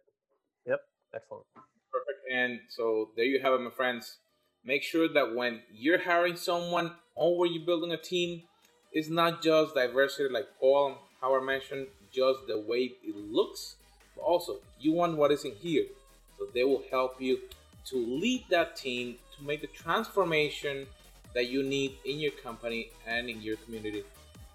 Excellent. 1.13 1.45
Perfect. 1.55 2.19
And 2.31 2.59
so 2.69 3.09
there 3.15 3.25
you 3.25 3.39
have 3.41 3.53
it, 3.53 3.61
my 3.61 3.71
friends 3.71 4.17
make 4.63 4.83
sure 4.83 5.07
that 5.07 5.35
when 5.35 5.61
you're 5.71 6.01
hiring 6.01 6.35
someone 6.35 6.91
or 7.15 7.37
when 7.37 7.53
you're 7.53 7.65
building 7.65 7.91
a 7.91 7.97
team, 7.97 8.43
it's 8.91 9.09
not 9.09 9.41
just 9.41 9.75
diversity 9.75 10.31
like 10.31 10.45
Paul 10.59 10.87
and 10.87 10.95
Howard 11.21 11.45
mentioned, 11.45 11.87
just 12.11 12.39
the 12.47 12.59
way 12.59 12.91
it 13.03 13.15
looks, 13.15 13.75
but 14.15 14.21
also 14.21 14.59
you 14.79 14.93
want 14.93 15.17
what 15.17 15.31
is 15.31 15.45
in 15.45 15.53
here. 15.55 15.85
So 16.37 16.47
they 16.53 16.63
will 16.63 16.83
help 16.89 17.21
you 17.21 17.39
to 17.85 17.97
lead 17.97 18.45
that 18.49 18.75
team 18.75 19.15
to 19.37 19.43
make 19.43 19.61
the 19.61 19.67
transformation 19.67 20.85
that 21.33 21.47
you 21.47 21.63
need 21.63 21.93
in 22.05 22.19
your 22.19 22.31
company 22.31 22.91
and 23.07 23.29
in 23.29 23.41
your 23.41 23.57
community. 23.57 24.03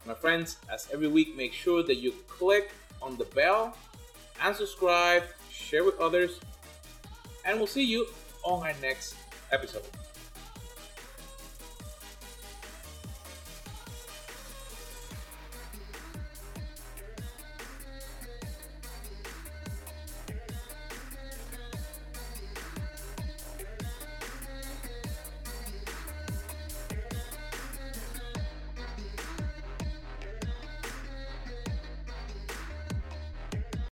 My 0.07 0.15
friends, 0.15 0.57
as 0.73 0.89
every 0.93 1.09
week, 1.09 1.37
make 1.37 1.53
sure 1.53 1.83
that 1.83 1.97
you 1.97 2.13
click 2.29 2.73
on 3.01 3.17
the 3.17 3.25
bell 3.27 3.77
and 4.43 4.55
subscribe, 4.55 5.23
share 5.75 5.83
with 5.83 5.99
others, 5.99 6.39
and 7.45 7.59
we'll 7.59 7.67
see 7.67 7.83
you 7.83 8.07
on 8.45 8.63
our 8.65 8.75
next 8.81 9.17
episode. 9.51 9.83